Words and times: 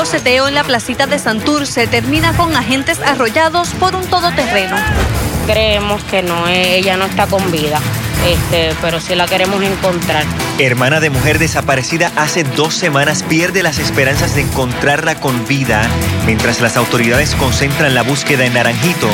boceteo 0.00 0.48
en 0.48 0.54
la 0.54 0.64
placita 0.64 1.06
de 1.06 1.18
Santurce 1.18 1.86
termina 1.86 2.32
con 2.32 2.56
agentes 2.56 2.98
arrollados 3.00 3.68
por 3.74 3.94
un 3.94 4.06
todoterreno. 4.06 4.74
Creemos 5.46 6.02
que 6.04 6.22
no, 6.22 6.48
eh, 6.48 6.78
ella 6.78 6.96
no 6.96 7.04
está 7.04 7.26
con 7.26 7.52
vida 7.52 7.78
este, 8.26 8.74
pero 8.80 8.98
sí 8.98 9.14
la 9.14 9.26
queremos 9.26 9.62
encontrar. 9.62 10.24
Hermana 10.58 11.00
de 11.00 11.10
mujer 11.10 11.38
desaparecida 11.38 12.12
hace 12.16 12.44
dos 12.44 12.74
semanas 12.74 13.22
pierde 13.22 13.62
las 13.62 13.78
esperanzas 13.78 14.34
de 14.34 14.42
encontrarla 14.42 15.20
con 15.20 15.46
vida 15.46 15.86
mientras 16.24 16.62
las 16.62 16.78
autoridades 16.78 17.34
concentran 17.34 17.94
la 17.94 18.02
búsqueda 18.02 18.46
en 18.46 18.54
Naranjito. 18.54 19.08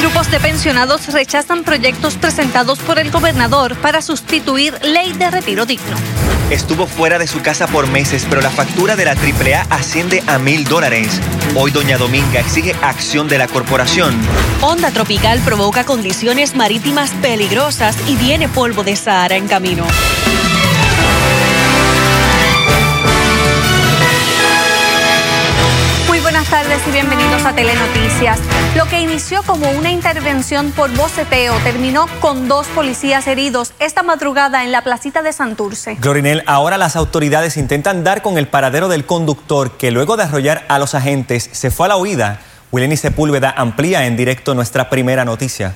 Grupos 0.00 0.30
de 0.32 0.40
pensionados 0.40 1.12
rechazan 1.12 1.62
proyectos 1.62 2.14
presentados 2.14 2.80
por 2.80 2.98
el 2.98 3.12
gobernador 3.12 3.76
para 3.76 4.02
sustituir 4.02 4.74
ley 4.82 5.12
de 5.12 5.30
retiro 5.30 5.64
digno. 5.64 5.96
Estuvo 6.52 6.86
fuera 6.86 7.18
de 7.18 7.26
su 7.26 7.40
casa 7.40 7.66
por 7.66 7.88
meses, 7.88 8.26
pero 8.28 8.42
la 8.42 8.50
factura 8.50 8.94
de 8.94 9.06
la 9.06 9.12
AAA 9.12 9.62
asciende 9.70 10.22
a 10.26 10.38
mil 10.38 10.64
dólares. 10.64 11.18
Hoy 11.56 11.70
Doña 11.70 11.96
Dominga 11.96 12.40
exige 12.40 12.76
acción 12.82 13.26
de 13.26 13.38
la 13.38 13.48
corporación. 13.48 14.20
Onda 14.60 14.90
tropical 14.90 15.40
provoca 15.46 15.84
condiciones 15.84 16.54
marítimas 16.54 17.10
peligrosas 17.22 17.96
y 18.06 18.16
viene 18.16 18.50
polvo 18.50 18.84
de 18.84 18.96
Sahara 18.96 19.36
en 19.36 19.48
camino. 19.48 19.86
Muy 26.06 26.20
buenas 26.20 26.46
tardes 26.50 26.82
y 26.86 26.90
bienvenidos 26.90 27.21
a 27.44 27.52
Telenoticias. 27.54 28.38
Lo 28.76 28.84
que 28.84 29.00
inició 29.00 29.42
como 29.42 29.68
una 29.72 29.90
intervención 29.90 30.70
por 30.70 30.94
boceteo 30.94 31.54
terminó 31.64 32.06
con 32.20 32.46
dos 32.46 32.68
policías 32.68 33.26
heridos 33.26 33.72
esta 33.80 34.04
madrugada 34.04 34.62
en 34.62 34.70
la 34.70 34.82
placita 34.82 35.22
de 35.22 35.32
Santurce. 35.32 35.96
Glorinel, 36.00 36.44
ahora 36.46 36.78
las 36.78 36.94
autoridades 36.94 37.56
intentan 37.56 38.04
dar 38.04 38.22
con 38.22 38.38
el 38.38 38.46
paradero 38.46 38.86
del 38.88 39.06
conductor 39.06 39.72
que 39.72 39.90
luego 39.90 40.16
de 40.16 40.22
arrollar 40.22 40.64
a 40.68 40.78
los 40.78 40.94
agentes 40.94 41.50
se 41.50 41.72
fue 41.72 41.86
a 41.86 41.88
la 41.88 41.96
huida. 41.96 42.38
Wileni 42.70 42.96
Sepúlveda 42.96 43.52
amplía 43.56 44.06
en 44.06 44.16
directo 44.16 44.54
nuestra 44.54 44.88
primera 44.88 45.24
noticia. 45.24 45.74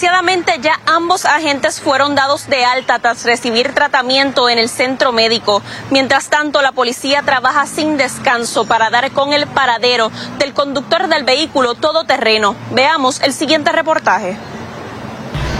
Agraciadamente 0.00 0.58
ya 0.62 0.80
ambos 0.86 1.26
agentes 1.26 1.78
fueron 1.78 2.14
dados 2.14 2.48
de 2.48 2.64
alta 2.64 3.00
tras 3.00 3.22
recibir 3.26 3.74
tratamiento 3.74 4.48
en 4.48 4.58
el 4.58 4.70
centro 4.70 5.12
médico. 5.12 5.62
Mientras 5.90 6.30
tanto, 6.30 6.62
la 6.62 6.72
policía 6.72 7.20
trabaja 7.20 7.66
sin 7.66 7.98
descanso 7.98 8.64
para 8.64 8.88
dar 8.88 9.10
con 9.10 9.34
el 9.34 9.46
paradero 9.46 10.10
del 10.38 10.54
conductor 10.54 11.06
del 11.08 11.24
vehículo 11.24 11.74
todoterreno. 11.74 12.56
Veamos 12.70 13.20
el 13.20 13.34
siguiente 13.34 13.72
reportaje. 13.72 14.38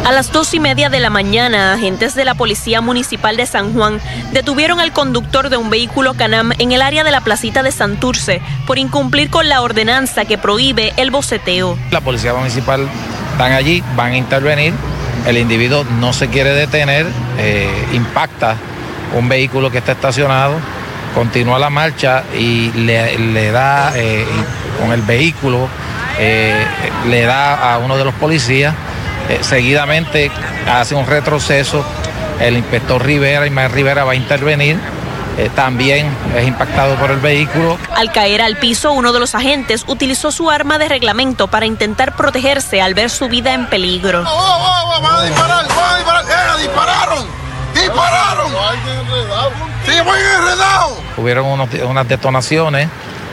A 0.06 0.12
las 0.12 0.32
dos 0.32 0.54
y 0.54 0.58
media 0.58 0.88
de 0.88 1.00
la 1.00 1.10
mañana, 1.10 1.75
agentes 1.75 2.14
de 2.14 2.25
la 2.25 2.34
Policía 2.34 2.80
Municipal 2.80 3.36
de 3.36 3.44
San 3.44 3.75
Juan 3.75 4.00
detuvieron 4.32 4.80
al 4.80 4.94
conductor 4.94 5.50
de 5.50 5.58
un 5.58 5.69
vehículo 5.69 6.14
Canam 6.14 6.52
en 6.58 6.72
el 6.72 6.80
área 6.80 7.04
de 7.04 7.10
la 7.10 7.20
placita 7.20 7.62
de 7.62 7.72
Santurce 7.72 8.41
por 8.66 8.78
incumplir 8.78 9.28
con 9.28 9.50
la 9.50 9.60
ordenanza 9.60 10.25
que 10.25 10.38
prohíbe 10.38 10.94
el 10.97 11.10
boceteo. 11.10 11.77
La 11.91 12.00
Policía 12.00 12.32
Municipal 12.32 12.88
están 13.41 13.55
allí, 13.55 13.83
van 13.96 14.12
a 14.12 14.16
intervenir, 14.19 14.74
el 15.27 15.38
individuo 15.38 15.83
no 15.98 16.12
se 16.12 16.28
quiere 16.28 16.50
detener, 16.50 17.06
eh, 17.38 17.70
impacta 17.94 18.55
un 19.19 19.30
vehículo 19.30 19.70
que 19.70 19.78
está 19.78 19.92
estacionado, 19.92 20.56
continúa 21.14 21.58
la 21.58 21.70
marcha 21.70 22.22
y 22.38 22.70
le, 22.72 23.50
da 23.50 23.94
eh, 23.97 24.27
con 24.78 24.92
el 24.92 25.00
vehículo, 25.00 25.69
eh, 26.19 26.66
le 27.08 27.22
da 27.22 27.72
a 27.72 27.78
uno 27.78 27.97
de 27.97 28.05
los 28.05 28.12
policías, 28.12 28.74
seguidamente 29.41 30.30
hace 30.70 30.94
un 30.94 31.06
retroceso, 31.06 31.82
el 32.41 32.58
inspector 32.58 33.02
Rivera, 33.02 33.47
Ismael 33.47 33.72
Rivera 33.72 34.04
va 34.04 34.12
a 34.12 34.16
intervenir 34.16 34.77
eh, 35.41 35.50
también 35.55 36.06
es 36.36 36.46
impactado 36.46 36.96
por 36.96 37.10
el 37.10 37.19
vehículo. 37.19 37.78
Al 37.96 38.12
caer 38.12 38.42
al 38.42 38.56
piso, 38.56 38.92
uno 38.92 39.12
de 39.14 39.20
los 39.20 39.34
agentes 39.34 39.84
utilizó 39.87 40.32
su 40.32 40.50
arma 40.50 40.76
de 40.76 40.87
reglamento 40.87 41.48
para 41.48 41.64
intentar 41.64 42.14
protegerse 42.14 42.82
al 42.82 42.92
ver 42.92 43.09
su 43.09 43.26
vida 43.28 43.54
en 43.54 43.66
peligro. 43.66 44.22
¡Oh, 44.26 44.28
oh, 44.28 44.98
oh! 44.98 45.03
van 45.03 45.14
a 45.14 45.22
disparar! 45.22 45.66
¡Van 45.69 45.92
a 45.92 45.97
disparar! 45.97 46.25
¡Eh, 46.25 46.62
dispararon! 46.62 47.26
¡Dispararon! 47.75 48.53
¡Sí, 49.87 49.92
muy 50.04 50.19
enredado! 50.19 50.98
Hubieron 51.16 51.47
unas 51.47 52.09
detonaciones. 52.09 52.88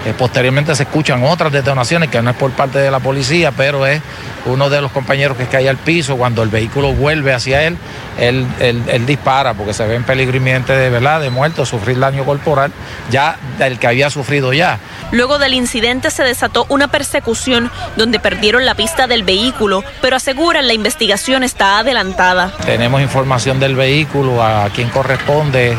Eh, 0.08 0.14
posteriormente 0.18 0.74
se 0.74 0.84
escuchan 0.84 1.22
otras 1.26 1.52
detonaciones 1.52 2.10
que 2.10 2.22
no 2.22 2.30
es 2.30 2.36
por 2.38 2.52
parte 2.52 2.80
de 2.80 2.90
la 2.90 3.02
policía, 3.02 3.52
pero 3.52 3.86
es 3.86 4.02
uno 4.46 4.70
de 4.70 4.80
los 4.80 4.90
compañeros 4.94 5.36
que 5.36 5.48
cae 5.48 5.68
al 5.68 5.76
piso. 5.76 6.16
Cuando 6.16 6.44
el 6.44 6.50
vehículo 6.50 6.94
vuelve 6.94 7.34
hacia 7.34 7.64
él, 7.64 7.78
él, 8.18 9.06
dispara 9.06 9.54
porque 9.54 9.74
se 9.74 9.86
ve 9.86 9.96
en 9.96 10.06
peligro 10.06 10.38
inminente 10.38 10.72
de, 10.72 10.90
¿verdad? 10.90 11.20
de 11.20 11.30
muerto, 11.30 11.66
sufrir 11.66 12.00
daño 12.00 12.24
corporal, 12.24 12.72
ya 13.12 13.38
del 13.58 13.80
que 13.80 13.88
había 13.88 14.10
sufrido 14.10 14.54
ya. 14.54 14.80
Luego 15.12 15.40
del 15.40 15.54
incidente 15.54 16.10
se 16.10 16.24
desató 16.24 16.66
una 16.70 16.88
persecución 16.88 17.70
donde 17.98 18.20
perdieron 18.20 18.66
la 18.66 18.76
pista 18.76 19.08
del 19.08 19.24
vehículo, 19.24 19.84
pero 20.02 20.16
aseguran 20.16 20.68
la 20.68 20.74
investigación 20.74 21.44
está 21.44 21.80
adelantada. 21.80 22.54
Tenemos 22.66 23.02
información 23.02 23.60
del 23.60 23.76
vehículo, 23.76 24.42
a 24.42 24.70
quien 24.74 24.90
corresponde 24.90 25.78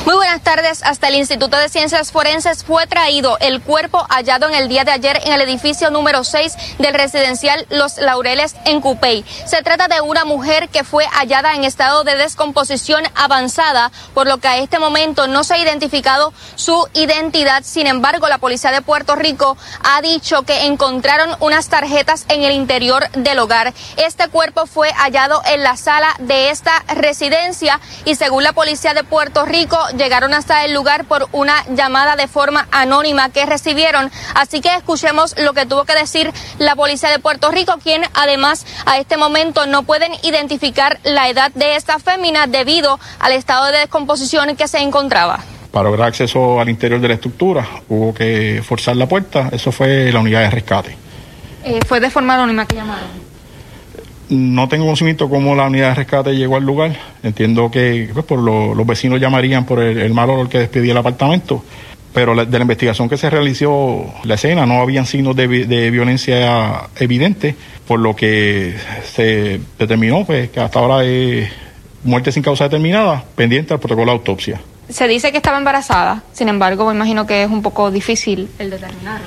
Buenas 0.04 0.42
tardes. 0.42 0.82
Hasta 0.84 1.08
el 1.08 1.16
Instituto 1.16 1.56
de 1.56 1.68
Ciencias 1.68 2.12
Forenses 2.12 2.64
fue 2.64 2.86
traído 2.86 3.36
el 3.40 3.60
cuerpo 3.60 4.06
hallado 4.08 4.48
en 4.48 4.54
el 4.54 4.68
día 4.68 4.84
de 4.84 4.92
ayer 4.92 5.20
en 5.24 5.32
el 5.32 5.40
edificio 5.42 5.90
número 5.90 6.24
6 6.24 6.76
del 6.78 6.94
residencial 6.94 7.66
Los 7.70 7.98
Laureles 7.98 8.54
en 8.64 8.80
Cupey. 8.80 9.24
Se 9.46 9.62
trata 9.62 9.88
de 9.88 10.00
una 10.00 10.24
mujer 10.24 10.68
que 10.68 10.84
fue 10.84 11.06
hallada 11.06 11.54
en 11.54 11.64
estado 11.64 12.04
de 12.04 12.16
descomposición 12.16 13.02
avanzada, 13.14 13.90
por 14.14 14.26
lo 14.26 14.38
que 14.38 14.48
a 14.48 14.58
este 14.58 14.78
momento 14.78 15.26
no 15.26 15.44
se 15.44 15.54
ha 15.54 15.58
identificado 15.58 16.32
su 16.54 16.86
identidad. 16.94 17.62
Sin 17.64 17.86
embargo, 17.86 18.28
la 18.28 18.38
policía 18.38 18.70
de 18.70 18.82
Puerto 18.82 19.16
Rico 19.16 19.56
ha 19.82 20.00
dicho 20.00 20.42
que 20.42 20.66
encontraron 20.66 21.36
unas 21.40 21.68
tarjetas 21.68 22.24
en 22.28 22.42
el 22.42 22.52
interior 22.52 23.10
del 23.12 23.38
hogar. 23.38 23.74
Este 23.96 24.28
cuerpo 24.28 24.66
fue 24.66 24.92
hallado 24.92 25.42
en 25.46 25.62
la 25.62 25.76
sala 25.76 26.14
de 26.18 26.50
esta 26.50 26.84
residencia 26.88 27.80
y 28.04 28.14
según 28.14 28.44
la 28.44 28.52
policía 28.52 28.94
de 28.94 29.04
Puerto 29.04 29.44
Rico 29.44 29.78
llegaron 29.96 30.34
hasta 30.34 30.64
el 30.64 30.74
lugar 30.74 31.04
por 31.04 31.28
una 31.32 31.64
llamada 31.74 32.16
de 32.16 32.28
forma 32.28 32.68
anónima 32.70 33.30
que 33.30 33.46
recibieron. 33.46 34.10
Así 34.34 34.60
que 34.60 34.74
escuchemos 34.74 35.34
lo 35.38 35.52
que 35.52 35.66
tuvo 35.66 35.84
que 35.84 35.94
decir 35.94 36.32
la 36.58 36.76
policía 36.76 37.10
de 37.10 37.18
Puerto 37.18 37.50
Rico, 37.50 37.78
quien 37.82 38.02
además 38.14 38.66
a 38.86 38.98
este 38.98 39.16
momento 39.16 39.66
no 39.66 39.82
pueden 39.82 40.12
identificar 40.22 40.98
la 41.04 41.28
edad 41.28 41.50
de 41.54 41.76
esta 41.76 41.98
fémina 41.98 42.46
debido 42.46 42.98
al 43.18 43.32
estado 43.32 43.66
de 43.66 43.78
descomposición 43.78 44.56
que 44.56 44.68
se 44.68 44.78
encontraba. 44.78 45.40
Para 45.70 45.88
lograr 45.88 46.08
acceso 46.08 46.60
al 46.60 46.68
interior 46.68 47.00
de 47.00 47.08
la 47.08 47.14
estructura 47.14 47.66
hubo 47.88 48.12
que 48.12 48.62
forzar 48.66 48.96
la 48.96 49.06
puerta, 49.06 49.50
eso 49.52 49.70
fue 49.70 50.10
la 50.12 50.18
unidad 50.18 50.40
de 50.40 50.50
rescate. 50.50 50.96
Eh, 51.64 51.80
¿Fue 51.86 52.00
de 52.00 52.10
forma 52.10 52.34
anónima 52.34 52.66
que 52.66 52.76
llamaron? 52.76 53.29
No 54.30 54.68
tengo 54.68 54.84
conocimiento 54.84 55.28
cómo 55.28 55.56
la 55.56 55.66
unidad 55.66 55.88
de 55.88 55.94
rescate 55.96 56.36
llegó 56.36 56.56
al 56.56 56.64
lugar. 56.64 56.96
Entiendo 57.24 57.68
que 57.68 58.08
pues, 58.12 58.24
por 58.24 58.38
los 58.38 58.86
vecinos 58.86 59.20
llamarían 59.20 59.66
por 59.66 59.80
el, 59.80 60.14
mal 60.14 60.30
olor 60.30 60.48
que 60.48 60.58
despedía 60.58 60.92
el 60.92 60.98
apartamento. 60.98 61.64
Pero 62.14 62.34
de 62.34 62.58
la 62.58 62.62
investigación 62.62 63.08
que 63.08 63.16
se 63.16 63.28
realizó 63.28 64.04
la 64.24 64.34
escena 64.34 64.66
no 64.66 64.80
habían 64.80 65.06
signos 65.06 65.34
de, 65.34 65.46
violencia 65.90 66.88
evidentes, 66.96 67.56
por 67.86 67.98
lo 67.98 68.14
que 68.14 68.74
se 69.04 69.60
determinó 69.78 70.24
pues, 70.24 70.50
que 70.50 70.60
hasta 70.60 70.78
ahora 70.78 71.04
es 71.04 71.50
muerte 72.04 72.32
sin 72.32 72.42
causa 72.42 72.64
determinada, 72.64 73.24
pendiente 73.34 73.74
al 73.74 73.80
protocolo 73.80 74.12
de 74.12 74.18
autopsia. 74.18 74.60
Se 74.88 75.06
dice 75.06 75.30
que 75.30 75.36
estaba 75.36 75.58
embarazada, 75.58 76.22
sin 76.32 76.48
embargo, 76.48 76.86
me 76.86 76.94
imagino 76.94 77.26
que 77.26 77.44
es 77.44 77.50
un 77.50 77.62
poco 77.62 77.90
difícil 77.92 78.48
el 78.58 78.70
determinarlo. 78.70 79.26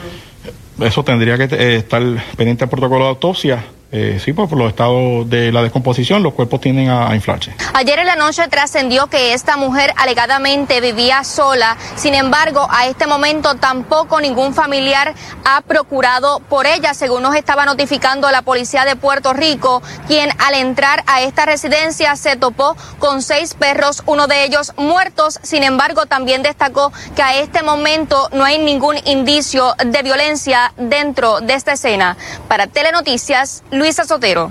Eso 0.81 1.03
tendría 1.03 1.37
que 1.37 1.55
eh, 1.55 1.75
estar 1.77 2.01
pendiente 2.35 2.65
al 2.65 2.69
protocolo 2.69 3.05
de 3.05 3.09
autopsia 3.11 3.63
eh, 3.95 4.19
sí, 4.19 4.33
pues 4.33 4.49
por 4.49 4.57
los 4.57 4.69
estados 4.69 5.29
de 5.29 5.51
la 5.51 5.61
descomposición, 5.61 6.23
los 6.23 6.33
cuerpos 6.33 6.59
tienden 6.59 6.89
a, 6.89 7.13
inflarse. 7.13 7.53
Ayer 7.75 7.99
en 7.99 8.07
la 8.07 8.15
noche 8.15 8.47
trascendió 8.47 9.05
que 9.05 9.33
esta 9.33 9.55
mujer 9.55 9.93
alegadamente 9.97 10.81
vivía 10.81 11.23
sola. 11.23 11.77
Sin 11.95 12.15
embargo, 12.15 12.67
a 12.71 12.87
este 12.87 13.05
momento 13.05 13.53
tampoco 13.53 14.19
ningún 14.19 14.55
familiar 14.55 15.13
ha 15.45 15.61
procurado 15.61 16.39
por 16.49 16.65
ella, 16.65 16.95
según 16.95 17.21
nos 17.21 17.35
estaba 17.35 17.65
notificando 17.65 18.31
la 18.31 18.41
policía 18.41 18.83
de 18.83 18.95
Puerto 18.95 19.31
Rico, 19.31 19.83
quien 20.07 20.31
al 20.39 20.55
entrar 20.55 21.03
a 21.05 21.21
esta 21.21 21.45
residencia 21.45 22.15
se 22.15 22.35
topó 22.35 22.75
con 22.97 23.21
seis 23.21 23.53
perros, 23.53 24.01
uno 24.07 24.25
de 24.25 24.43
ellos 24.43 24.73
muertos. 24.75 25.39
Sin 25.43 25.61
embargo, 25.61 26.07
también 26.07 26.41
destacó 26.41 26.91
que 27.15 27.21
a 27.21 27.37
este 27.37 27.61
momento 27.61 28.27
no 28.33 28.43
hay 28.43 28.57
ningún 28.57 28.95
indicio 29.05 29.75
de 29.85 30.01
violencia 30.01 30.73
dentro 30.77 31.41
de 31.41 31.53
esta 31.53 31.73
escena. 31.73 32.17
Para 32.47 32.65
Telenoticias, 32.65 33.61
Luisa 33.83 34.05
Sotero. 34.05 34.49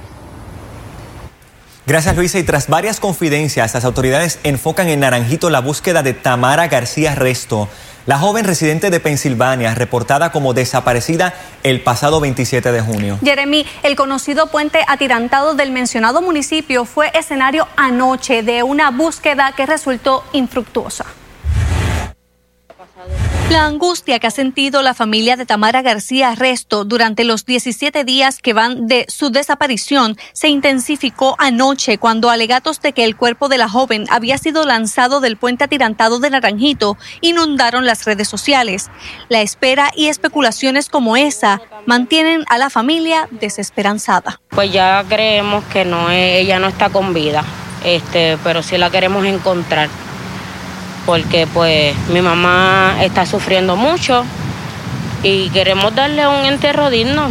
Gracias 1.87 2.15
Luisa 2.15 2.39
y 2.39 2.43
tras 2.43 2.69
varias 2.69 3.01
confidencias, 3.01 3.73
las 3.73 3.87
autoridades 3.87 4.39
enfocan 4.43 4.91
en 4.91 5.01
Naranjito 5.01 5.49
la 5.49 5.63
búsqueda 5.63 6.03
de 6.03 6.13
Tamara 6.13 6.69
García 6.69 7.15
Resto, 7.15 7.67
la 8.05 8.19
joven 8.19 8.45
residente 8.45 8.91
de 8.91 9.01
Pensilvania, 9.01 9.75
reportada 9.75 10.33
como 10.33 10.53
desaparecida 10.53 11.33
el 11.63 11.81
pasado 11.81 12.21
27 12.21 12.73
de 12.73 12.83
junio. 12.83 13.19
Jeremy, 13.25 13.65
el 13.83 13.97
conocido 13.97 14.49
puente 14.49 14.85
atirantado 14.87 15.55
del 15.55 15.71
mencionado 15.71 16.21
municipio 16.21 16.85
fue 16.85 17.11
escenario 17.15 17.67
anoche 17.77 18.43
de 18.43 18.63
una 18.63 18.91
búsqueda 18.91 19.55
que 19.57 19.65
resultó 19.65 20.25
infructuosa. 20.35 21.07
La 23.51 23.67
angustia 23.67 24.19
que 24.19 24.27
ha 24.27 24.31
sentido 24.31 24.83
la 24.83 24.95
familia 24.95 25.37
de 25.37 25.45
Tamara 25.45 25.83
García 25.83 26.35
Resto 26.35 26.85
durante 26.85 27.25
los 27.25 27.45
17 27.45 28.05
días 28.05 28.39
que 28.39 28.55
van 28.55 28.87
de 28.87 29.05
su 29.09 29.31
desaparición 29.31 30.17
se 30.33 30.49
intensificó 30.49 31.37
anoche 31.39 31.99
cuando 31.99 32.31
alegatos 32.31 32.81
de 32.81 32.93
que 32.93 33.05
el 33.05 33.17
cuerpo 33.17 33.49
de 33.49 33.59
la 33.59 33.69
joven 33.69 34.07
había 34.11 34.39
sido 34.39 34.65
lanzado 34.65 35.21
del 35.21 35.37
puente 35.37 35.65
atirantado 35.65 36.19
de 36.19 36.31
Naranjito 36.31 36.97
inundaron 37.21 37.85
las 37.85 38.05
redes 38.05 38.29
sociales. 38.29 38.91
La 39.29 39.43
espera 39.43 39.91
y 39.95 40.09
especulaciones 40.09 40.89
como 40.89 41.17
esa 41.17 41.61
mantienen 41.85 42.45
a 42.49 42.57
la 42.57 42.71
familia 42.71 43.29
desesperanzada. 43.31 44.41
Pues 44.49 44.73
ya 44.73 45.05
creemos 45.09 45.65
que 45.65 45.85
no 45.85 46.11
ella 46.11 46.59
no 46.59 46.69
está 46.69 46.89
con 46.91 47.13
vida, 47.13 47.45
este, 47.85 48.39
pero 48.45 48.63
sí 48.63 48.79
la 48.79 48.91
queremos 48.91 49.27
encontrar 49.27 49.89
porque 51.07 51.47
pues 51.47 51.97
mi 52.09 52.21
mamá 52.21 52.97
está 53.03 53.27
sufriendo 53.27 53.77
mucho 53.77 54.25
y 55.23 55.51
queremos 55.51 55.95
darle 55.95 56.27
un 56.27 56.45
entierro 56.45 56.91
digno. 56.91 57.31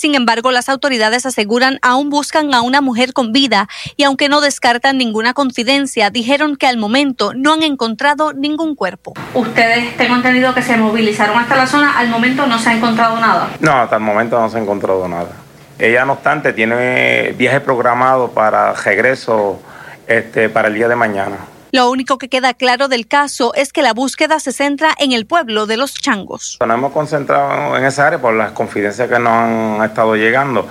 Sin 0.00 0.14
embargo, 0.14 0.50
las 0.50 0.70
autoridades 0.70 1.26
aseguran 1.26 1.78
aún 1.82 2.08
buscan 2.08 2.54
a 2.54 2.62
una 2.62 2.80
mujer 2.80 3.12
con 3.12 3.32
vida 3.32 3.68
y 3.96 4.04
aunque 4.04 4.30
no 4.30 4.40
descartan 4.40 4.96
ninguna 4.96 5.34
confidencia, 5.34 6.08
dijeron 6.08 6.56
que 6.56 6.66
al 6.66 6.78
momento 6.78 7.34
no 7.34 7.52
han 7.52 7.62
encontrado 7.62 8.32
ningún 8.32 8.74
cuerpo. 8.74 9.12
Ustedes 9.34 9.94
tengo 9.98 10.14
entendido 10.14 10.54
que 10.54 10.62
se 10.62 10.78
movilizaron 10.78 11.36
hasta 11.36 11.54
la 11.54 11.66
zona, 11.66 11.98
al 11.98 12.08
momento 12.08 12.46
no 12.46 12.58
se 12.58 12.70
ha 12.70 12.74
encontrado 12.74 13.20
nada. 13.20 13.50
No, 13.60 13.72
hasta 13.72 13.96
el 13.96 14.02
momento 14.02 14.40
no 14.40 14.48
se 14.48 14.56
ha 14.56 14.62
encontrado 14.62 15.06
nada. 15.06 15.32
Ella 15.78 16.06
no 16.06 16.14
obstante 16.14 16.54
tiene 16.54 17.34
viaje 17.36 17.60
programado 17.60 18.30
para 18.30 18.72
regreso 18.72 19.60
este, 20.06 20.48
para 20.48 20.68
el 20.68 20.74
día 20.74 20.88
de 20.88 20.96
mañana. 20.96 21.36
Lo 21.72 21.90
único 21.90 22.18
que 22.18 22.28
queda 22.28 22.54
claro 22.54 22.88
del 22.88 23.06
caso 23.06 23.54
es 23.54 23.72
que 23.72 23.82
la 23.82 23.92
búsqueda 23.92 24.40
se 24.40 24.52
centra 24.52 24.94
en 24.98 25.12
el 25.12 25.26
pueblo 25.26 25.66
de 25.66 25.76
los 25.76 25.94
changos. 25.94 26.58
Nos 26.60 26.74
hemos 26.76 26.92
concentrado 26.92 27.76
en 27.76 27.84
esa 27.84 28.08
área 28.08 28.20
por 28.20 28.34
las 28.34 28.52
confidencias 28.52 29.08
que 29.08 29.18
nos 29.18 29.32
han 29.32 29.82
estado 29.84 30.16
llegando, 30.16 30.66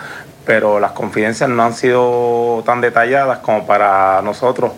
pero 0.46 0.80
las 0.80 0.92
confidencias 0.92 1.50
no 1.50 1.64
han 1.64 1.74
sido 1.74 2.64
tan 2.66 2.82
detalladas 2.82 3.40
como 3.40 3.66
para 3.66 4.22
nosotros 4.22 4.74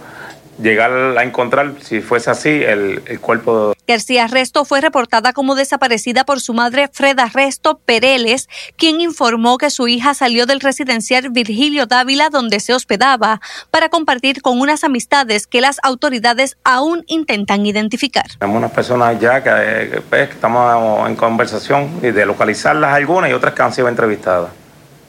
llegar 0.59 0.91
a 1.17 1.23
encontrar, 1.23 1.73
si 1.81 2.01
fuese 2.01 2.29
así, 2.29 2.49
el, 2.49 3.01
cuerpo 3.19 3.69
de... 3.69 3.75
García 3.87 4.27
Resto 4.27 4.63
fue 4.65 4.81
reportada 4.81 5.33
como 5.33 5.55
desaparecida 5.55 6.23
por 6.23 6.39
su 6.39 6.53
madre 6.53 6.89
Freda 6.91 7.29
Resto 7.33 7.79
Pereles, 7.79 8.47
quien 8.77 9.01
informó 9.01 9.57
que 9.57 9.69
su 9.69 9.87
hija 9.87 10.13
salió 10.13 10.45
del 10.45 10.59
residencial 10.59 11.29
Virgilio 11.29 11.85
Dávila 11.85 12.29
donde 12.29 12.59
se 12.59 12.73
hospedaba 12.73 13.41
para 13.69 13.89
compartir 13.89 14.41
con 14.41 14.59
unas 14.59 14.83
amistades 14.83 15.47
que 15.47 15.61
las 15.61 15.77
autoridades 15.83 16.57
aún 16.63 17.03
intentan 17.07 17.65
identificar. 17.65 18.25
Tenemos 18.39 18.59
unas 18.59 18.71
personas 18.71 19.19
ya 19.19 19.43
que, 19.43 20.01
pues, 20.09 20.29
estamos 20.29 21.07
en 21.09 21.15
conversación 21.15 21.99
y 22.01 22.11
de 22.11 22.25
localizarlas 22.25 22.93
algunas 22.93 23.29
y 23.29 23.33
otras 23.33 23.53
que 23.53 23.61
han 23.61 23.73
sido 23.73 23.87
entrevistadas. 23.87 24.51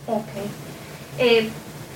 Okay. 0.06 0.42
Eh, 1.18 1.50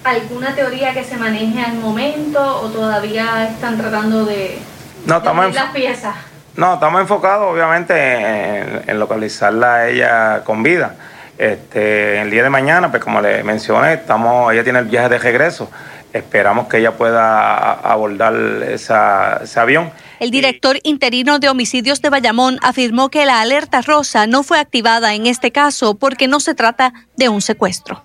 alguna 0.07 0.55
teoría 0.55 0.93
que 0.93 1.05
se 1.05 1.17
maneje 1.17 1.61
al 1.61 1.75
momento 1.75 2.61
o 2.61 2.69
todavía 2.69 3.49
están 3.49 3.77
tratando 3.77 4.25
de, 4.25 4.59
no, 5.07 5.19
estamos 5.19 5.55
las 5.55 5.71
piezas? 5.71 6.17
No, 6.57 6.75
estamos 6.75 7.01
enfocados 7.01 7.53
obviamente 7.53 8.91
en, 8.91 8.99
localizarla 8.99 9.75
a 9.75 9.89
ella 9.89 10.43
con 10.45 10.63
vida. 10.63 10.97
Este, 11.39 12.21
el 12.23 12.31
día 12.31 12.43
de 12.43 12.51
mañana, 12.51 12.91
pues 12.91 13.03
como 13.03 13.21
le 13.21 13.45
mencioné, 13.45 13.95
estamos, 13.95 14.53
ella 14.53 14.65
tiene 14.65 14.79
el 14.81 14.87
viaje 14.87 15.11
de 15.11 15.19
regreso. 15.19 15.71
Esperamos 16.13 16.67
que 16.67 16.79
ella 16.79 16.93
pueda 16.93 17.73
abordar 17.73 18.35
esa, 18.69 19.41
ese 19.45 19.61
avión. 19.61 19.93
El 20.19 20.31
director 20.31 20.79
interino 20.83 21.39
de 21.39 21.51
homicidios 21.51 22.01
de 22.01 22.09
Bayamón 22.09 22.59
afirmó 22.63 23.11
que 23.11 23.27
la 23.27 23.43
alerta 23.43 23.83
rosa 23.83 24.27
no 24.27 24.43
fue 24.43 24.59
activada 24.59 25.15
en 25.15 25.27
este 25.27 25.53
caso 25.53 25.95
porque 25.95 26.27
no 26.27 26.41
se 26.41 26.55
trata 26.55 26.95
de 27.17 27.29
un 27.29 27.43
secuestro. 27.43 28.03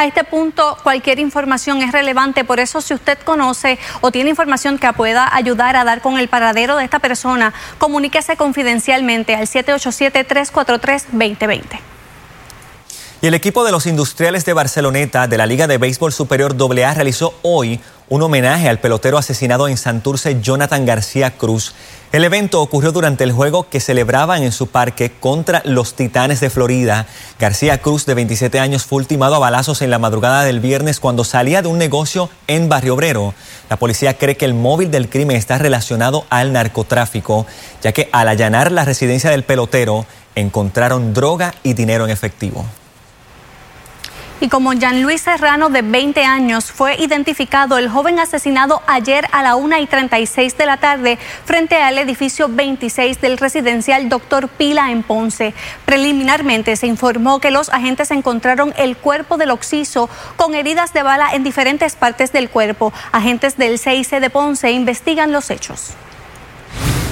A 0.00 0.06
este 0.06 0.24
punto, 0.24 0.78
cualquier 0.82 1.18
información 1.18 1.82
es 1.82 1.92
relevante, 1.92 2.42
por 2.42 2.58
eso 2.58 2.80
si 2.80 2.94
usted 2.94 3.18
conoce 3.18 3.78
o 4.00 4.10
tiene 4.10 4.30
información 4.30 4.78
que 4.78 4.90
pueda 4.94 5.28
ayudar 5.30 5.76
a 5.76 5.84
dar 5.84 6.00
con 6.00 6.16
el 6.16 6.26
paradero 6.26 6.78
de 6.78 6.84
esta 6.84 7.00
persona, 7.00 7.52
comuníquese 7.76 8.38
confidencialmente 8.38 9.34
al 9.34 9.46
787-343-2020. 9.46 11.80
Y 13.20 13.26
el 13.26 13.34
equipo 13.34 13.62
de 13.62 13.72
los 13.72 13.84
industriales 13.84 14.46
de 14.46 14.54
Barceloneta 14.54 15.28
de 15.28 15.36
la 15.36 15.44
Liga 15.44 15.66
de 15.66 15.76
Béisbol 15.76 16.14
Superior 16.14 16.56
AA 16.58 16.94
realizó 16.94 17.34
hoy 17.42 17.78
un 18.08 18.22
homenaje 18.22 18.70
al 18.70 18.80
pelotero 18.80 19.18
asesinado 19.18 19.68
en 19.68 19.76
Santurce, 19.76 20.40
Jonathan 20.40 20.86
García 20.86 21.32
Cruz. 21.32 21.74
El 22.12 22.24
evento 22.24 22.60
ocurrió 22.60 22.90
durante 22.90 23.22
el 23.22 23.30
juego 23.30 23.68
que 23.68 23.78
celebraban 23.78 24.42
en 24.42 24.50
su 24.50 24.66
parque 24.66 25.12
contra 25.12 25.62
los 25.64 25.94
Titanes 25.94 26.40
de 26.40 26.50
Florida. 26.50 27.06
García 27.38 27.78
Cruz, 27.78 28.04
de 28.04 28.14
27 28.14 28.58
años, 28.58 28.84
fue 28.84 28.96
ultimado 28.96 29.36
a 29.36 29.38
balazos 29.38 29.80
en 29.80 29.90
la 29.90 30.00
madrugada 30.00 30.42
del 30.42 30.58
viernes 30.58 30.98
cuando 30.98 31.22
salía 31.22 31.62
de 31.62 31.68
un 31.68 31.78
negocio 31.78 32.28
en 32.48 32.68
Barrio 32.68 32.94
Obrero. 32.94 33.32
La 33.68 33.76
policía 33.76 34.18
cree 34.18 34.36
que 34.36 34.44
el 34.44 34.54
móvil 34.54 34.90
del 34.90 35.08
crimen 35.08 35.36
está 35.36 35.58
relacionado 35.58 36.24
al 36.30 36.52
narcotráfico, 36.52 37.46
ya 37.80 37.92
que 37.92 38.08
al 38.10 38.26
allanar 38.26 38.72
la 38.72 38.84
residencia 38.84 39.30
del 39.30 39.44
pelotero 39.44 40.04
encontraron 40.34 41.14
droga 41.14 41.54
y 41.62 41.74
dinero 41.74 42.06
en 42.06 42.10
efectivo. 42.10 42.66
Y 44.42 44.48
como 44.48 44.72
Jean 44.72 45.02
Luis 45.02 45.20
Serrano, 45.20 45.68
de 45.68 45.82
20 45.82 46.24
años, 46.24 46.72
fue 46.72 46.96
identificado 46.96 47.76
el 47.76 47.90
joven 47.90 48.18
asesinado 48.18 48.80
ayer 48.86 49.26
a 49.32 49.42
la 49.42 49.54
1 49.54 49.78
y 49.80 49.86
36 49.86 50.56
de 50.56 50.64
la 50.64 50.78
tarde 50.78 51.18
frente 51.44 51.76
al 51.76 51.98
edificio 51.98 52.48
26 52.48 53.20
del 53.20 53.36
residencial 53.36 54.08
Doctor 54.08 54.48
Pila 54.48 54.92
en 54.92 55.02
Ponce. 55.02 55.52
Preliminarmente 55.84 56.76
se 56.76 56.86
informó 56.86 57.38
que 57.38 57.50
los 57.50 57.68
agentes 57.68 58.10
encontraron 58.10 58.72
el 58.78 58.96
cuerpo 58.96 59.36
del 59.36 59.50
occiso 59.50 60.08
con 60.36 60.54
heridas 60.54 60.94
de 60.94 61.02
bala 61.02 61.34
en 61.34 61.44
diferentes 61.44 61.94
partes 61.94 62.32
del 62.32 62.48
cuerpo. 62.48 62.94
Agentes 63.12 63.58
del 63.58 63.78
CIC 63.78 64.20
de 64.20 64.30
Ponce 64.30 64.70
investigan 64.72 65.32
los 65.32 65.50
hechos. 65.50 65.90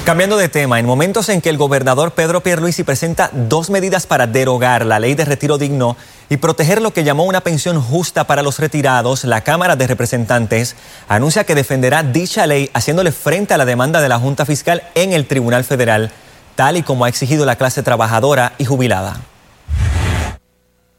Cambiando 0.06 0.38
de 0.38 0.48
tema, 0.48 0.78
en 0.80 0.86
momentos 0.86 1.28
en 1.28 1.42
que 1.42 1.50
el 1.50 1.58
gobernador 1.58 2.12
Pedro 2.12 2.42
Pierluisi 2.42 2.82
presenta 2.82 3.28
dos 3.34 3.68
medidas 3.68 4.06
para 4.06 4.26
derogar 4.26 4.86
la 4.86 4.98
ley 4.98 5.14
de 5.14 5.26
retiro 5.26 5.58
digno 5.58 5.98
y 6.28 6.36
proteger 6.36 6.82
lo 6.82 6.92
que 6.92 7.04
llamó 7.04 7.24
una 7.24 7.40
pensión 7.40 7.80
justa 7.80 8.24
para 8.24 8.42
los 8.42 8.58
retirados, 8.58 9.24
la 9.24 9.42
Cámara 9.42 9.76
de 9.76 9.86
Representantes 9.86 10.76
anuncia 11.08 11.44
que 11.44 11.54
defenderá 11.54 12.02
dicha 12.02 12.46
ley 12.46 12.70
haciéndole 12.74 13.12
frente 13.12 13.54
a 13.54 13.58
la 13.58 13.64
demanda 13.64 14.00
de 14.00 14.08
la 14.08 14.18
Junta 14.18 14.44
Fiscal 14.44 14.82
en 14.94 15.12
el 15.12 15.26
Tribunal 15.26 15.64
Federal, 15.64 16.10
tal 16.54 16.76
y 16.76 16.82
como 16.82 17.04
ha 17.04 17.08
exigido 17.08 17.46
la 17.46 17.56
clase 17.56 17.82
trabajadora 17.82 18.52
y 18.58 18.64
jubilada. 18.64 19.20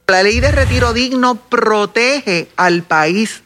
La 0.08 0.24
ley 0.24 0.40
de 0.40 0.52
retiro 0.52 0.94
digno 0.94 1.36
protege 1.36 2.50
al 2.58 2.82
país 2.82 3.44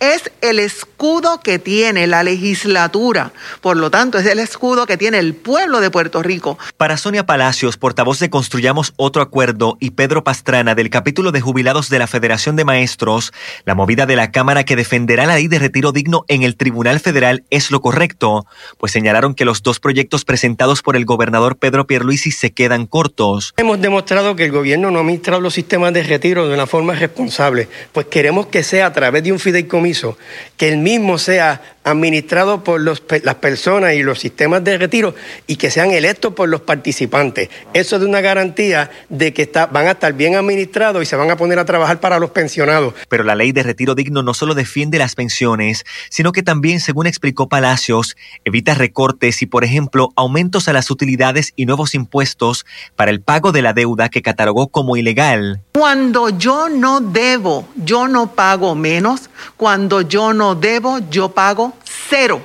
es 0.00 0.30
el 0.40 0.58
escudo 0.58 1.40
que 1.40 1.58
tiene 1.58 2.06
la 2.06 2.22
legislatura. 2.22 3.32
Por 3.60 3.76
lo 3.76 3.90
tanto, 3.90 4.18
es 4.18 4.26
el 4.26 4.38
escudo 4.38 4.86
que 4.86 4.96
tiene 4.96 5.18
el 5.18 5.34
pueblo 5.34 5.80
de 5.80 5.90
Puerto 5.90 6.22
Rico. 6.22 6.58
Para 6.76 6.96
Sonia 6.96 7.26
Palacios, 7.26 7.76
portavoz 7.76 8.18
de 8.18 8.30
Construyamos 8.30 8.92
Otro 8.96 9.22
Acuerdo, 9.22 9.76
y 9.80 9.90
Pedro 9.90 10.24
Pastrana 10.24 10.74
del 10.74 10.90
capítulo 10.90 11.32
de 11.32 11.40
jubilados 11.40 11.88
de 11.88 11.98
la 11.98 12.06
Federación 12.06 12.56
de 12.56 12.64
Maestros, 12.64 13.32
la 13.64 13.74
movida 13.74 14.06
de 14.06 14.16
la 14.16 14.30
Cámara 14.30 14.64
que 14.64 14.76
defenderá 14.76 15.26
la 15.26 15.34
ley 15.34 15.48
de 15.48 15.58
retiro 15.58 15.92
digno 15.92 16.24
en 16.28 16.42
el 16.42 16.56
Tribunal 16.56 17.00
Federal 17.00 17.44
es 17.50 17.70
lo 17.70 17.80
correcto, 17.80 18.46
pues 18.78 18.92
señalaron 18.92 19.34
que 19.34 19.44
los 19.44 19.62
dos 19.62 19.80
proyectos 19.80 20.24
presentados 20.24 20.82
por 20.82 20.96
el 20.96 21.04
gobernador 21.04 21.56
Pedro 21.56 21.86
Pierluisi 21.86 22.30
se 22.30 22.52
quedan 22.52 22.86
cortos. 22.86 23.54
Hemos 23.56 23.80
demostrado 23.80 24.36
que 24.36 24.44
el 24.44 24.52
gobierno 24.52 24.90
no 24.90 24.98
ha 24.98 25.02
administrado 25.02 25.40
los 25.40 25.54
sistemas 25.54 25.92
de 25.92 26.02
retiro 26.02 26.48
de 26.48 26.54
una 26.54 26.66
forma 26.66 26.94
responsable, 26.94 27.68
pues 27.92 28.06
queremos 28.06 28.46
que 28.46 28.62
sea 28.62 28.86
a 28.86 28.92
través 28.92 29.22
de 29.22 29.32
un 29.32 29.38
fideicomiso, 29.38 29.55
que 29.64 30.68
el 30.68 30.78
mismo 30.78 31.18
sea 31.18 31.62
administrado 31.86 32.64
por 32.64 32.80
los, 32.80 33.02
las 33.22 33.36
personas 33.36 33.94
y 33.94 34.02
los 34.02 34.18
sistemas 34.18 34.64
de 34.64 34.76
retiro 34.76 35.14
y 35.46 35.54
que 35.54 35.70
sean 35.70 35.92
electos 35.92 36.34
por 36.34 36.48
los 36.48 36.62
participantes. 36.62 37.48
Eso 37.74 37.96
es 37.96 38.02
una 38.02 38.20
garantía 38.20 38.90
de 39.08 39.32
que 39.32 39.42
está, 39.42 39.66
van 39.66 39.86
a 39.86 39.92
estar 39.92 40.12
bien 40.12 40.34
administrados 40.34 41.00
y 41.02 41.06
se 41.06 41.14
van 41.14 41.30
a 41.30 41.36
poner 41.36 41.60
a 41.60 41.64
trabajar 41.64 42.00
para 42.00 42.18
los 42.18 42.30
pensionados. 42.30 42.94
Pero 43.08 43.22
la 43.22 43.36
ley 43.36 43.52
de 43.52 43.62
retiro 43.62 43.94
digno 43.94 44.24
no 44.24 44.34
solo 44.34 44.54
defiende 44.54 44.98
las 44.98 45.14
pensiones, 45.14 45.84
sino 46.10 46.32
que 46.32 46.42
también, 46.42 46.80
según 46.80 47.06
explicó 47.06 47.48
Palacios, 47.48 48.16
evita 48.44 48.74
recortes 48.74 49.40
y, 49.42 49.46
por 49.46 49.62
ejemplo, 49.62 50.12
aumentos 50.16 50.66
a 50.68 50.72
las 50.72 50.90
utilidades 50.90 51.52
y 51.54 51.66
nuevos 51.66 51.94
impuestos 51.94 52.66
para 52.96 53.12
el 53.12 53.20
pago 53.20 53.52
de 53.52 53.62
la 53.62 53.74
deuda 53.74 54.08
que 54.08 54.22
catalogó 54.22 54.68
como 54.68 54.96
ilegal. 54.96 55.62
Cuando 55.72 56.30
yo 56.30 56.68
no 56.68 57.00
debo, 57.00 57.68
yo 57.76 58.08
no 58.08 58.32
pago 58.32 58.74
menos. 58.74 59.30
Cuando 59.56 60.00
yo 60.00 60.32
no 60.32 60.54
debo, 60.54 60.98
yo 61.10 61.30
pago 61.30 61.74
cero. 62.08 62.42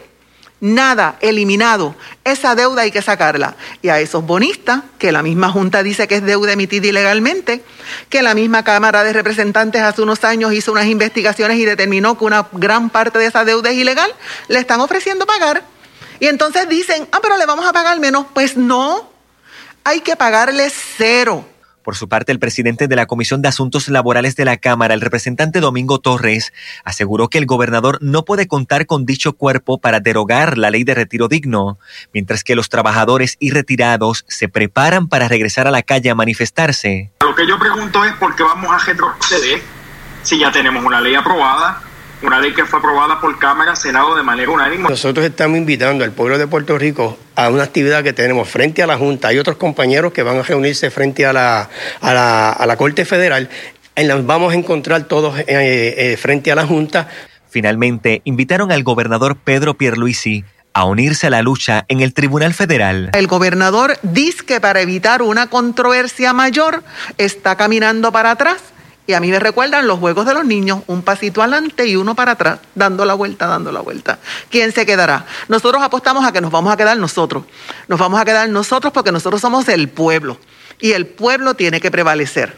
Nada, 0.62 1.18
eliminado. 1.22 1.96
Esa 2.24 2.54
deuda 2.54 2.84
hay 2.84 2.92
que 2.92 3.02
sacarla. 3.02 3.56
Y 3.82 3.90
a 3.90 4.00
esos 4.00 4.24
bonistas, 4.24 4.84
que 5.00 5.12
la 5.12 5.24
misma 5.24 5.50
Junta 5.50 5.82
dice 5.82 6.08
que 6.08 6.18
es 6.18 6.24
deuda 6.24 6.54
emitida 6.54 6.86
ilegalmente, 6.86 7.64
que 8.10 8.22
la 8.22 8.36
misma 8.36 8.64
Cámara 8.64 9.04
de 9.04 9.12
Representantes 9.12 9.82
hace 9.82 10.04
unos 10.04 10.24
años 10.24 10.54
hizo 10.54 10.72
unas 10.72 10.86
investigaciones 10.86 11.58
y 11.58 11.66
determinó 11.66 12.16
que 12.16 12.26
una 12.26 12.48
gran 12.52 12.92
parte 12.92 13.18
de 13.18 13.26
esa 13.26 13.44
deuda 13.44 13.72
es 13.72 13.78
ilegal, 13.78 14.14
le 14.50 14.60
están 14.60 14.82
ofreciendo 14.82 15.26
pagar. 15.26 15.64
Y 16.20 16.28
entonces 16.28 16.70
dicen, 16.70 17.08
ah, 17.12 17.18
pero 17.24 17.38
le 17.38 17.48
vamos 17.48 17.66
a 17.66 17.74
pagar 17.74 18.00
menos. 18.00 18.28
Pues 18.32 18.56
no, 18.56 19.10
hay 19.84 20.02
que 20.02 20.16
pagarle 20.16 20.70
cero. 20.70 21.44
Por 21.84 21.96
su 21.96 22.08
parte, 22.08 22.32
el 22.32 22.40
presidente 22.40 22.88
de 22.88 22.96
la 22.96 23.06
Comisión 23.06 23.42
de 23.42 23.48
Asuntos 23.48 23.88
Laborales 23.90 24.36
de 24.36 24.46
la 24.46 24.58
Cámara, 24.58 24.94
el 24.94 25.02
representante 25.02 25.60
Domingo 25.60 26.00
Torres, 26.00 26.54
aseguró 26.84 27.28
que 27.28 27.38
el 27.38 27.46
gobernador 27.46 27.98
no 28.02 28.24
puede 28.24 28.48
contar 28.48 28.86
con 28.86 29.06
dicho 29.06 29.34
cuerpo 29.34 29.80
para 29.80 30.00
derogar 30.00 30.58
la 30.58 30.70
ley 30.70 30.84
de 30.84 30.94
retiro 30.94 31.28
digno, 31.28 31.80
mientras 32.14 32.44
que 32.44 32.56
los 32.56 32.70
trabajadores 32.70 33.38
y 33.40 33.52
retirados 33.52 34.26
se 34.28 34.48
preparan 34.48 35.08
para 35.08 35.28
regresar 35.28 35.68
a 35.68 35.72
la 35.72 35.82
calle 35.82 36.10
a 36.10 36.16
manifestarse. 36.16 37.12
Lo 37.22 37.36
que 37.36 37.48
yo 37.48 37.58
pregunto 37.60 38.04
es 38.06 38.14
por 38.14 38.36
qué 38.36 38.44
vamos 38.44 38.72
a 38.72 38.86
retroceder 38.86 39.62
si 40.24 40.40
ya 40.40 40.52
tenemos 40.52 40.84
una 40.86 41.02
ley 41.02 41.16
aprobada 41.16 41.82
una 42.24 42.40
ley 42.40 42.54
que 42.54 42.66
fue 42.66 42.80
aprobada 42.80 43.20
por 43.20 43.38
Cámara, 43.40 43.76
Senado 43.76 44.16
de 44.16 44.24
manera 44.24 44.52
unánime. 44.52 44.90
Nosotros 44.90 45.26
estamos 45.26 45.58
invitando 45.58 46.04
al 46.04 46.12
pueblo 46.12 46.38
de 46.38 46.48
Puerto 46.48 46.78
Rico 46.78 47.18
a 47.36 47.50
una 47.50 47.64
actividad 47.64 48.04
que 48.04 48.14
tenemos 48.14 48.50
frente 48.50 48.84
a 48.84 48.88
la 48.88 48.98
Junta. 48.98 49.30
Hay 49.30 49.40
otros 49.40 49.58
compañeros 49.58 50.14
que 50.14 50.24
van 50.24 50.38
a 50.38 50.44
reunirse 50.44 50.92
frente 50.92 51.26
a 51.26 51.34
la, 51.34 51.70
a 52.02 52.14
la, 52.14 52.52
a 52.52 52.66
la 52.66 52.78
Corte 52.78 53.06
Federal. 53.06 53.50
Las 53.96 54.26
vamos 54.26 54.54
a 54.54 54.56
encontrar 54.56 55.04
todos 55.04 55.38
eh, 55.40 55.46
eh, 55.48 56.18
frente 56.18 56.52
a 56.52 56.56
la 56.56 56.66
Junta. 56.66 57.08
Finalmente, 57.50 58.22
invitaron 58.24 58.72
al 58.72 58.84
gobernador 58.84 59.36
Pedro 59.36 59.74
Pierluisi 59.74 60.46
a 60.74 60.86
unirse 60.86 61.28
a 61.28 61.30
la 61.30 61.42
lucha 61.42 61.86
en 61.90 62.00
el 62.00 62.14
Tribunal 62.14 62.54
Federal. 62.54 63.10
El 63.14 63.28
gobernador 63.28 63.98
dice 64.04 64.46
que 64.46 64.62
para 64.62 64.82
evitar 64.82 65.22
una 65.22 65.48
controversia 65.48 66.34
mayor 66.34 66.84
está 67.18 67.58
caminando 67.58 68.12
para 68.12 68.32
atrás 68.32 68.62
y 69.08 69.14
a 69.14 69.20
mí 69.20 69.30
me 69.30 69.40
recuerdan 69.40 69.88
los 69.88 70.00
juegos 70.00 70.26
de 70.26 70.34
los 70.34 70.46
niños, 70.46 70.84
un 70.88 71.02
pasito 71.02 71.42
adelante 71.42 71.88
y 71.88 71.96
uno 71.96 72.16
para 72.16 72.34
atrás, 72.34 72.60
dando 72.76 73.04
la 73.04 73.14
vuelta, 73.16 73.48
dando 73.48 73.72
la 73.72 73.82
vuelta. 73.82 74.20
¿Quién 74.50 74.72
se 74.72 74.86
quedará? 74.86 75.26
Nosotros 75.48 75.82
apostamos 75.82 76.26
a 76.26 76.32
que 76.32 76.40
nos 76.40 76.52
vamos 76.52 76.72
a 76.72 76.78
quedar 76.78 76.98
nosotros. 76.98 77.44
Nos 77.88 78.00
vamos 78.00 78.22
a 78.22 78.26
quedar 78.26 78.48
nosotros 78.50 78.94
porque 78.94 79.12
nosotros 79.12 79.42
somos 79.42 79.68
el 79.70 79.90
pueblo 79.90 80.38
y 80.80 80.92
el 80.92 81.08
pueblo 81.08 81.56
tiene 81.56 81.82
que 81.82 81.90
prevalecer. 81.90 82.58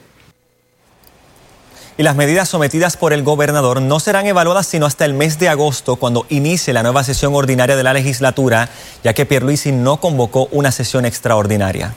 Y 1.98 2.04
las 2.04 2.16
medidas 2.16 2.50
sometidas 2.50 2.98
por 2.98 3.14
el 3.14 3.24
gobernador 3.24 3.82
no 3.82 4.00
serán 4.00 4.26
evaluadas 4.26 4.68
sino 4.68 4.86
hasta 4.86 5.06
el 5.06 5.14
mes 5.14 5.40
de 5.40 5.48
agosto, 5.48 5.96
cuando 5.96 6.26
inicie 6.30 6.74
la 6.74 6.84
nueva 6.84 7.04
sesión 7.04 7.36
ordinaria 7.36 7.76
de 7.76 7.84
la 7.84 7.94
legislatura, 7.94 8.70
ya 9.04 9.14
que 9.14 9.26
Pierluisi 9.26 9.72
no 9.72 9.98
convocó 9.98 10.48
una 10.52 10.72
sesión 10.72 11.06
extraordinaria. 11.06 11.94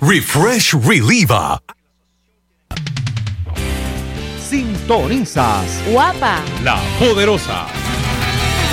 Refresh 0.00 0.74
Reliva 0.82 1.62
sintonizas. 4.84 5.82
Guapa. 5.90 6.40
La 6.62 6.78
poderosa. 6.98 7.83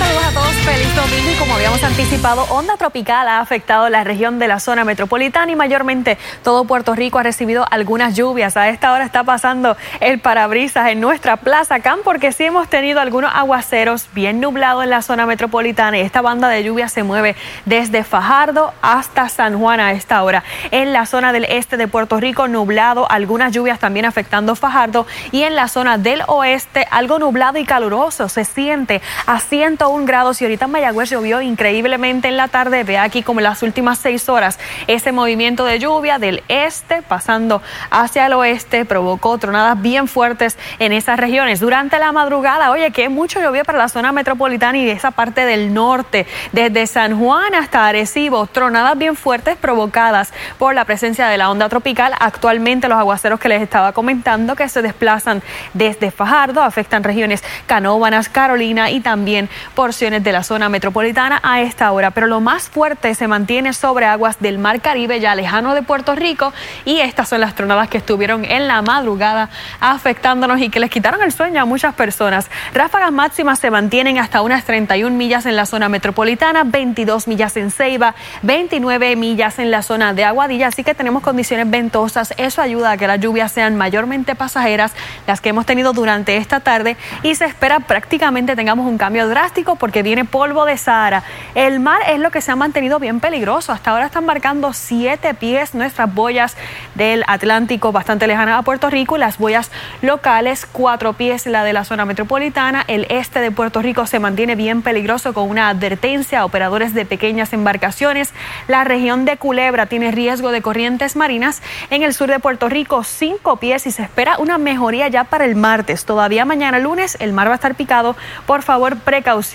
Saludos 0.02 0.24
a 0.24 0.32
todos, 0.32 0.54
feliz 0.64 0.96
domingo 0.96 1.30
y 1.30 1.34
como 1.36 1.54
habíamos 1.54 1.84
anticipado, 1.84 2.42
onda 2.50 2.76
tropical 2.76 3.28
ha 3.28 3.38
afectado 3.38 3.88
la 3.88 4.02
región 4.02 4.40
de 4.40 4.48
la 4.48 4.58
zona 4.58 4.84
metropolitana 4.84 5.52
y 5.52 5.54
mayormente 5.54 6.18
todo 6.42 6.64
Puerto 6.64 6.96
Rico 6.96 7.20
ha 7.20 7.22
recibido 7.22 7.64
algunas 7.70 8.16
lluvias. 8.16 8.56
A 8.56 8.68
esta 8.68 8.92
hora 8.92 9.04
está 9.04 9.22
pasando 9.22 9.76
el 10.00 10.18
parabrisas 10.18 10.88
en 10.88 11.00
nuestra 11.00 11.36
Plaza 11.36 11.78
Cam 11.78 12.00
porque 12.02 12.32
sí 12.32 12.42
hemos 12.42 12.68
tenido 12.68 12.98
algunos 12.98 13.30
aguaceros 13.32 14.08
bien 14.12 14.40
nublados 14.40 14.82
en 14.82 14.90
la 14.90 15.02
zona 15.02 15.24
metropolitana 15.24 15.98
y 15.98 16.00
esta 16.00 16.20
banda 16.20 16.48
de 16.48 16.64
lluvia 16.64 16.88
se 16.88 17.04
mueve 17.04 17.36
desde 17.64 18.02
Fajardo 18.02 18.74
hasta 18.82 19.28
San 19.28 19.60
Juan 19.60 19.78
a 19.78 19.92
esta 19.92 20.20
hora. 20.24 20.42
En 20.72 20.92
la 20.92 21.06
zona 21.06 21.32
del 21.32 21.44
este 21.44 21.76
de 21.76 21.86
Puerto 21.86 22.18
Rico 22.18 22.48
nublado, 22.48 23.08
algunas 23.08 23.52
lluvias 23.52 23.78
también 23.78 24.04
afectando 24.04 24.56
Fajardo 24.56 25.06
y 25.30 25.44
en 25.44 25.54
la 25.54 25.68
zona 25.68 25.96
del 25.96 26.24
oeste 26.26 26.88
algo 26.90 27.20
nublado 27.20 27.58
y 27.58 27.64
caluroso 27.64 28.28
se 28.28 28.44
siente 28.44 29.00
a 29.26 29.38
101 29.38 29.91
101 29.92 30.06
grados 30.06 30.40
y 30.40 30.44
ahorita 30.46 30.64
en 30.64 30.70
Mayagüez 30.70 31.10
llovió 31.10 31.42
increíblemente 31.42 32.28
en 32.28 32.38
la 32.38 32.48
tarde. 32.48 32.82
Ve 32.82 32.96
aquí 32.96 33.22
como 33.22 33.40
en 33.40 33.44
las 33.44 33.62
últimas 33.62 33.98
seis 33.98 34.26
horas 34.30 34.58
ese 34.86 35.12
movimiento 35.12 35.66
de 35.66 35.78
lluvia 35.78 36.18
del 36.18 36.42
este 36.48 37.02
pasando 37.02 37.60
hacia 37.90 38.24
el 38.24 38.32
oeste 38.32 38.86
provocó 38.86 39.36
tronadas 39.36 39.80
bien 39.82 40.08
fuertes 40.08 40.56
en 40.78 40.92
esas 40.92 41.18
regiones. 41.18 41.60
Durante 41.60 41.98
la 41.98 42.10
madrugada, 42.10 42.70
oye, 42.70 42.90
que 42.90 43.10
mucho 43.10 43.40
llovió 43.40 43.64
para 43.64 43.76
la 43.76 43.88
zona 43.90 44.12
metropolitana 44.12 44.78
y 44.78 44.88
esa 44.88 45.10
parte 45.10 45.44
del 45.44 45.74
norte, 45.74 46.26
desde 46.52 46.86
San 46.86 47.18
Juan 47.18 47.54
hasta 47.54 47.86
Arecibo, 47.86 48.46
tronadas 48.46 48.96
bien 48.96 49.14
fuertes 49.14 49.58
provocadas 49.58 50.32
por 50.58 50.74
la 50.74 50.86
presencia 50.86 51.28
de 51.28 51.36
la 51.36 51.50
onda 51.50 51.68
tropical. 51.68 52.14
Actualmente 52.18 52.88
los 52.88 52.98
aguaceros 52.98 53.38
que 53.38 53.48
les 53.50 53.60
estaba 53.60 53.92
comentando 53.92 54.56
que 54.56 54.70
se 54.70 54.80
desplazan 54.80 55.42
desde 55.74 56.10
Fajardo 56.10 56.62
afectan 56.62 57.04
regiones 57.04 57.44
Canóbanas, 57.66 58.30
Carolina 58.30 58.90
y 58.90 59.00
también 59.00 59.50
porciones 59.72 60.22
de 60.22 60.32
la 60.32 60.42
zona 60.42 60.68
metropolitana 60.68 61.40
a 61.42 61.60
esta 61.62 61.90
hora. 61.92 62.10
Pero 62.10 62.26
lo 62.26 62.40
más 62.40 62.68
fuerte 62.68 63.14
se 63.14 63.26
mantiene 63.26 63.72
sobre 63.72 64.06
aguas 64.06 64.36
del 64.40 64.58
Mar 64.58 64.80
Caribe, 64.80 65.20
ya 65.20 65.34
lejano 65.34 65.74
de 65.74 65.82
Puerto 65.82 66.14
Rico, 66.14 66.52
y 66.84 67.00
estas 67.00 67.28
son 67.28 67.40
las 67.40 67.54
tronadas 67.54 67.88
que 67.88 67.98
estuvieron 67.98 68.44
en 68.44 68.68
la 68.68 68.82
madrugada 68.82 69.48
afectándonos 69.80 70.60
y 70.60 70.68
que 70.68 70.80
les 70.80 70.90
quitaron 70.90 71.22
el 71.22 71.32
sueño 71.32 71.62
a 71.62 71.64
muchas 71.64 71.94
personas. 71.94 72.50
Ráfagas 72.74 73.12
máximas 73.12 73.58
se 73.58 73.70
mantienen 73.70 74.18
hasta 74.18 74.42
unas 74.42 74.64
31 74.64 75.16
millas 75.16 75.46
en 75.46 75.56
la 75.56 75.66
zona 75.66 75.88
metropolitana, 75.88 76.64
22 76.64 77.28
millas 77.28 77.56
en 77.56 77.70
Ceiba, 77.70 78.14
29 78.42 79.16
millas 79.16 79.58
en 79.58 79.70
la 79.70 79.82
zona 79.82 80.12
de 80.14 80.24
Aguadilla, 80.24 80.68
así 80.68 80.84
que 80.84 80.94
tenemos 80.94 81.22
condiciones 81.22 81.70
ventosas. 81.70 82.34
Eso 82.36 82.60
ayuda 82.62 82.92
a 82.92 82.96
que 82.96 83.06
las 83.06 83.20
lluvias 83.20 83.52
sean 83.52 83.76
mayormente 83.76 84.34
pasajeras, 84.34 84.92
las 85.26 85.40
que 85.40 85.48
hemos 85.48 85.66
tenido 85.66 85.92
durante 85.92 86.36
esta 86.36 86.60
tarde, 86.60 86.96
y 87.22 87.34
se 87.34 87.46
espera 87.46 87.80
prácticamente 87.80 88.56
tengamos 88.56 88.86
un 88.86 88.98
cambio 88.98 89.28
drástico 89.28 89.61
porque 89.62 90.02
viene 90.02 90.24
polvo 90.24 90.64
de 90.64 90.76
Sahara. 90.76 91.22
El 91.54 91.80
mar 91.80 92.00
es 92.08 92.18
lo 92.18 92.30
que 92.30 92.40
se 92.40 92.50
ha 92.50 92.56
mantenido 92.56 92.98
bien 92.98 93.20
peligroso. 93.20 93.72
Hasta 93.72 93.92
ahora 93.92 94.06
están 94.06 94.26
marcando 94.26 94.72
siete 94.72 95.34
pies 95.34 95.74
nuestras 95.74 96.12
boyas 96.12 96.56
del 96.94 97.24
Atlántico 97.26 97.92
bastante 97.92 98.26
lejanas 98.26 98.58
a 98.58 98.62
Puerto 98.62 98.90
Rico 98.90 99.16
y 99.16 99.20
las 99.20 99.38
boyas 99.38 99.70
locales, 100.02 100.66
cuatro 100.66 101.12
pies 101.12 101.46
la 101.46 101.64
de 101.64 101.72
la 101.72 101.84
zona 101.84 102.04
metropolitana. 102.04 102.84
El 102.88 103.06
este 103.08 103.40
de 103.40 103.50
Puerto 103.50 103.80
Rico 103.82 104.06
se 104.06 104.18
mantiene 104.18 104.56
bien 104.56 104.82
peligroso 104.82 105.32
con 105.32 105.48
una 105.48 105.68
advertencia 105.68 106.40
a 106.40 106.44
operadores 106.44 106.94
de 106.94 107.04
pequeñas 107.04 107.52
embarcaciones. 107.52 108.32
La 108.66 108.84
región 108.84 109.24
de 109.24 109.36
Culebra 109.36 109.86
tiene 109.86 110.10
riesgo 110.10 110.50
de 110.50 110.62
corrientes 110.62 111.14
marinas. 111.16 111.62
En 111.90 112.02
el 112.02 112.14
sur 112.14 112.28
de 112.28 112.40
Puerto 112.40 112.68
Rico, 112.68 113.04
cinco 113.04 113.56
pies 113.56 113.86
y 113.86 113.92
se 113.92 114.02
espera 114.02 114.38
una 114.38 114.58
mejoría 114.58 115.08
ya 115.08 115.24
para 115.24 115.44
el 115.44 115.54
martes. 115.54 116.04
Todavía 116.04 116.44
mañana 116.44 116.78
lunes 116.78 117.16
el 117.20 117.32
mar 117.32 117.48
va 117.48 117.52
a 117.52 117.54
estar 117.56 117.74
picado. 117.74 118.16
Por 118.46 118.62
favor, 118.62 118.96
precaución. 118.96 119.51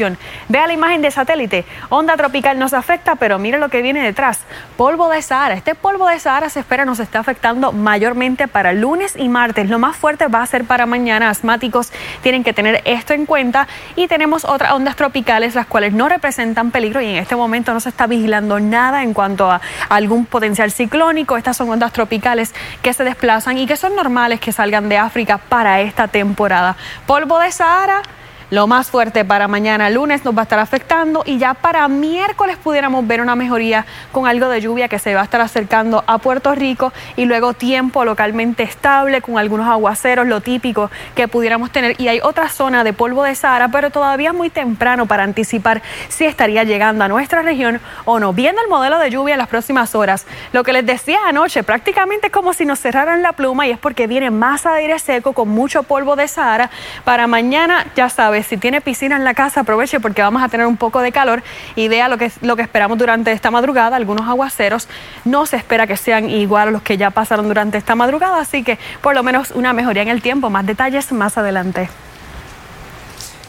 Vea 0.49 0.67
la 0.67 0.73
imagen 0.73 1.01
de 1.01 1.11
satélite. 1.11 1.65
Onda 1.89 2.15
tropical 2.15 2.59
nos 2.59 2.73
afecta, 2.73 3.15
pero 3.15 3.39
mire 3.39 3.57
lo 3.57 3.69
que 3.69 3.81
viene 3.81 4.03
detrás. 4.03 4.39
Polvo 4.75 5.09
de 5.09 5.21
Sahara. 5.21 5.55
Este 5.55 5.75
polvo 5.75 6.07
de 6.07 6.19
Sahara 6.19 6.49
se 6.49 6.59
espera 6.59 6.85
nos 6.85 6.99
está 6.99 7.19
afectando 7.19 7.71
mayormente 7.71 8.47
para 8.47 8.73
lunes 8.73 9.15
y 9.17 9.29
martes. 9.29 9.69
Lo 9.69 9.79
más 9.79 9.95
fuerte 9.95 10.27
va 10.27 10.41
a 10.41 10.45
ser 10.45 10.65
para 10.65 10.85
mañana. 10.85 11.29
Asmáticos 11.29 11.91
tienen 12.21 12.43
que 12.43 12.53
tener 12.53 12.81
esto 12.85 13.13
en 13.13 13.25
cuenta. 13.25 13.67
Y 13.95 14.07
tenemos 14.07 14.45
otras 14.45 14.73
ondas 14.73 14.95
tropicales, 14.95 15.55
las 15.55 15.65
cuales 15.65 15.93
no 15.93 16.09
representan 16.09 16.71
peligro 16.71 17.01
y 17.01 17.07
en 17.07 17.15
este 17.15 17.35
momento 17.35 17.73
no 17.73 17.79
se 17.79 17.89
está 17.89 18.07
vigilando 18.07 18.59
nada 18.59 19.03
en 19.03 19.13
cuanto 19.13 19.49
a 19.49 19.61
algún 19.89 20.25
potencial 20.25 20.71
ciclónico. 20.71 21.37
Estas 21.37 21.57
son 21.57 21.69
ondas 21.69 21.91
tropicales 21.91 22.53
que 22.81 22.93
se 22.93 23.03
desplazan 23.03 23.57
y 23.57 23.65
que 23.65 23.75
son 23.75 23.95
normales 23.95 24.39
que 24.39 24.51
salgan 24.51 24.89
de 24.89 24.97
África 24.97 25.37
para 25.37 25.81
esta 25.81 26.07
temporada. 26.07 26.75
Polvo 27.05 27.39
de 27.39 27.51
Sahara 27.51 28.01
lo 28.49 28.65
más 28.67 28.89
fuerte 28.89 29.25
para 29.25 29.47
mañana 29.47 29.89
lunes 29.89 30.23
nos 30.23 30.35
va 30.35 30.41
a 30.41 30.43
estar 30.43 30.59
afectando 30.59 31.23
y 31.25 31.37
ya 31.37 31.53
para 31.53 31.87
miércoles 31.87 32.57
pudiéramos 32.57 33.05
ver 33.05 33.21
una 33.21 33.35
mejoría 33.35 33.85
con 34.11 34.25
algo 34.25 34.47
de 34.47 34.61
lluvia 34.61 34.87
que 34.87 34.99
se 34.99 35.13
va 35.13 35.21
a 35.21 35.23
estar 35.25 35.41
acercando 35.41 36.03
a 36.07 36.17
Puerto 36.17 36.55
Rico 36.55 36.93
y 37.17 37.25
luego 37.25 37.53
tiempo 37.53 38.05
localmente 38.05 38.63
estable 38.63 39.21
con 39.21 39.37
algunos 39.37 39.67
aguaceros, 39.67 40.27
lo 40.27 40.41
típico 40.41 40.89
que 41.15 41.27
pudiéramos 41.27 41.71
tener. 41.71 41.99
Y 41.99 42.07
hay 42.07 42.19
otra 42.21 42.49
zona 42.49 42.83
de 42.83 42.93
polvo 42.93 43.23
de 43.23 43.35
Sahara, 43.35 43.67
pero 43.67 43.89
todavía 43.89 44.31
muy 44.31 44.49
temprano 44.49 45.05
para 45.07 45.23
anticipar 45.23 45.81
si 46.07 46.25
estaría 46.25 46.63
llegando 46.63 47.03
a 47.03 47.07
nuestra 47.07 47.41
región 47.41 47.81
o 48.05 48.19
no. 48.19 48.33
Viendo 48.33 48.61
el 48.61 48.69
modelo 48.69 48.99
de 48.99 49.09
lluvia 49.09 49.33
en 49.33 49.39
las 49.39 49.49
próximas 49.49 49.93
horas, 49.95 50.25
lo 50.53 50.63
que 50.63 50.73
les 50.73 50.85
decía 50.85 51.19
anoche, 51.27 51.63
prácticamente 51.63 52.27
es 52.27 52.33
como 52.33 52.53
si 52.53 52.65
nos 52.65 52.79
cerraran 52.79 53.21
la 53.21 53.33
pluma 53.33 53.67
y 53.67 53.71
es 53.71 53.79
porque 53.79 54.07
viene 54.07 54.31
masa 54.31 54.71
de 54.71 54.79
aire 54.79 54.99
seco 54.99 55.33
con 55.33 55.49
mucho 55.49 55.83
polvo 55.83 56.15
de 56.15 56.27
Sahara. 56.27 56.69
Para 57.03 57.27
mañana, 57.27 57.87
ya 57.95 58.09
sabes, 58.37 58.47
si 58.47 58.57
tiene 58.57 58.81
piscina 58.81 59.15
en 59.15 59.23
la 59.23 59.33
casa, 59.33 59.61
aproveche 59.61 59.99
porque 59.99 60.21
vamos 60.21 60.41
a 60.43 60.49
tener 60.49 60.67
un 60.67 60.77
poco 60.77 61.01
de 61.01 61.11
calor 61.11 61.43
y 61.75 61.87
vea 61.87 62.07
lo 62.07 62.17
que, 62.17 62.31
lo 62.41 62.55
que 62.55 62.61
esperamos 62.61 62.97
durante 62.97 63.31
esta 63.31 63.51
madrugada. 63.51 63.95
Algunos 63.95 64.27
aguaceros 64.27 64.87
no 65.25 65.45
se 65.45 65.57
espera 65.57 65.87
que 65.87 65.97
sean 65.97 66.29
igual 66.29 66.69
a 66.69 66.71
los 66.71 66.81
que 66.81 66.97
ya 66.97 67.09
pasaron 67.09 67.47
durante 67.47 67.77
esta 67.77 67.95
madrugada, 67.95 68.39
así 68.39 68.63
que 68.63 68.77
por 69.01 69.15
lo 69.15 69.23
menos 69.23 69.51
una 69.51 69.73
mejoría 69.73 70.03
en 70.03 70.09
el 70.09 70.21
tiempo. 70.21 70.49
Más 70.49 70.65
detalles 70.65 71.11
más 71.11 71.37
adelante. 71.37 71.89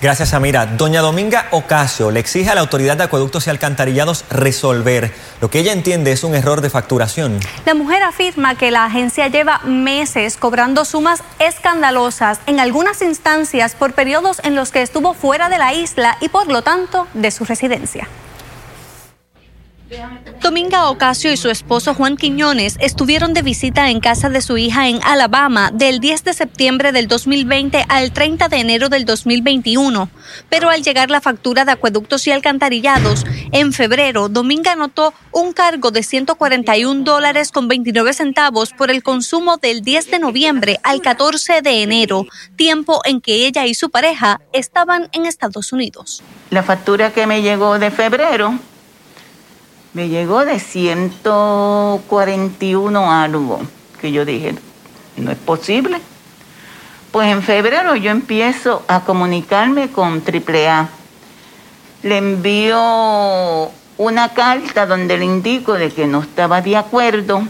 Gracias, 0.01 0.33
Amira. 0.33 0.65
Doña 0.65 1.01
Dominga 1.01 1.49
Ocasio 1.51 2.13
le 2.13 2.21
exige 2.21 2.51
a 2.51 2.55
la 2.55 2.61
Autoridad 2.61 2.97
de 2.97 3.03
Acueductos 3.03 3.47
y 3.47 3.51
Alcantarillados 3.51 4.25
resolver 4.31 5.13
lo 5.41 5.51
que 5.51 5.59
ella 5.59 5.73
entiende 5.73 6.13
es 6.13 6.23
un 6.23 6.37
error 6.37 6.61
de 6.61 6.71
facturación. 6.71 7.41
La 7.67 7.75
mujer 7.75 8.05
afirma 8.05 8.55
que 8.55 8.71
la 8.71 8.85
agencia 8.85 9.27
lleva 9.27 9.59
meses 9.65 10.37
cobrando 10.37 10.85
sumas 10.85 11.25
escandalosas 11.41 12.39
en 12.47 12.61
algunas 12.61 13.03
instancias 13.03 13.75
por 13.75 13.93
periodos 13.93 14.41
en 14.45 14.55
los 14.55 14.71
que 14.71 14.83
estuvo 14.83 15.15
fuera 15.15 15.49
de 15.49 15.59
la 15.59 15.75
isla 15.75 16.17
y 16.21 16.29
por 16.29 16.47
lo 16.47 16.63
tanto 16.63 17.09
de 17.15 17.33
su 17.33 17.45
residencia. 17.45 18.07
Dominga 20.43 20.91
Ocasio 20.91 21.33
y 21.33 21.37
su 21.37 21.49
esposo 21.49 21.95
Juan 21.95 22.17
Quiñones 22.17 22.77
estuvieron 22.81 23.33
de 23.33 23.43
visita 23.43 23.91
en 23.91 24.01
casa 24.01 24.29
de 24.29 24.43
su 24.43 24.59
hija 24.59 24.89
en 24.89 25.01
Alabama 25.03 25.71
del 25.73 25.99
10 25.99 26.25
de 26.25 26.35
septiembre 26.35 26.93
del 26.93 27.09
2020 27.09 27.85
al 27.89 28.13
30 28.13 28.49
de 28.49 28.57
enero 28.59 28.89
del 28.89 29.05
2021. 29.05 30.11
Pero 30.51 30.69
al 30.69 30.83
llegar 30.83 31.11
la 31.11 31.21
factura 31.21 31.65
de 31.65 31.73
acueductos 31.73 32.27
y 32.27 32.31
alcantarillados, 32.31 33.25
en 33.53 33.73
febrero, 33.73 34.29
Dominga 34.29 34.77
notó 34.77 35.15
un 35.33 35.53
cargo 35.53 35.91
de 35.91 36.03
141 36.03 37.05
dólares 37.05 37.51
con 37.51 37.69
29 37.69 38.13
centavos 38.13 38.73
por 38.73 38.91
el 38.91 39.03
consumo 39.03 39.57
del 39.57 39.83
10 39.83 40.11
de 40.11 40.19
noviembre 40.19 40.81
al 40.83 41.01
14 41.01 41.63
de 41.63 41.83
enero, 41.83 42.27
tiempo 42.57 43.01
en 43.05 43.21
que 43.21 43.47
ella 43.47 43.67
y 43.67 43.75
su 43.75 43.91
pareja 43.91 44.41
estaban 44.53 45.09
en 45.13 45.25
Estados 45.25 45.73
Unidos. 45.73 46.23
La 46.51 46.63
factura 46.63 47.11
que 47.13 47.27
me 47.27 47.43
llegó 47.43 47.79
de 47.79 47.91
febrero 47.91 48.59
me 49.99 50.09
llegó 50.09 50.45
de 50.45 50.61
141 50.61 53.13
algo, 53.13 53.61
que 54.01 54.13
yo 54.13 54.25
dije, 54.25 54.55
no 55.17 55.33
es 55.33 55.39
posible. 55.39 56.01
Pues 57.11 57.33
en 57.33 57.43
febrero 57.43 57.97
yo 57.97 58.13
empiezo 58.13 58.85
a 58.87 59.01
comunicarme 59.01 59.91
con 59.91 60.23
AAA. 60.23 60.89
Le 62.05 62.17
envío 62.17 63.73
una 63.97 64.29
carta 64.35 64.87
donde 64.87 65.19
le 65.19 65.25
indico 65.25 65.73
de 65.73 65.91
que 65.91 66.07
no 66.07 66.21
estaba 66.21 66.63
de 66.63 66.77
acuerdo 66.77 67.43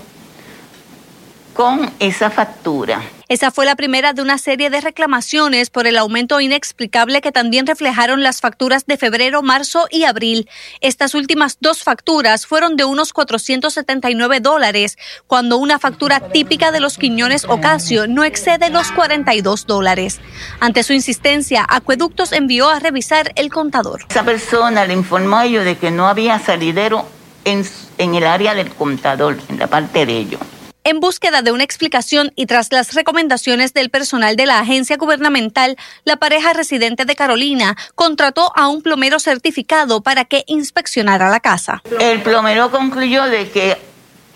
con 1.52 1.90
esa 1.98 2.30
factura. 2.30 3.02
Esa 3.30 3.50
fue 3.50 3.66
la 3.66 3.76
primera 3.76 4.14
de 4.14 4.22
una 4.22 4.38
serie 4.38 4.70
de 4.70 4.80
reclamaciones 4.80 5.68
por 5.68 5.86
el 5.86 5.98
aumento 5.98 6.40
inexplicable 6.40 7.20
que 7.20 7.30
también 7.30 7.66
reflejaron 7.66 8.22
las 8.22 8.40
facturas 8.40 8.86
de 8.86 8.96
febrero, 8.96 9.42
marzo 9.42 9.86
y 9.90 10.04
abril. 10.04 10.48
Estas 10.80 11.14
últimas 11.14 11.58
dos 11.60 11.82
facturas 11.82 12.46
fueron 12.46 12.76
de 12.76 12.86
unos 12.86 13.12
479 13.12 14.40
dólares, 14.40 14.96
cuando 15.26 15.58
una 15.58 15.78
factura 15.78 16.20
típica 16.20 16.72
de 16.72 16.80
los 16.80 16.96
Quiñones 16.96 17.44
Ocasio 17.44 18.06
no 18.06 18.24
excede 18.24 18.70
los 18.70 18.90
42 18.92 19.66
dólares. 19.66 20.20
Ante 20.58 20.82
su 20.82 20.94
insistencia, 20.94 21.66
Acueductos 21.68 22.32
envió 22.32 22.70
a 22.70 22.78
revisar 22.78 23.32
el 23.36 23.50
contador. 23.50 24.06
Esa 24.08 24.24
persona 24.24 24.86
le 24.86 24.94
informó 24.94 25.36
a 25.36 25.44
ellos 25.44 25.66
de 25.66 25.76
que 25.76 25.90
no 25.90 26.08
había 26.08 26.38
salidero 26.38 27.06
en, 27.44 27.62
en 27.98 28.14
el 28.14 28.24
área 28.24 28.54
del 28.54 28.70
contador, 28.70 29.36
en 29.50 29.58
la 29.58 29.66
parte 29.66 30.06
de 30.06 30.16
ellos. 30.16 30.40
En 30.88 31.01
búsqueda 31.01 31.42
de 31.42 31.53
una 31.53 31.64
explicación 31.64 32.33
y 32.35 32.46
tras 32.46 32.72
las 32.72 32.94
recomendaciones 32.94 33.74
del 33.74 33.90
personal 33.90 34.37
de 34.37 34.46
la 34.46 34.59
agencia 34.59 34.96
gubernamental, 34.96 35.77
la 36.05 36.16
pareja 36.16 36.55
residente 36.55 37.05
de 37.05 37.14
Carolina 37.14 37.77
contrató 37.94 38.51
a 38.57 38.68
un 38.68 38.81
plomero 38.81 39.18
certificado 39.18 40.01
para 40.01 40.24
que 40.24 40.44
inspeccionara 40.46 41.29
la 41.29 41.40
casa. 41.40 41.83
El 42.01 42.22
plomero 42.22 42.70
concluyó 42.70 43.24
de 43.24 43.51
que 43.51 43.77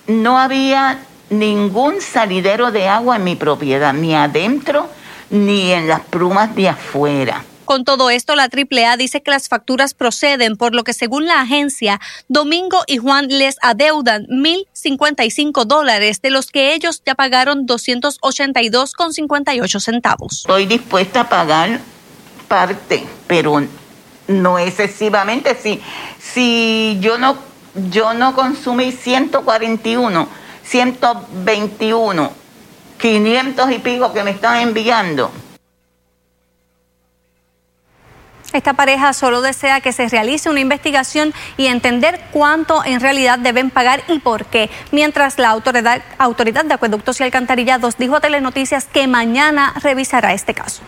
no 0.09 0.39
había 0.39 0.99
ningún 1.31 2.03
salidero 2.03 2.71
de 2.71 2.87
agua 2.87 3.17
en 3.17 3.25
mi 3.25 3.35
propiedad, 3.35 3.95
ni 3.95 4.15
adentro 4.15 4.91
ni 5.31 5.73
en 5.73 5.89
las 5.89 6.01
plumas 6.01 6.55
de 6.55 6.69
afuera. 6.69 7.45
Con 7.73 7.87
todo 7.87 8.11
esto, 8.11 8.37
la 8.37 8.51
AAA 8.53 8.99
dice 8.99 9.23
que 9.23 9.31
las 9.31 9.49
facturas 9.49 9.95
proceden, 9.95 10.59
por 10.59 10.75
lo 10.75 10.85
que 10.85 10.93
según 10.93 11.25
la 11.25 11.41
agencia, 11.41 12.03
Domingo 12.29 12.83
y 12.87 12.99
Juan 12.99 13.29
les 13.29 13.57
adeudan 13.63 14.27
1.055 14.27 15.65
dólares, 15.65 16.21
de 16.21 16.29
los 16.29 16.51
que 16.51 16.75
ellos 16.75 17.03
ya 17.07 17.15
pagaron 17.15 17.67
282,58 17.67 19.81
centavos. 19.81 20.41
Estoy 20.41 20.67
dispuesta 20.67 21.23
a 21.23 21.31
pagar 21.31 21.81
parte, 22.47 23.07
pero 23.27 23.67
no 24.29 24.59
excesivamente, 24.59 25.57
si, 25.59 25.81
si 26.21 26.99
yo 27.01 27.17
no, 27.17 27.39
yo 27.91 28.13
no 28.13 28.35
consumí 28.35 28.93
141, 28.93 30.29
121, 30.63 32.33
500 33.01 33.73
y 33.73 33.79
pico 33.79 34.13
que 34.13 34.25
me 34.25 34.33
están 34.33 34.61
enviando. 34.61 35.33
Esta 38.53 38.75
pareja 38.75 39.13
solo 39.15 39.41
desea 39.41 39.81
que 39.81 39.93
se 39.93 40.09
realice 40.09 40.51
una 40.51 40.61
investigación 40.61 41.33
y 41.57 41.67
entender 41.67 42.21
cuánto 42.33 42.85
en 42.85 43.01
realidad 43.01 43.39
deben 43.39 43.71
pagar 43.71 44.03
y 44.09 44.19
por 44.19 44.45
qué. 44.45 44.71
Mientras 44.91 45.39
la 45.39 45.49
autoridad, 45.51 46.03
de 46.65 46.75
Acueductos 46.75 47.21
y 47.21 47.25
Alcantarillados 47.25 47.97
dijo 47.97 48.17
a 48.17 48.21
Telenoticias 48.21 48.85
que 48.85 49.07
mañana 49.07 49.73
revisará 49.83 50.35
este 50.35 50.53
caso. 50.53 50.83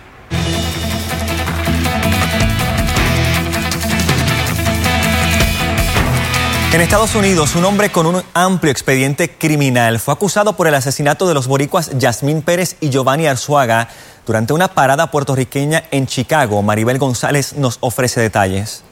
En 6.75 6.81
Estados 6.81 7.15
Unidos, 7.15 7.55
un 7.55 7.65
hombre 7.65 7.91
con 7.91 8.05
un 8.05 8.21
amplio 8.35 8.73
expediente 8.73 9.31
criminal 9.31 10.01
fue 10.01 10.13
acusado 10.13 10.57
por 10.57 10.67
el 10.67 10.75
asesinato 10.75 11.29
de 11.29 11.33
los 11.33 11.47
boricuas 11.47 11.97
Yasmín 11.97 12.43
Pérez 12.43 12.77
y 12.81 12.91
Giovanni 12.91 13.29
Arzuaga 13.29 13.89
durante 14.27 14.53
una 14.53 14.69
parada 14.69 15.11
puertorriqueña 15.11 15.85
en 15.91 16.07
Chicago. 16.07 16.63
Maribel 16.63 16.99
González 16.99 17.55
nos 17.55 17.79
ofrece 17.81 18.21
detalles. 18.21 18.85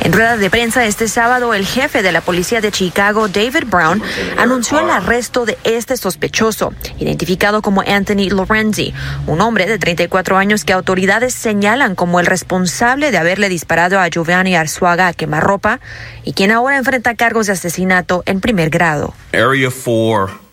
En 0.00 0.12
rueda 0.12 0.36
de 0.36 0.50
prensa 0.50 0.84
este 0.84 1.08
sábado, 1.08 1.54
el 1.54 1.66
jefe 1.66 2.02
de 2.02 2.12
la 2.12 2.20
policía 2.20 2.60
de 2.60 2.70
Chicago, 2.70 3.28
David 3.28 3.64
Brown, 3.66 4.02
anunció 4.36 4.78
el 4.78 4.90
arresto 4.90 5.46
de 5.46 5.58
este 5.64 5.96
sospechoso, 5.96 6.72
identificado 6.98 7.62
como 7.62 7.82
Anthony 7.82 8.28
Lorenzi, 8.30 8.94
un 9.26 9.40
hombre 9.40 9.66
de 9.66 9.78
34 9.78 10.36
años 10.36 10.64
que 10.64 10.72
autoridades 10.72 11.34
señalan 11.34 11.94
como 11.94 12.20
el 12.20 12.26
responsable 12.26 13.10
de 13.10 13.18
haberle 13.18 13.48
disparado 13.48 13.98
a 13.98 14.08
Giovanni 14.08 14.54
Arzuaga 14.54 15.08
a 15.08 15.12
quemarropa 15.12 15.80
y 16.24 16.34
quien 16.34 16.50
ahora 16.50 16.76
enfrenta 16.76 17.14
cargos 17.14 17.46
de 17.46 17.54
asesinato 17.54 18.22
en 18.26 18.40
primer 18.40 18.70
grado. 18.70 19.14
Area 19.32 19.70
4 19.70 20.45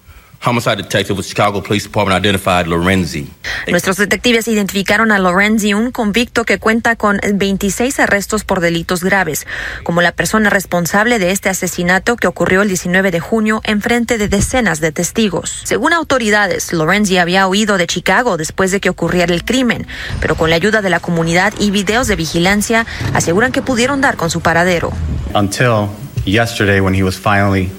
Homicide 0.46 0.76
detective 0.76 1.18
with 1.18 1.26
Chicago 1.26 1.64
Police 1.64 1.86
Department 1.86 2.26
identified 2.26 2.68
Lorenzi. 2.68 3.30
Nuestros 3.68 3.96
detectives 3.96 4.50
identificaron 4.50 5.14
a 5.14 5.20
Lorenzi, 5.20 5.74
un 5.74 5.92
convicto 5.92 6.44
que 6.44 6.60
cuenta 6.60 6.98
con 6.98 7.22
26 7.34 7.98
arrestos 8.02 8.44
por 8.44 8.60
delitos 8.60 9.06
graves, 9.06 9.48
como 9.84 10.02
la 10.02 10.12
persona 10.12 10.50
responsable 10.50 11.18
de 11.18 11.32
este 11.32 11.48
asesinato 11.48 12.18
que 12.18 12.28
ocurrió 12.28 12.62
el 12.62 12.68
19 12.68 13.12
de 13.12 13.22
junio 13.22 13.62
en 13.64 13.82
frente 13.82 14.18
de 14.18 14.28
decenas 14.28 14.82
de 14.82 14.92
testigos. 14.92 15.62
Según 15.64 15.94
autoridades, 15.94 16.74
Lorenzi 16.74 17.20
había 17.20 17.48
huido 17.48 17.78
de 17.78 17.88
Chicago 17.88 18.36
después 18.36 18.72
de 18.72 18.82
que 18.82 18.90
ocurriera 18.90 19.34
el 19.34 19.46
crimen, 19.46 19.88
pero 20.20 20.36
con 20.36 20.50
la 20.50 20.58
ayuda 20.58 20.82
de 20.82 20.90
la 20.90 21.00
comunidad 21.00 21.54
y 21.58 21.72
videos 21.72 22.08
de 22.08 22.18
vigilancia 22.18 22.86
aseguran 23.14 23.54
que 23.54 23.62
pudieron 23.62 24.02
dar 24.02 24.18
con 24.18 24.30
su 24.30 24.42
paradero. 24.42 24.92
Until 25.34 25.88
yesterday 26.26 26.82
when 26.82 26.94
he 26.94 27.04
was 27.04 27.18
finally 27.18 27.72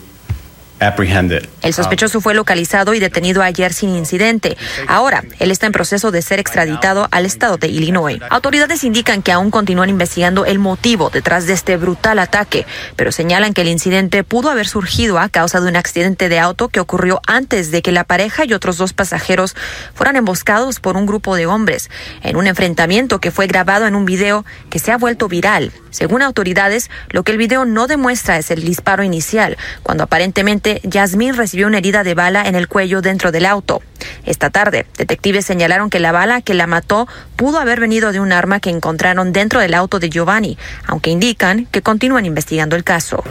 el 1.62 1.72
sospechoso 1.72 2.20
fue 2.20 2.34
localizado 2.34 2.94
y 2.94 3.00
detenido 3.00 3.42
ayer 3.42 3.72
sin 3.72 3.96
incidente. 3.96 4.56
Ahora, 4.86 5.24
él 5.38 5.50
está 5.50 5.66
en 5.66 5.72
proceso 5.72 6.10
de 6.10 6.20
ser 6.20 6.38
extraditado 6.38 7.08
al 7.10 7.24
estado 7.24 7.56
de 7.56 7.68
Illinois. 7.68 8.20
Autoridades 8.28 8.84
indican 8.84 9.22
que 9.22 9.32
aún 9.32 9.50
continúan 9.50 9.88
investigando 9.88 10.44
el 10.44 10.58
motivo 10.58 11.10
detrás 11.10 11.46
de 11.46 11.54
este 11.54 11.76
brutal 11.76 12.18
ataque, 12.18 12.66
pero 12.96 13.12
señalan 13.12 13.54
que 13.54 13.62
el 13.62 13.68
incidente 13.68 14.24
pudo 14.24 14.50
haber 14.50 14.68
surgido 14.68 15.18
a 15.18 15.28
causa 15.28 15.60
de 15.60 15.68
un 15.68 15.76
accidente 15.76 16.28
de 16.28 16.38
auto 16.38 16.68
que 16.68 16.80
ocurrió 16.80 17.20
antes 17.26 17.70
de 17.70 17.80
que 17.80 17.92
la 17.92 18.04
pareja 18.04 18.44
y 18.44 18.52
otros 18.52 18.76
dos 18.76 18.92
pasajeros 18.92 19.56
fueran 19.94 20.16
emboscados 20.16 20.80
por 20.80 20.96
un 20.96 21.06
grupo 21.06 21.34
de 21.34 21.46
hombres 21.46 21.90
en 22.22 22.36
un 22.36 22.46
enfrentamiento 22.46 23.20
que 23.20 23.30
fue 23.30 23.46
grabado 23.46 23.86
en 23.86 23.94
un 23.94 24.04
video 24.04 24.44
que 24.68 24.78
se 24.78 24.92
ha 24.92 24.98
vuelto 24.98 25.28
viral. 25.28 25.72
Según 25.90 26.22
autoridades, 26.22 26.90
lo 27.10 27.22
que 27.22 27.32
el 27.32 27.38
video 27.38 27.64
no 27.64 27.86
demuestra 27.86 28.36
es 28.36 28.50
el 28.50 28.64
disparo 28.64 29.04
inicial, 29.04 29.56
cuando 29.84 30.02
aparentemente 30.02 30.73
Yasmín 30.82 31.34
recibió 31.34 31.66
una 31.66 31.78
herida 31.78 32.04
de 32.04 32.14
bala 32.14 32.46
en 32.46 32.54
el 32.54 32.68
cuello 32.68 33.02
dentro 33.02 33.32
del 33.32 33.46
auto. 33.46 33.82
Esta 34.24 34.50
tarde, 34.50 34.86
detectives 34.96 35.44
señalaron 35.44 35.90
que 35.90 36.00
la 36.00 36.12
bala 36.12 36.40
que 36.40 36.54
la 36.54 36.66
mató 36.66 37.06
pudo 37.36 37.58
haber 37.58 37.80
venido 37.80 38.12
de 38.12 38.20
un 38.20 38.32
arma 38.32 38.60
que 38.60 38.70
encontraron 38.70 39.32
dentro 39.32 39.60
del 39.60 39.74
auto 39.74 39.98
de 39.98 40.10
Giovanni, 40.10 40.56
aunque 40.86 41.10
indican 41.10 41.66
que 41.66 41.82
continúan 41.82 42.26
investigando 42.26 42.76
el 42.76 42.84
caso. 42.84 43.22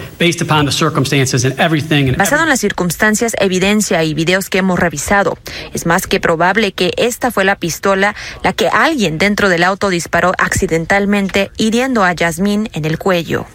Basado 2.18 2.44
en 2.44 2.50
las 2.50 2.60
circunstancias, 2.60 3.34
evidencia 3.40 4.04
y 4.04 4.14
videos 4.14 4.50
que 4.50 4.60
hemos 4.60 4.80
revisado, 4.80 5.38
es 5.74 5.86
más 5.86 6.08
que 6.08 6.20
probable 6.20 6.72
que 6.72 6.94
esta 6.98 7.32
fue 7.32 7.44
la 7.44 7.56
pistola 7.56 8.16
la 8.44 8.54
que 8.54 8.68
alguien 8.68 9.18
dentro 9.18 9.50
del 9.50 9.64
auto 9.64 9.90
disparó 9.90 10.34
accidentalmente 10.38 11.52
hiriendo 11.58 12.04
a 12.04 12.14
Yasmín 12.14 12.70
en 12.74 12.86
el 12.86 12.98
cuello. 12.98 13.46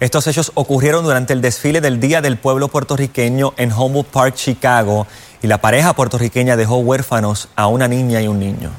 Estos 0.00 0.26
hechos 0.26 0.52
ocurrieron 0.54 1.04
durante 1.04 1.34
el 1.34 1.42
desfile 1.42 1.82
del 1.82 2.00
Día 2.00 2.22
del 2.22 2.38
Pueblo 2.38 2.68
Puertorriqueño 2.68 3.52
en 3.58 3.70
Humboldt 3.70 4.08
Park, 4.08 4.34
Chicago, 4.34 5.06
y 5.42 5.46
la 5.46 5.60
pareja 5.60 5.92
puertorriqueña 5.92 6.56
dejó 6.56 6.78
huérfanos 6.78 7.48
a 7.54 7.66
una 7.66 7.86
niña 7.86 8.22
y 8.22 8.26
un 8.26 8.38
niño 8.38 8.70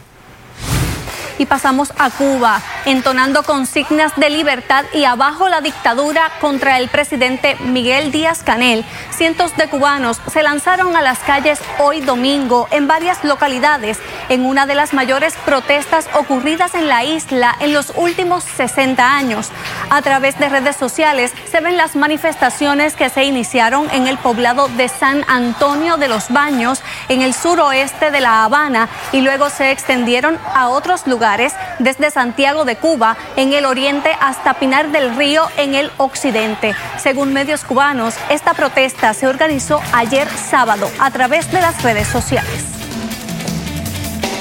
y 1.42 1.48
pasamos 1.48 1.92
a 1.98 2.12
Cuba, 2.12 2.62
entonando 2.86 3.42
consignas 3.42 4.16
de 4.16 4.30
libertad 4.30 4.86
y 4.94 5.06
abajo 5.06 5.50
la 5.50 5.60
dictadura 5.60 6.30
contra 6.40 6.78
el 6.78 6.88
presidente 6.88 7.56
Miguel 7.62 8.12
Díaz 8.12 8.44
Canel. 8.44 8.86
Cientos 9.10 9.58
de 9.58 9.68
cubanos 9.68 10.22
se 10.32 10.44
lanzaron 10.44 10.96
a 10.96 11.02
las 11.02 11.18
calles 11.20 11.60
hoy 11.80 12.02
domingo 12.02 12.68
en 12.70 12.88
varias 12.88 13.24
localidades 13.24 13.98
en 14.30 14.46
una 14.46 14.68
de 14.68 14.76
las 14.76 14.94
mayores 14.94 15.34
protestas 15.44 16.08
ocurridas 16.14 16.76
en 16.76 16.88
la 16.88 17.04
isla 17.06 17.56
en 17.60 17.74
los 17.74 17.92
últimos 17.96 18.44
60 18.44 19.04
años. 19.04 19.50
A 19.90 20.04
través 20.04 20.38
de 20.38 20.48
redes 20.48 20.76
sociales 20.76 21.34
se 21.50 21.60
ven 21.60 21.76
las 21.76 21.96
manifestaciones 21.96 22.96
que 22.96 23.10
se 23.10 23.24
iniciaron 23.24 23.90
en 23.94 24.06
el 24.06 24.20
poblado 24.20 24.68
de 24.68 24.90
San 24.90 25.26
Antonio 25.28 25.98
de 25.98 26.08
los 26.08 26.30
Baños, 26.30 26.84
en 27.10 27.24
el 27.24 27.34
suroeste 27.34 28.12
de 28.12 28.22
La 28.22 28.44
Habana, 28.44 28.90
y 29.12 29.22
luego 29.22 29.50
se 29.50 29.72
extendieron 29.72 30.38
a 30.54 30.70
otros 30.70 31.08
lugares 31.08 31.31
desde 31.80 32.12
Santiago 32.12 32.66
de 32.66 32.76
Cuba 32.76 33.16
en 33.38 33.54
el 33.54 33.66
oriente 33.66 34.12
hasta 34.20 34.56
Pinar 34.56 34.92
del 34.92 35.16
Río 35.16 35.48
en 35.58 35.76
el 35.76 35.90
occidente. 35.98 36.76
Según 36.98 37.32
medios 37.32 37.64
cubanos, 37.64 38.16
esta 38.30 38.54
protesta 38.54 39.14
se 39.14 39.28
organizó 39.28 39.80
ayer 39.94 40.28
sábado 40.30 40.90
a 41.00 41.10
través 41.12 41.50
de 41.52 41.62
las 41.62 41.82
redes 41.84 42.08
sociales. 42.08 42.66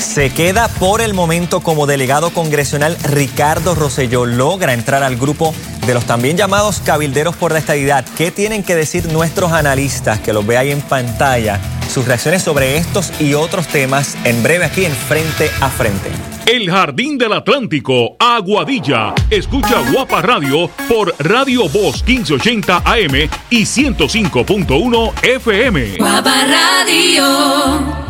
Se 0.00 0.30
queda 0.30 0.66
por 0.66 1.00
el 1.00 1.14
momento 1.14 1.60
como 1.60 1.86
delegado 1.86 2.30
congresional 2.30 2.96
Ricardo 3.04 3.76
Rosselló. 3.76 4.26
Logra 4.26 4.72
entrar 4.72 5.04
al 5.04 5.16
grupo 5.16 5.54
de 5.86 5.94
los 5.94 6.04
también 6.06 6.36
llamados 6.36 6.80
cabilderos 6.80 7.36
por 7.36 7.52
la 7.52 7.60
estadidad. 7.60 8.04
¿Qué 8.16 8.32
tienen 8.32 8.64
que 8.64 8.74
decir 8.74 9.12
nuestros 9.12 9.52
analistas? 9.52 10.18
Que 10.18 10.32
los 10.32 10.44
ve 10.44 10.56
ahí 10.56 10.72
en 10.72 10.80
pantalla. 10.80 11.60
Sus 11.90 12.06
reacciones 12.06 12.42
sobre 12.42 12.76
estos 12.76 13.12
y 13.20 13.34
otros 13.34 13.66
temas 13.66 14.16
en 14.24 14.44
breve 14.44 14.64
aquí 14.64 14.84
en 14.84 14.92
Frente 14.92 15.50
a 15.60 15.68
Frente. 15.68 16.10
El 16.46 16.70
Jardín 16.70 17.18
del 17.18 17.32
Atlántico, 17.32 18.16
Aguadilla. 18.18 19.12
Escucha 19.28 19.82
Guapa 19.92 20.22
Radio 20.22 20.70
por 20.88 21.12
Radio 21.18 21.68
Voz 21.68 22.04
1580 22.06 22.76
AM 22.84 23.28
y 23.50 23.62
105.1 23.62 25.24
FM. 25.24 25.96
Guapa 25.98 26.44
Radio. 26.46 28.09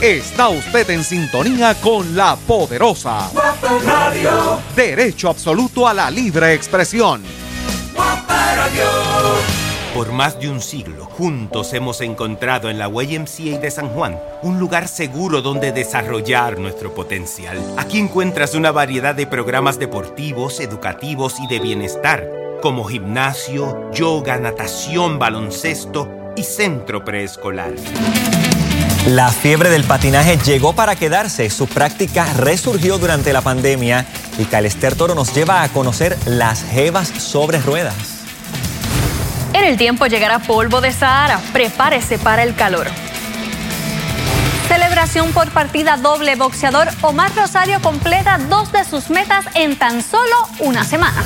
Está 0.00 0.48
usted 0.48 0.90
en 0.90 1.02
sintonía 1.02 1.74
con 1.74 2.14
la 2.14 2.36
poderosa 2.36 3.30
Radio. 3.86 4.60
Derecho 4.76 5.30
absoluto 5.30 5.88
a 5.88 5.94
la 5.94 6.10
libre 6.10 6.52
expresión. 6.52 7.22
Por 9.94 10.12
más 10.12 10.38
de 10.40 10.50
un 10.50 10.60
siglo, 10.60 11.06
juntos 11.06 11.72
hemos 11.72 12.00
encontrado 12.00 12.68
en 12.68 12.78
la 12.78 12.88
YMCA 12.88 13.58
de 13.60 13.70
San 13.70 13.88
Juan 13.90 14.18
un 14.42 14.58
lugar 14.58 14.88
seguro 14.88 15.40
donde 15.40 15.72
desarrollar 15.72 16.58
nuestro 16.58 16.92
potencial. 16.92 17.56
Aquí 17.78 17.98
encuentras 17.98 18.54
una 18.54 18.72
variedad 18.72 19.14
de 19.14 19.26
programas 19.26 19.78
deportivos, 19.78 20.60
educativos 20.60 21.36
y 21.40 21.46
de 21.46 21.60
bienestar, 21.60 22.28
como 22.60 22.84
gimnasio, 22.84 23.90
yoga, 23.92 24.36
natación, 24.38 25.18
baloncesto 25.18 26.08
y 26.36 26.42
centro 26.42 27.04
preescolar. 27.04 27.72
La 29.08 29.28
fiebre 29.28 29.68
del 29.68 29.84
patinaje 29.84 30.38
llegó 30.38 30.72
para 30.72 30.96
quedarse. 30.96 31.50
Su 31.50 31.66
práctica 31.66 32.26
resurgió 32.38 32.96
durante 32.96 33.34
la 33.34 33.42
pandemia 33.42 34.06
y 34.38 34.46
Calester 34.46 34.94
Toro 34.94 35.14
nos 35.14 35.34
lleva 35.34 35.62
a 35.62 35.68
conocer 35.68 36.16
las 36.24 36.64
jevas 36.64 37.08
sobre 37.08 37.58
ruedas. 37.58 37.94
En 39.52 39.64
el 39.64 39.76
tiempo 39.76 40.06
llegará 40.06 40.38
polvo 40.38 40.80
de 40.80 40.90
Sahara. 40.90 41.38
Prepárese 41.52 42.18
para 42.18 42.44
el 42.44 42.54
calor. 42.54 42.86
Celebración 44.68 45.32
por 45.32 45.50
partida 45.50 45.98
doble. 45.98 46.34
Boxeador 46.36 46.88
Omar 47.02 47.30
Rosario 47.36 47.82
completa 47.82 48.38
dos 48.48 48.72
de 48.72 48.84
sus 48.84 49.10
metas 49.10 49.44
en 49.52 49.76
tan 49.76 50.02
solo 50.02 50.48
una 50.60 50.82
semana. 50.82 51.22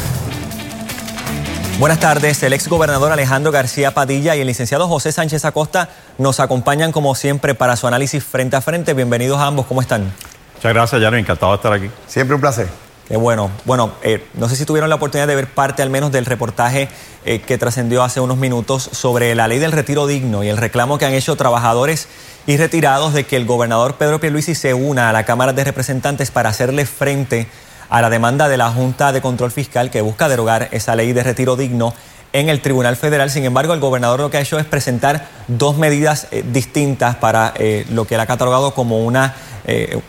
Buenas 1.78 2.00
tardes. 2.00 2.42
El 2.42 2.54
ex 2.54 2.66
gobernador 2.66 3.12
Alejandro 3.12 3.52
García 3.52 3.94
Padilla 3.94 4.34
y 4.34 4.40
el 4.40 4.48
licenciado 4.48 4.88
José 4.88 5.12
Sánchez 5.12 5.44
Acosta 5.44 5.88
nos 6.18 6.40
acompañan 6.40 6.90
como 6.90 7.14
siempre 7.14 7.54
para 7.54 7.76
su 7.76 7.86
análisis 7.86 8.24
frente 8.24 8.56
a 8.56 8.60
frente. 8.60 8.94
Bienvenidos 8.94 9.38
a 9.38 9.46
ambos. 9.46 9.66
¿Cómo 9.66 9.80
están? 9.80 10.12
Muchas 10.56 10.74
gracias, 10.74 11.00
Yaro. 11.00 11.16
Encantado 11.16 11.52
de 11.52 11.56
estar 11.56 11.72
aquí. 11.72 11.88
Siempre 12.08 12.34
un 12.34 12.40
placer. 12.40 12.66
Qué 13.06 13.16
bueno. 13.16 13.52
Bueno, 13.64 13.92
eh, 14.02 14.26
no 14.34 14.48
sé 14.48 14.56
si 14.56 14.64
tuvieron 14.64 14.90
la 14.90 14.96
oportunidad 14.96 15.28
de 15.28 15.36
ver 15.36 15.46
parte 15.46 15.82
al 15.82 15.88
menos 15.88 16.10
del 16.10 16.26
reportaje 16.26 16.88
eh, 17.24 17.42
que 17.42 17.58
trascendió 17.58 18.02
hace 18.02 18.20
unos 18.20 18.38
minutos 18.38 18.90
sobre 18.90 19.36
la 19.36 19.46
ley 19.46 19.60
del 19.60 19.70
retiro 19.70 20.08
digno 20.08 20.42
y 20.42 20.48
el 20.48 20.56
reclamo 20.56 20.98
que 20.98 21.06
han 21.06 21.14
hecho 21.14 21.36
trabajadores 21.36 22.08
y 22.48 22.56
retirados 22.56 23.14
de 23.14 23.22
que 23.22 23.36
el 23.36 23.46
gobernador 23.46 23.94
Pedro 23.94 24.18
Pierluisi 24.18 24.56
se 24.56 24.74
una 24.74 25.10
a 25.10 25.12
la 25.12 25.22
Cámara 25.22 25.52
de 25.52 25.62
Representantes 25.62 26.32
para 26.32 26.48
hacerle 26.48 26.86
frente 26.86 27.42
a 27.42 27.67
la 27.90 28.10
demanda 28.10 28.48
de 28.48 28.56
la 28.56 28.70
Junta 28.70 29.12
de 29.12 29.20
Control 29.20 29.50
Fiscal 29.50 29.90
que 29.90 30.00
busca 30.00 30.28
derogar 30.28 30.68
esa 30.72 30.94
ley 30.94 31.12
de 31.12 31.22
retiro 31.22 31.56
digno 31.56 31.94
en 32.32 32.48
el 32.48 32.60
Tribunal 32.60 32.96
Federal. 32.96 33.30
Sin 33.30 33.44
embargo, 33.44 33.72
el 33.74 33.80
gobernador 33.80 34.20
lo 34.20 34.30
que 34.30 34.36
ha 34.36 34.40
hecho 34.40 34.58
es 34.58 34.66
presentar 34.66 35.28
dos 35.48 35.76
medidas 35.76 36.28
eh, 36.30 36.44
distintas 36.46 37.16
para 37.16 37.54
eh, 37.56 37.86
lo 37.90 38.06
que 38.06 38.14
él 38.14 38.20
ha 38.20 38.26
catalogado 38.26 38.74
como 38.74 39.04
una 39.04 39.34
eh, 39.66 40.00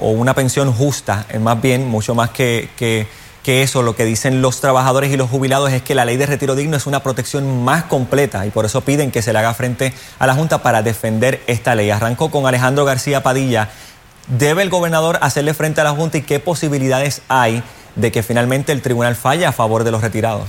o 0.00 0.10
una 0.10 0.34
pensión 0.34 0.70
justa, 0.70 1.24
más 1.40 1.62
bien, 1.62 1.88
mucho 1.88 2.14
más 2.14 2.28
que, 2.28 2.68
que, 2.76 3.06
que, 3.42 3.62
eso, 3.62 3.82
lo 3.82 3.96
que 3.96 4.04
dicen 4.04 4.42
los 4.42 4.60
trabajadores 4.60 5.10
y 5.10 5.16
los 5.16 5.30
jubilados 5.30 5.72
es 5.72 5.80
que 5.80 5.94
la 5.94 6.04
ley 6.04 6.18
de 6.18 6.26
retiro 6.26 6.54
digno 6.54 6.76
es 6.76 6.86
una 6.86 7.02
protección 7.02 7.64
más 7.64 7.84
completa 7.84 8.44
y 8.44 8.50
por 8.50 8.66
eso 8.66 8.82
piden 8.82 9.10
que 9.10 9.22
se 9.22 9.32
le 9.32 9.38
haga 9.38 9.54
frente 9.54 9.94
a 10.18 10.26
la 10.26 10.34
Junta 10.34 10.58
para 10.62 10.82
defender 10.82 11.40
esta 11.46 11.74
ley. 11.74 11.88
Arrancó 11.88 12.30
con 12.30 12.46
Alejandro 12.46 12.84
García 12.84 13.22
Padilla 13.22 13.70
¿Debe 14.28 14.62
el 14.62 14.70
gobernador 14.70 15.18
hacerle 15.20 15.54
frente 15.54 15.80
a 15.80 15.84
la 15.84 15.92
Junta 15.92 16.18
y 16.18 16.22
qué 16.22 16.40
posibilidades 16.40 17.22
hay 17.28 17.62
de 17.96 18.10
que 18.12 18.22
finalmente 18.22 18.72
el 18.72 18.80
tribunal 18.80 19.16
falle 19.16 19.44
a 19.46 19.52
favor 19.52 19.84
de 19.84 19.90
los 19.90 20.00
retirados? 20.00 20.48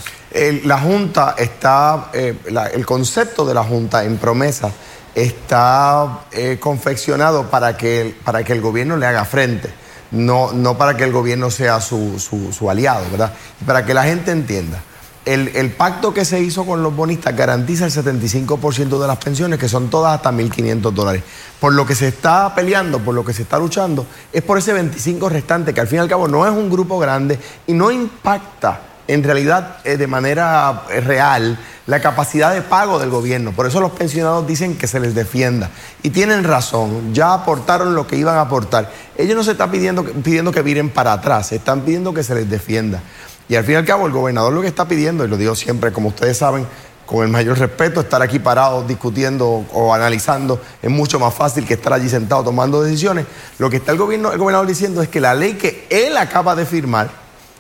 la 0.64 0.80
Junta 0.80 1.36
está, 1.38 2.10
eh, 2.14 2.36
el 2.74 2.86
concepto 2.86 3.46
de 3.46 3.54
la 3.54 3.64
Junta 3.64 4.04
en 4.04 4.18
promesa 4.18 4.72
está 5.14 6.22
eh, 6.32 6.58
confeccionado 6.60 7.52
para 7.52 7.78
que, 7.78 8.16
para 8.24 8.44
que 8.44 8.54
el 8.54 8.62
gobierno 8.62 8.98
le 8.98 9.06
haga 9.06 9.26
frente, 9.26 9.70
no, 10.10 10.52
no 10.52 10.76
para 10.76 10.98
que 10.98 11.04
el 11.04 11.12
gobierno 11.12 11.52
sea 11.52 11.80
su, 11.82 12.20
su 12.20 12.70
aliado, 12.70 13.06
¿verdad? 13.12 13.34
Para 13.64 13.86
que 13.86 13.94
la 13.94 14.06
gente 14.06 14.32
entienda 14.32 14.82
el, 15.26 15.72
pacto 15.72 16.14
que 16.14 16.26
se 16.26 16.42
hizo 16.42 16.66
con 16.66 16.84
los 16.84 16.96
bonistas 16.96 17.36
garantiza 17.36 17.86
el 17.86 17.92
75% 17.92 19.00
de 19.00 19.08
las 19.08 19.18
pensiones, 19.18 19.58
que 19.58 19.70
son 19.70 19.90
todas 19.90 20.16
hasta 20.16 20.32
1.500 20.32 20.92
dólares. 20.92 21.24
Por 21.60 21.74
lo 21.74 21.86
que 21.86 21.96
se 21.96 22.10
está 22.10 22.54
peleando, 22.54 23.00
por 23.00 23.16
lo 23.16 23.24
que 23.24 23.34
se 23.34 23.44
está 23.44 23.58
luchando, 23.58 24.06
es 24.34 24.42
por 24.42 24.58
ese 24.58 24.74
25 24.74 25.30
restante, 25.30 25.74
que 25.74 25.82
al 25.82 25.88
fin 25.88 25.98
y 25.98 26.02
al 26.02 26.10
cabo 26.10 26.28
no 26.28 26.46
es 26.46 26.52
un 26.52 26.70
grupo 26.70 27.00
grande 27.00 27.40
y 27.68 27.74
no 27.74 27.92
impacta 27.92 28.82
en 29.08 29.24
realidad 29.24 29.78
eh, 29.84 29.98
de 29.98 30.08
manera 30.08 30.84
eh, 30.90 31.02
real 31.02 31.58
la 31.88 32.00
capacidad 32.00 32.54
de 32.54 32.62
pago 32.62 33.00
del 33.00 33.10
gobierno. 33.10 33.52
Por 33.52 33.66
eso 33.66 33.82
los 33.82 33.92
pensionados 33.92 34.48
dicen 34.48 34.78
que 34.78 34.88
se 34.88 35.00
les 35.00 35.14
defienda. 35.14 35.70
Y 36.02 36.12
tienen 36.12 36.44
razón, 36.44 37.14
ya 37.14 37.34
aportaron 37.34 37.96
lo 37.96 38.08
que 38.08 38.16
iban 38.16 38.38
a 38.38 38.42
aportar. 38.42 38.90
Ellos 39.18 39.36
no 39.36 39.44
se 39.44 39.52
están 39.52 39.72
pidiendo, 39.72 40.04
pidiendo 40.04 40.52
que 40.52 40.62
viren 40.62 40.90
para 40.90 41.14
atrás, 41.14 41.52
están 41.52 41.82
pidiendo 41.82 42.14
que 42.14 42.24
se 42.24 42.36
les 42.36 42.50
defienda. 42.50 43.02
Y 43.50 43.56
al 43.56 43.64
fin 43.64 43.74
y 43.74 43.78
al 43.78 43.86
cabo, 43.86 44.08
el 44.08 44.14
gobernador 44.14 44.54
lo 44.54 44.62
que 44.62 44.68
está 44.68 44.88
pidiendo, 44.88 45.26
y 45.26 45.28
lo 45.28 45.38
digo 45.38 45.56
siempre, 45.56 45.92
como 45.92 46.10
ustedes 46.10 46.38
saben, 46.38 46.66
con 47.06 47.24
el 47.24 47.30
mayor 47.30 47.60
respeto, 47.60 48.02
estar 48.02 48.22
aquí 48.22 48.40
parado 48.40 48.84
discutiendo 48.84 49.66
o 49.74 49.94
analizando 49.94 50.60
es 50.82 50.90
mucho 50.90 51.20
más 51.20 51.34
fácil 51.34 51.66
que 51.66 51.74
estar 51.74 51.94
allí 51.94 52.08
sentado 52.10 52.44
tomando 52.44 52.82
decisiones. 52.82 53.26
Lo 53.60 53.70
que 53.70 53.78
está 53.78 53.92
el, 53.92 53.98
gobierno, 53.98 54.32
el 54.32 54.38
gobernador 54.38 54.68
diciendo 54.68 55.02
es 55.02 55.10
que 55.10 55.20
la 55.20 55.36
ley 55.36 55.54
que 55.54 55.86
él 55.90 56.18
acaba 56.18 56.56
de 56.56 56.66
firmar, 56.66 57.10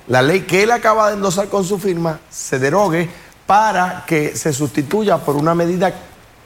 la 0.07 0.21
ley 0.21 0.41
que 0.41 0.63
él 0.63 0.71
acaba 0.71 1.09
de 1.09 1.15
endosar 1.15 1.49
con 1.49 1.65
su 1.65 1.77
firma, 1.77 2.19
se 2.29 2.57
derogue 2.57 3.09
para 3.45 4.05
que 4.07 4.35
se 4.35 4.53
sustituya 4.53 5.17
por 5.17 5.35
una 5.35 5.53
medida 5.53 5.93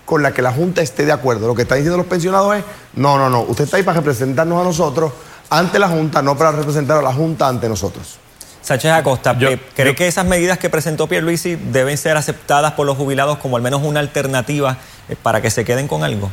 con 0.05 0.23
la 0.23 0.33
que 0.33 0.41
la 0.41 0.51
Junta 0.51 0.81
esté 0.81 1.05
de 1.05 1.11
acuerdo. 1.11 1.47
Lo 1.47 1.55
que 1.55 1.63
están 1.63 1.77
diciendo 1.77 1.97
los 1.97 2.07
pensionados 2.07 2.55
es, 2.55 2.63
no, 2.95 3.17
no, 3.17 3.29
no, 3.29 3.41
usted 3.41 3.65
está 3.65 3.77
ahí 3.77 3.83
para 3.83 3.99
representarnos 3.99 4.59
a 4.59 4.63
nosotros 4.63 5.11
ante 5.49 5.77
la 5.77 5.87
Junta, 5.87 6.21
no 6.21 6.35
para 6.35 6.51
representar 6.51 6.97
a 6.97 7.01
la 7.01 7.13
Junta 7.13 7.47
ante 7.47 7.69
nosotros. 7.69 8.19
Sánchez 8.67 8.91
Acosta, 8.91 9.37
eh, 9.39 9.57
¿cree 9.73 9.95
que 9.95 10.09
esas 10.09 10.25
medidas 10.25 10.57
que 10.57 10.69
presentó 10.69 11.07
Pierluisi 11.07 11.55
deben 11.55 11.97
ser 11.97 12.17
aceptadas 12.17 12.73
por 12.73 12.85
los 12.85 12.97
jubilados 12.97 13.37
como 13.37 13.55
al 13.55 13.61
menos 13.61 13.81
una 13.81 14.01
alternativa 14.01 14.75
eh, 15.07 15.15
para 15.23 15.41
que 15.41 15.49
se 15.49 15.63
queden 15.63 15.87
con 15.87 16.03
algo? 16.03 16.29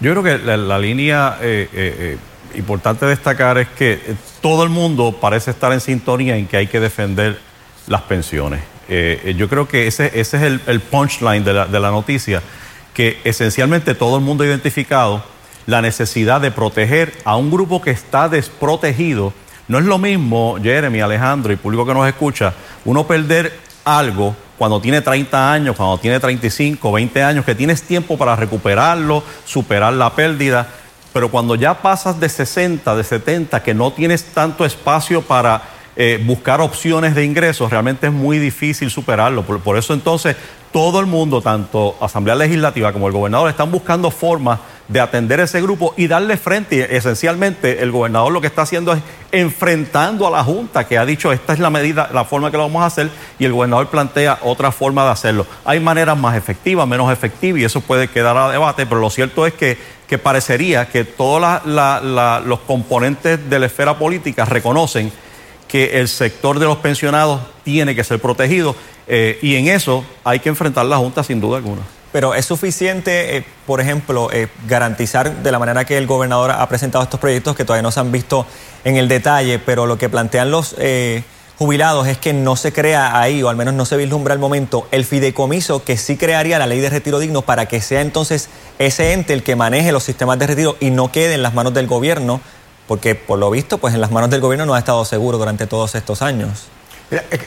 Yo 0.00 0.12
creo 0.12 0.22
que 0.22 0.38
la, 0.38 0.78
línea 0.78 1.36
eh, 1.42 2.16
importante 2.54 3.04
destacar 3.04 3.58
es 3.58 3.68
que 3.68 4.00
todo 4.40 4.62
el 4.62 4.70
mundo 4.70 5.18
parece 5.20 5.50
estar 5.50 5.74
en 5.74 5.80
sintonía 5.80 6.38
en 6.38 6.46
que 6.46 6.56
hay 6.56 6.68
que 6.68 6.80
defender 6.80 7.38
las 7.86 8.00
pensiones. 8.00 8.62
yo 9.36 9.48
creo 9.50 9.68
que 9.68 9.86
ese, 9.86 10.06
ese 10.18 10.38
es 10.38 10.60
el, 10.66 10.80
punchline 10.80 11.44
de 11.44 11.52
la, 11.52 11.66
de 11.66 11.80
la 11.80 11.90
noticia, 11.90 12.40
que 12.94 13.18
esencialmente 13.24 13.94
todo 13.94 14.16
el 14.16 14.24
mundo 14.24 14.42
ha 14.42 14.46
identificado 14.46 15.22
la 15.66 15.82
necesidad 15.82 16.40
de 16.40 16.50
proteger 16.50 17.12
a 17.24 17.36
un 17.36 17.50
grupo 17.50 17.82
que 17.82 17.90
está 17.90 18.30
desprotegido 18.30 19.34
no 19.68 19.78
es 19.78 19.84
lo 19.84 19.98
mismo, 19.98 20.56
Jeremy, 20.62 21.00
Alejandro 21.00 21.52
y 21.52 21.56
público 21.56 21.86
que 21.86 21.94
nos 21.94 22.06
escucha, 22.06 22.52
uno 22.84 23.06
perder 23.06 23.58
algo 23.84 24.36
cuando 24.58 24.80
tiene 24.80 25.00
30 25.00 25.52
años, 25.52 25.76
cuando 25.76 25.98
tiene 25.98 26.20
35, 26.20 26.92
20 26.92 27.22
años, 27.22 27.44
que 27.44 27.54
tienes 27.54 27.82
tiempo 27.82 28.16
para 28.16 28.36
recuperarlo, 28.36 29.22
superar 29.44 29.92
la 29.94 30.10
pérdida, 30.14 30.66
pero 31.12 31.30
cuando 31.30 31.54
ya 31.54 31.74
pasas 31.74 32.18
de 32.20 32.28
60, 32.28 32.94
de 32.94 33.04
70, 33.04 33.62
que 33.62 33.74
no 33.74 33.92
tienes 33.92 34.24
tanto 34.24 34.64
espacio 34.64 35.22
para 35.22 35.62
eh, 35.96 36.22
buscar 36.24 36.60
opciones 36.60 37.14
de 37.14 37.24
ingresos, 37.24 37.70
realmente 37.70 38.08
es 38.08 38.12
muy 38.12 38.38
difícil 38.38 38.90
superarlo. 38.90 39.42
por, 39.42 39.78
eso 39.78 39.94
entonces 39.94 40.36
todo 40.72 40.98
el 40.98 41.06
mundo, 41.06 41.40
tanto 41.40 41.96
Asamblea 42.00 42.34
Legislativa 42.34 42.92
como 42.92 43.06
el 43.06 43.12
gobernador, 43.12 43.48
están 43.48 43.70
buscando 43.70 44.10
formas 44.10 44.58
de 44.88 45.00
atender 45.00 45.40
ese 45.40 45.62
grupo 45.62 45.94
y 45.96 46.06
darle 46.06 46.36
frente. 46.36 46.96
esencialmente, 46.96 47.82
el 47.82 47.90
gobernador 47.90 48.32
lo 48.32 48.40
que 48.40 48.46
está 48.46 48.62
haciendo 48.62 48.92
es 48.92 49.00
enfrentando 49.32 50.26
a 50.26 50.30
la 50.30 50.44
Junta, 50.44 50.86
que 50.86 50.98
ha 50.98 51.06
dicho 51.06 51.32
esta 51.32 51.52
es 51.52 51.58
la 51.58 51.70
medida, 51.70 52.10
la 52.12 52.24
forma 52.24 52.50
que 52.50 52.56
lo 52.56 52.64
vamos 52.64 52.82
a 52.82 52.86
hacer, 52.86 53.10
y 53.38 53.44
el 53.44 53.52
gobernador 53.52 53.88
plantea 53.88 54.38
otra 54.42 54.70
forma 54.70 55.04
de 55.04 55.10
hacerlo. 55.10 55.46
Hay 55.64 55.80
maneras 55.80 56.16
más 56.16 56.36
efectivas, 56.36 56.86
menos 56.86 57.12
efectivas, 57.12 57.60
y 57.60 57.64
eso 57.64 57.80
puede 57.80 58.08
quedar 58.08 58.36
a 58.36 58.50
debate, 58.50 58.86
pero 58.86 59.00
lo 59.00 59.10
cierto 59.10 59.46
es 59.46 59.54
que, 59.54 59.78
que 60.06 60.18
parecería 60.18 60.86
que 60.88 61.04
todos 61.04 61.64
los 61.64 62.60
componentes 62.60 63.48
de 63.48 63.58
la 63.58 63.66
esfera 63.66 63.98
política 63.98 64.44
reconocen 64.44 65.10
que 65.66 65.98
el 65.98 66.08
sector 66.08 66.58
de 66.58 66.66
los 66.66 66.76
pensionados 66.76 67.40
tiene 67.64 67.96
que 67.96 68.04
ser 68.04 68.20
protegido 68.20 68.76
eh, 69.08 69.38
y 69.42 69.56
en 69.56 69.68
eso 69.68 70.04
hay 70.22 70.38
que 70.38 70.48
enfrentar 70.48 70.86
la 70.86 70.98
Junta 70.98 71.24
sin 71.24 71.40
duda 71.40 71.56
alguna. 71.56 71.82
Pero 72.14 72.36
es 72.36 72.46
suficiente, 72.46 73.38
eh, 73.38 73.44
por 73.66 73.80
ejemplo, 73.80 74.30
eh, 74.30 74.46
garantizar 74.68 75.42
de 75.42 75.50
la 75.50 75.58
manera 75.58 75.84
que 75.84 75.98
el 75.98 76.06
gobernador 76.06 76.52
ha 76.52 76.68
presentado 76.68 77.02
estos 77.02 77.18
proyectos 77.18 77.56
que 77.56 77.64
todavía 77.64 77.82
no 77.82 77.90
se 77.90 77.98
han 77.98 78.12
visto 78.12 78.46
en 78.84 78.96
el 78.96 79.08
detalle, 79.08 79.58
pero 79.58 79.86
lo 79.86 79.98
que 79.98 80.08
plantean 80.08 80.52
los 80.52 80.76
jubilados 81.58 82.06
es 82.06 82.16
que 82.16 82.32
no 82.32 82.54
se 82.54 82.72
crea 82.72 83.18
ahí, 83.20 83.42
o 83.42 83.48
al 83.48 83.56
menos 83.56 83.74
no 83.74 83.84
se 83.84 83.96
vislumbra 83.96 84.32
al 84.32 84.38
momento, 84.38 84.86
el 84.92 85.04
fideicomiso 85.04 85.82
que 85.82 85.96
sí 85.96 86.16
crearía 86.16 86.56
la 86.60 86.68
ley 86.68 86.78
de 86.78 86.88
retiro 86.88 87.18
digno 87.18 87.42
para 87.42 87.66
que 87.66 87.80
sea 87.80 88.00
entonces 88.00 88.48
ese 88.78 89.12
ente 89.12 89.32
el 89.32 89.42
que 89.42 89.56
maneje 89.56 89.90
los 89.90 90.04
sistemas 90.04 90.38
de 90.38 90.46
retiro 90.46 90.76
y 90.78 90.90
no 90.90 91.10
quede 91.10 91.34
en 91.34 91.42
las 91.42 91.52
manos 91.52 91.74
del 91.74 91.88
gobierno, 91.88 92.40
porque 92.86 93.16
por 93.16 93.40
lo 93.40 93.50
visto, 93.50 93.78
pues 93.78 93.92
en 93.92 94.00
las 94.00 94.12
manos 94.12 94.30
del 94.30 94.40
gobierno 94.40 94.66
no 94.66 94.74
ha 94.74 94.78
estado 94.78 95.04
seguro 95.04 95.36
durante 95.36 95.66
todos 95.66 95.96
estos 95.96 96.22
años. 96.22 96.68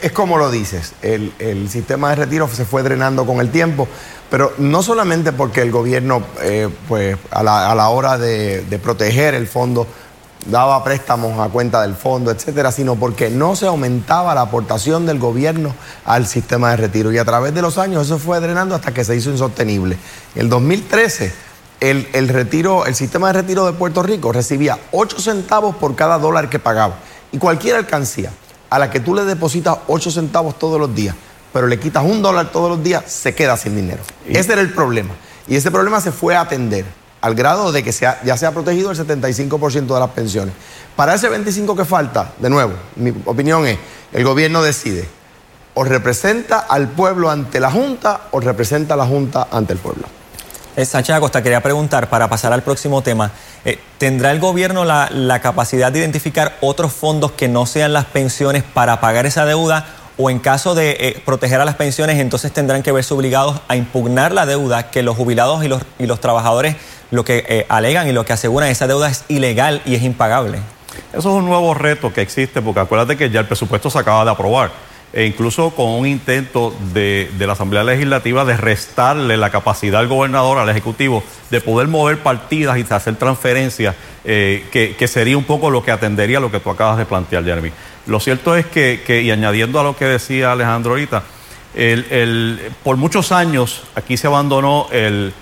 Es, 0.02 0.12
como 0.12 0.38
lo 0.38 0.50
dices, 0.50 0.94
el, 1.02 1.68
sistema 1.68 2.10
de 2.10 2.16
retiro 2.16 2.48
se 2.48 2.64
fue 2.64 2.82
drenando 2.82 3.26
con 3.26 3.40
el 3.40 3.50
tiempo, 3.50 3.88
pero 4.30 4.52
no 4.58 4.82
solamente 4.82 5.32
porque 5.32 5.62
el 5.62 5.70
gobierno, 5.70 6.22
eh, 6.42 6.68
pues 6.86 7.16
a 7.30 7.42
la, 7.42 7.88
hora 7.88 8.18
de, 8.18 8.80
proteger 8.82 9.34
el 9.34 9.46
fondo, 9.46 9.86
daba 10.46 10.82
préstamos 10.84 11.38
a 11.40 11.50
cuenta 11.50 11.82
del 11.82 11.94
fondo, 11.94 12.30
etcétera, 12.30 12.72
sino 12.72 12.96
porque 12.96 13.30
no 13.30 13.56
se 13.56 13.66
aumentaba 13.66 14.34
la 14.34 14.42
aportación 14.42 15.04
del 15.04 15.18
gobierno 15.18 15.74
al 16.04 16.26
sistema 16.26 16.70
de 16.70 16.76
retiro. 16.76 17.12
Y 17.12 17.18
a 17.18 17.24
través 17.24 17.54
de 17.54 17.62
los 17.62 17.76
años 17.76 18.06
eso 18.06 18.18
fue 18.18 18.40
drenando 18.40 18.74
hasta 18.74 18.92
que 18.92 19.04
se 19.04 19.16
hizo 19.16 19.30
insostenible. 19.30 19.98
En 20.34 20.42
el 20.42 20.48
2013 20.48 21.48
el, 21.80 22.28
retiro, 22.28 22.86
el 22.86 22.94
sistema 22.94 23.28
de 23.28 23.34
retiro 23.34 23.66
de 23.66 23.72
Puerto 23.72 24.02
Rico 24.02 24.32
recibía 24.32 24.78
8 24.92 25.20
centavos 25.20 25.76
por 25.76 25.94
cada 25.94 26.18
dólar 26.18 26.48
que 26.48 26.58
pagaba. 26.58 26.96
Y 27.30 27.38
cualquier 27.38 27.76
alcancía 27.76 28.32
a 28.70 28.78
la 28.78 28.90
que 28.90 29.00
tú 29.00 29.14
le 29.14 29.24
depositas 29.24 29.78
8 29.86 30.10
centavos 30.10 30.58
todos 30.58 30.80
los 30.80 30.94
días, 30.94 31.14
pero 31.52 31.66
le 31.66 31.78
quitas 31.78 32.04
un 32.04 32.22
dólar 32.22 32.52
todos 32.52 32.70
los 32.70 32.82
días, 32.82 33.04
se 33.06 33.34
queda 33.34 33.56
sin 33.56 33.76
dinero. 33.76 34.02
Ese 34.26 34.52
era 34.52 34.60
el 34.60 34.72
problema. 34.72 35.14
Y 35.46 35.56
ese 35.56 35.70
problema 35.70 36.00
se 36.00 36.12
fue 36.12 36.36
a 36.36 36.42
atender 36.42 36.84
al 37.20 37.34
grado 37.34 37.72
de 37.72 37.82
que 37.82 37.90
ya 37.92 38.36
se 38.36 38.46
ha 38.46 38.52
protegido 38.52 38.90
el 38.90 38.96
75% 38.96 39.86
de 39.86 40.00
las 40.00 40.10
pensiones. 40.10 40.54
Para 40.94 41.14
ese 41.14 41.30
25% 41.30 41.76
que 41.76 41.84
falta, 41.84 42.32
de 42.38 42.50
nuevo, 42.50 42.74
mi 42.96 43.12
opinión 43.24 43.66
es, 43.66 43.78
el 44.12 44.24
gobierno 44.24 44.62
decide, 44.62 45.08
o 45.74 45.84
representa 45.84 46.58
al 46.58 46.88
pueblo 46.88 47.30
ante 47.30 47.60
la 47.60 47.70
Junta 47.70 48.22
o 48.32 48.40
representa 48.40 48.94
a 48.94 48.96
la 48.96 49.06
Junta 49.06 49.48
ante 49.50 49.72
el 49.72 49.78
pueblo. 49.78 50.06
Eh, 50.78 50.84
Sánchez 50.84 51.16
Acosta, 51.16 51.42
quería 51.42 51.60
preguntar, 51.60 52.08
para 52.08 52.28
pasar 52.28 52.52
al 52.52 52.62
próximo 52.62 53.02
tema, 53.02 53.32
eh, 53.64 53.80
¿tendrá 53.98 54.30
el 54.30 54.38
gobierno 54.38 54.84
la, 54.84 55.40
capacidad 55.42 55.90
de 55.90 55.98
identificar 55.98 56.56
otros 56.60 56.92
fondos 56.92 57.32
que 57.32 57.48
no 57.48 57.66
sean 57.66 57.92
las 57.92 58.04
pensiones 58.04 58.62
para 58.62 59.00
pagar 59.00 59.26
esa 59.26 59.44
deuda? 59.44 59.86
¿O 60.18 60.30
en 60.30 60.38
caso 60.38 60.76
de 60.76 60.90
eh, 61.00 61.22
proteger 61.24 61.60
a 61.60 61.64
las 61.64 61.74
pensiones, 61.74 62.20
entonces 62.20 62.52
tendrán 62.52 62.84
que 62.84 62.92
verse 62.92 63.12
obligados 63.12 63.60
a 63.66 63.74
impugnar 63.74 64.30
la 64.30 64.46
deuda 64.46 64.88
que 64.88 65.02
los 65.02 65.16
jubilados 65.16 65.64
y 65.64 65.68
los, 65.68 65.82
y 65.98 66.06
los 66.06 66.20
trabajadores 66.20 66.76
lo 67.10 67.24
que 67.24 67.66
alegan 67.68 68.06
y 68.06 68.12
lo 68.12 68.24
que 68.24 68.34
aseguran 68.34 68.68
esa 68.68 68.86
deuda 68.86 69.08
es 69.08 69.24
ilegal 69.26 69.82
y 69.84 69.96
es 69.96 70.04
impagable? 70.04 70.60
Eso 71.08 71.18
es 71.18 71.26
un 71.26 71.46
nuevo 71.46 71.74
reto 71.74 72.12
que 72.12 72.20
existe, 72.20 72.62
porque 72.62 72.78
acuérdate 72.78 73.16
que 73.16 73.30
ya 73.30 73.40
el 73.40 73.46
presupuesto 73.46 73.90
se 73.90 73.98
acaba 73.98 74.24
de 74.24 74.30
aprobar 74.30 74.70
e 75.12 75.24
incluso 75.24 75.70
con 75.70 75.86
un 75.88 76.06
intento 76.06 76.74
de, 76.92 77.30
la 77.38 77.52
Asamblea 77.52 77.82
Legislativa 77.82 78.44
de 78.44 78.56
restarle 78.56 79.36
la 79.36 79.50
capacidad 79.50 80.00
al 80.00 80.08
gobernador, 80.08 80.58
al 80.58 80.68
Ejecutivo, 80.68 81.24
de 81.50 81.60
poder 81.60 81.88
mover 81.88 82.18
partidas 82.18 82.76
y 82.78 82.84
hacer 82.92 83.16
transferencias, 83.16 83.94
eh, 84.24 84.66
que, 84.70 85.08
sería 85.08 85.38
un 85.38 85.44
poco 85.44 85.70
lo 85.70 85.82
que 85.82 85.92
atendería 85.92 86.40
lo 86.40 86.50
que 86.50 86.60
tú 86.60 86.70
acabas 86.70 86.98
de 86.98 87.06
plantear, 87.06 87.44
Jeremy. 87.44 87.70
Lo 88.06 88.20
cierto 88.20 88.54
es 88.54 88.66
que, 88.66 89.22
y 89.22 89.30
añadiendo 89.30 89.80
a 89.80 89.82
lo 89.82 89.96
que 89.96 90.04
decía 90.04 90.52
Alejandro 90.52 90.92
ahorita, 90.92 91.22
por 92.82 92.96
muchos 92.96 93.30
años 93.32 93.84
aquí 93.94 94.16
se 94.16 94.26
abandonó 94.26 94.88
eh, 94.90 95.32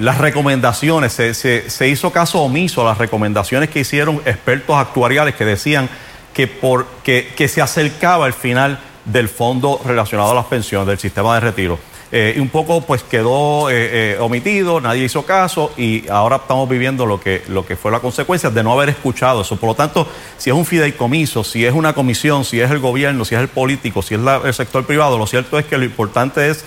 las 0.00 0.18
recomendaciones, 0.18 1.12
se, 1.12 1.34
se, 1.34 1.88
hizo 1.88 2.10
caso 2.10 2.40
omiso 2.40 2.82
a 2.82 2.90
las 2.90 2.98
recomendaciones 2.98 3.70
que 3.70 3.80
hicieron 3.80 4.16
expertos 4.26 4.76
actuariales 4.76 5.34
que 5.34 5.44
decían 5.44 5.88
que, 6.34 6.46
por, 6.46 6.86
que 7.04 7.48
se 7.48 7.62
acercaba 7.62 8.26
el 8.26 8.32
final 8.32 8.80
del 9.08 9.28
fondo 9.28 9.80
relacionado 9.84 10.32
a 10.32 10.34
las 10.34 10.46
pensiones, 10.46 10.86
del 10.86 10.98
sistema 10.98 11.34
de 11.34 11.40
retiro. 11.40 11.78
Eh, 12.10 12.34
y 12.36 12.40
un 12.40 12.48
poco 12.48 12.80
pues 12.80 13.02
quedó 13.02 13.68
eh, 13.68 14.14
eh, 14.14 14.18
omitido, 14.18 14.80
nadie 14.80 15.04
hizo 15.04 15.26
caso 15.26 15.72
y 15.76 16.08
ahora 16.08 16.36
estamos 16.36 16.66
viviendo 16.66 17.04
lo 17.04 17.20
que, 17.20 17.42
lo 17.48 17.66
que 17.66 17.76
fue 17.76 17.90
la 17.90 18.00
consecuencia 18.00 18.48
de 18.48 18.62
no 18.62 18.72
haber 18.72 18.88
escuchado 18.88 19.42
eso. 19.42 19.56
Por 19.56 19.70
lo 19.70 19.74
tanto, 19.74 20.06
si 20.38 20.48
es 20.48 20.56
un 20.56 20.64
fideicomiso, 20.64 21.44
si 21.44 21.66
es 21.66 21.74
una 21.74 21.92
comisión, 21.92 22.46
si 22.46 22.60
es 22.60 22.70
el 22.70 22.78
gobierno, 22.78 23.26
si 23.26 23.34
es 23.34 23.42
el 23.42 23.48
político, 23.48 24.00
si 24.00 24.14
es 24.14 24.20
el 24.44 24.54
sector 24.54 24.86
privado, 24.86 25.18
lo 25.18 25.26
cierto 25.26 25.58
es 25.58 25.66
que 25.66 25.76
lo 25.76 25.84
importante 25.84 26.48
es 26.48 26.64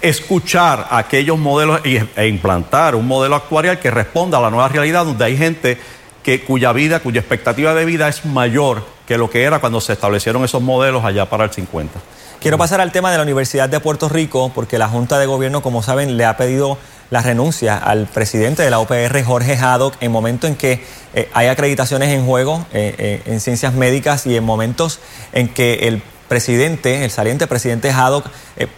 escuchar 0.00 0.88
aquellos 0.90 1.38
modelos 1.38 1.80
e 1.84 2.26
implantar 2.26 2.96
un 2.96 3.06
modelo 3.06 3.36
actuarial 3.36 3.78
que 3.78 3.90
responda 3.90 4.38
a 4.38 4.40
la 4.40 4.50
nueva 4.50 4.68
realidad 4.68 5.04
donde 5.04 5.24
hay 5.24 5.36
gente 5.36 5.78
que, 6.24 6.40
cuya 6.40 6.72
vida, 6.72 7.00
cuya 7.00 7.20
expectativa 7.20 7.74
de 7.74 7.84
vida 7.84 8.08
es 8.08 8.24
mayor 8.24 8.82
que 9.10 9.18
lo 9.18 9.28
que 9.28 9.42
era 9.42 9.58
cuando 9.58 9.80
se 9.80 9.92
establecieron 9.92 10.44
esos 10.44 10.62
modelos 10.62 11.04
allá 11.04 11.28
para 11.28 11.42
el 11.42 11.50
50. 11.50 11.98
Quiero 12.40 12.58
pasar 12.58 12.80
al 12.80 12.92
tema 12.92 13.10
de 13.10 13.16
la 13.16 13.24
Universidad 13.24 13.68
de 13.68 13.80
Puerto 13.80 14.08
Rico, 14.08 14.52
porque 14.54 14.78
la 14.78 14.86
Junta 14.86 15.18
de 15.18 15.26
Gobierno, 15.26 15.62
como 15.62 15.82
saben, 15.82 16.16
le 16.16 16.24
ha 16.24 16.36
pedido 16.36 16.78
la 17.10 17.20
renuncia 17.20 17.76
al 17.76 18.06
presidente 18.06 18.62
de 18.62 18.70
la 18.70 18.78
UPR, 18.78 19.20
Jorge 19.24 19.56
Haddock, 19.56 19.96
en 20.00 20.12
momento 20.12 20.46
en 20.46 20.54
que 20.54 20.84
eh, 21.12 21.28
hay 21.34 21.48
acreditaciones 21.48 22.10
en 22.10 22.24
juego 22.24 22.64
eh, 22.72 22.94
eh, 22.98 23.22
en 23.24 23.40
ciencias 23.40 23.74
médicas 23.74 24.28
y 24.28 24.36
en 24.36 24.44
momentos 24.44 25.00
en 25.32 25.48
que 25.48 25.88
el 25.88 26.04
presidente, 26.28 27.04
el 27.04 27.10
saliente 27.10 27.48
presidente 27.48 27.90
Haddock, 27.90 28.28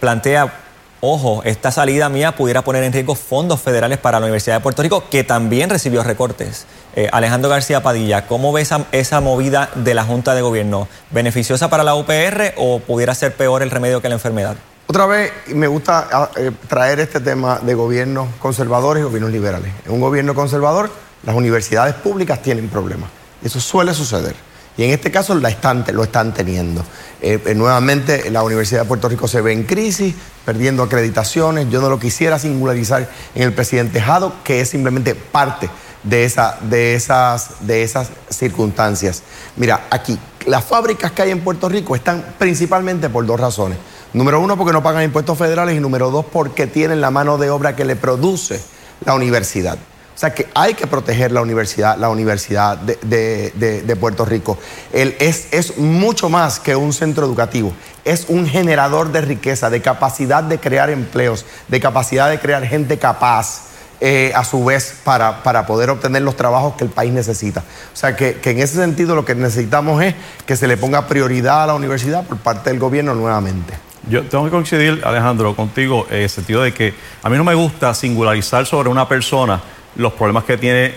plantea 0.01 0.62
ojo, 1.05 1.43
esta 1.45 1.73
salida 1.73 2.09
mía 2.09 2.37
pudiera 2.37 2.62
poner 2.62 2.85
en 2.85 2.93
riesgo 2.93 3.17
fondos 3.17 3.61
federales 3.61 3.99
para 3.99 4.21
la 4.21 4.27
Universidad 4.27 4.57
de 4.57 4.62
Puerto 4.62 4.83
Rico, 4.83 5.11
que 5.11 5.25
también 5.25 5.69
recibió 5.69 6.05
recortes. 6.05 6.65
Eh, 6.95 7.09
Alejandro 7.11 7.51
García 7.51 7.83
Padilla, 7.83 8.29
¿cómo 8.29 8.53
ves 8.53 8.71
esa, 8.93 9.21
movida 9.21 9.69
de 9.75 9.95
la 9.95 10.05
Junta 10.05 10.37
de 10.37 10.43
Gobierno? 10.43 10.87
¿Beneficiosa 11.11 11.69
para 11.69 11.83
la 11.83 11.97
UPR 11.97 12.55
o 12.57 12.79
pudiera 12.79 13.17
ser 13.17 13.35
peor 13.35 13.62
el 13.62 13.71
remedio 13.73 14.01
que 14.01 14.09
la 14.09 14.15
enfermedad? 14.15 14.55
Otra 14.87 15.07
vez, 15.07 15.33
me 15.49 15.67
gusta 15.67 16.07
ah, 16.12 16.31
eh, 16.37 16.53
traer 16.69 17.01
este 17.01 17.19
tema 17.19 17.59
de 17.61 17.75
gobiernos 17.75 18.29
conservadores 18.38 19.01
y 19.01 19.05
gobiernos 19.05 19.33
liberales. 19.33 19.73
En 19.85 19.93
un 19.93 20.01
gobierno 20.01 20.37
conservador, 20.37 20.88
las 21.25 21.35
universidades 21.35 21.95
públicas 21.95 22.41
tienen 22.43 22.69
problemas. 22.69 23.11
Eso 23.43 23.59
suele 23.59 23.93
suceder. 23.93 24.37
Y 24.77 24.85
en 24.85 24.91
este 24.91 25.11
caso 25.11 25.35
la 25.35 25.55
lo 25.93 26.03
están 26.03 26.33
teniendo. 26.35 26.83
Eh, 27.21 27.41
eh, 27.45 27.55
nuevamente 27.55 28.31
la 28.31 28.43
Universidad 28.43 28.83
de 28.83 28.89
Puerto 28.89 29.09
Rico 29.09 29.29
se 29.29 29.41
ve 29.41 29.53
en 29.53 29.65
crisis, 29.65 30.15
perdiendo 30.45 30.83
acreditaciones. 30.83 31.69
Yo 31.71 31.81
no 31.81 31.89
lo 31.89 31.99
quisiera 31.99 32.39
singularizar 32.39 33.09
en 33.35 33.43
el 33.43 33.53
presidente 33.53 34.01
Jado, 34.01 34.33
que 34.43 34.61
es 34.61 34.71
simplemente 34.71 35.15
parte 35.15 35.69
de, 36.03 36.25
esa, 36.25 36.59
de, 36.63 36.95
esas, 36.95 37.67
de 37.67 37.83
esas 37.83 38.11
circunstancias. 38.29 39.23
Mira, 39.57 39.87
aquí, 39.91 40.19
las 40.47 40.65
fábricas 40.65 41.13
que 41.13 41.23
hay 41.23 41.31
en 41.31 41.41
Puerto 41.41 41.69
Rico 41.69 41.95
están 41.95 42.35
principalmente 42.39 43.09
por 43.09 43.27
dos 43.27 43.39
razones. 43.39 43.79
Número 44.13 44.41
uno, 44.41 44.57
porque 44.57 44.73
no 44.73 44.83
pagan 44.83 45.05
impuestos 45.05 45.39
federales 45.39 45.77
y 45.77 45.81
número 45.81 46.11
dos, 46.11 46.27
porque 46.31 46.67
tienen 46.67 47.01
la 47.01 47.11
mano 47.11 47.39
de 47.39 47.51
obra 47.51 47.77
que 47.77 47.85
le 47.85 47.97
produce 47.97 48.61
la 49.05 49.15
universidad. 49.15 49.79
O 50.23 50.25
sea 50.25 50.35
que 50.37 50.47
hay 50.55 50.75
que 50.75 50.87
proteger 50.87 51.33
la 51.33 51.40
universidad, 51.40 51.96
la 51.96 52.09
Universidad 52.09 52.79
de, 52.79 53.96
Puerto 53.99 54.25
Rico. 54.25 54.57
es, 54.92 55.49
es 55.51 55.79
mucho 55.79 56.29
más 56.29 56.61
que 56.61 56.77
un 56.77 56.92
centro 56.92 57.27
educativo, 57.27 57.73
es 58.05 58.27
un 58.29 58.46
generador 58.46 59.11
de 59.11 59.21
riqueza, 59.21 59.69
de 59.69 59.83
capacidad 59.83 60.44
de 60.44 60.61
crear 60.61 60.90
empleos, 60.90 61.44
de 61.67 61.81
capacidad 61.81 62.31
de 62.31 62.38
crear 62.38 62.65
gente 62.65 63.01
capaz. 63.01 63.73
Eh, 64.05 64.33
a 64.35 64.42
su 64.42 64.65
vez 64.65 64.96
para, 65.05 65.44
para, 65.44 65.65
poder 65.65 65.88
obtener 65.88 66.23
los 66.23 66.35
trabajos 66.35 66.75
que 66.75 66.83
el 66.83 66.90
país 66.90 67.13
necesita. 67.13 67.61
O 67.92 67.96
sea 67.96 68.17
que, 68.17 68.35
que, 68.35 68.51
en 68.51 68.59
ese 68.59 68.75
sentido 68.75 69.15
lo 69.15 69.25
que 69.25 69.37
necesitamos 69.37 70.03
es 70.03 70.17
que 70.44 70.57
se 70.57 70.67
le 70.67 70.77
ponga 70.77 71.07
prioridad 71.07 71.63
a 71.63 71.67
la 71.69 71.75
universidad 71.75 72.25
por 72.25 72.38
parte 72.38 72.71
del 72.71 72.81
gobierno 72.81 73.15
nuevamente. 73.15 73.75
Yo 74.09 74.25
tengo 74.25 74.44
que 74.44 74.51
coincidir, 74.51 75.03
Alejandro, 75.05 75.55
contigo 75.55 76.09
en 76.11 76.23
el 76.23 76.29
sentido 76.29 76.63
de 76.63 76.75
que 76.75 76.94
a 77.23 77.31
mí 77.31 77.37
no 77.37 77.44
me 77.44 77.55
gusta 77.55 77.94
singularizar 77.94 78.67
sobre 78.67 78.88
una 78.88 79.07
persona 79.07 79.63
los 79.97 80.13
problemas 80.13 80.45
que 80.45 80.57
tiene 80.57 80.95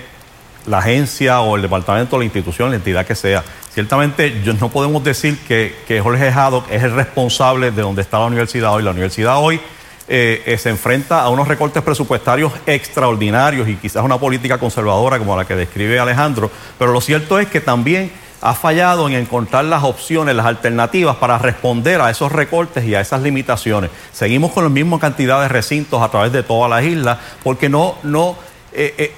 la 0.66 0.80
agencia 0.80 1.42
o 1.42 1.56
el 1.56 1.62
departamento, 1.62 2.18
la 2.18 2.26
institución, 2.26 2.70
la 2.72 2.78
entidad 2.78 3.06
que 3.06 3.16
sea. 3.16 3.44
Ciertamente 3.72 4.42
no 4.60 4.70
podemos 4.70 5.04
decir 5.04 5.38
que, 5.48 5.76
que 5.88 6.02
Jorge 6.02 6.30
Haddock 6.30 6.72
es 6.72 6.84
el 6.84 6.92
responsable 6.92 7.72
de 7.72 7.82
donde 7.82 8.02
está 8.02 8.20
la 8.20 8.26
universidad 8.26 8.74
hoy. 8.74 8.84
La 8.84 8.92
universidad 8.92 9.38
hoy 9.38 9.60
eh, 10.08 10.44
eh, 10.46 10.58
se 10.60 10.70
enfrenta 10.70 11.22
a 11.22 11.30
unos 11.30 11.48
recortes 11.48 11.82
presupuestarios 11.82 12.54
extraordinarios 12.68 13.68
y 13.68 13.76
quizás 13.76 14.04
una 14.04 14.20
política 14.20 14.60
conservadora 14.60 15.18
como 15.18 15.36
la 15.36 15.46
que 15.46 15.56
describe 15.56 16.00
Alejandro, 16.00 16.52
pero 16.78 16.92
lo 16.92 17.02
cierto 17.02 17.40
es 17.40 17.48
que 17.48 17.60
también 17.60 18.12
ha 18.40 18.54
fallado 18.54 19.08
en 19.08 19.16
encontrar 19.16 19.66
las 19.66 19.84
opciones, 19.84 20.36
las 20.36 20.46
alternativas 20.46 21.16
para 21.16 21.40
responder 21.40 22.02
a 22.02 22.12
esos 22.12 22.32
recortes 22.32 22.86
y 22.86 22.94
a 22.94 23.02
esas 23.02 23.24
limitaciones. 23.24 23.90
Seguimos 24.14 24.52
con 24.52 24.64
la 24.64 24.70
misma 24.70 25.00
cantidad 25.00 25.42
de 25.42 25.48
recintos 25.48 26.00
a 26.00 26.10
través 26.10 26.32
de 26.32 26.44
todas 26.44 26.70
las 26.70 26.84
islas 26.84 27.18
porque 27.44 27.68
no, 27.68 27.96
no 28.04 28.36
eh, 28.78 29.14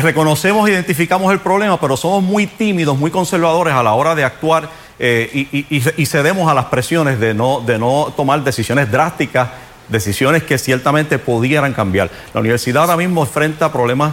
reconocemos, 0.00 0.68
identificamos 0.68 1.32
el 1.32 1.40
problema, 1.40 1.80
pero 1.80 1.96
somos 1.96 2.22
muy 2.22 2.46
tímidos, 2.46 2.98
muy 2.98 3.10
conservadores 3.10 3.74
a 3.74 3.82
la 3.82 3.94
hora 3.94 4.14
de 4.14 4.24
actuar 4.24 4.70
y, 5.00 5.66
y, 5.70 6.06
cedemos 6.06 6.50
a 6.50 6.54
las 6.54 6.64
presiones 6.64 7.20
de 7.20 7.32
no, 7.32 7.60
de 7.60 7.78
no 7.78 8.12
tomar 8.16 8.42
decisiones 8.42 8.90
drásticas 8.90 9.48
decisiones 9.88 10.42
que 10.42 10.58
ciertamente 10.58 11.18
pudieran 11.18 11.72
cambiar. 11.72 12.10
La 12.34 12.40
universidad 12.40 12.82
ahora 12.82 12.96
mismo 12.96 13.22
enfrenta 13.22 13.72
problemas 13.72 14.12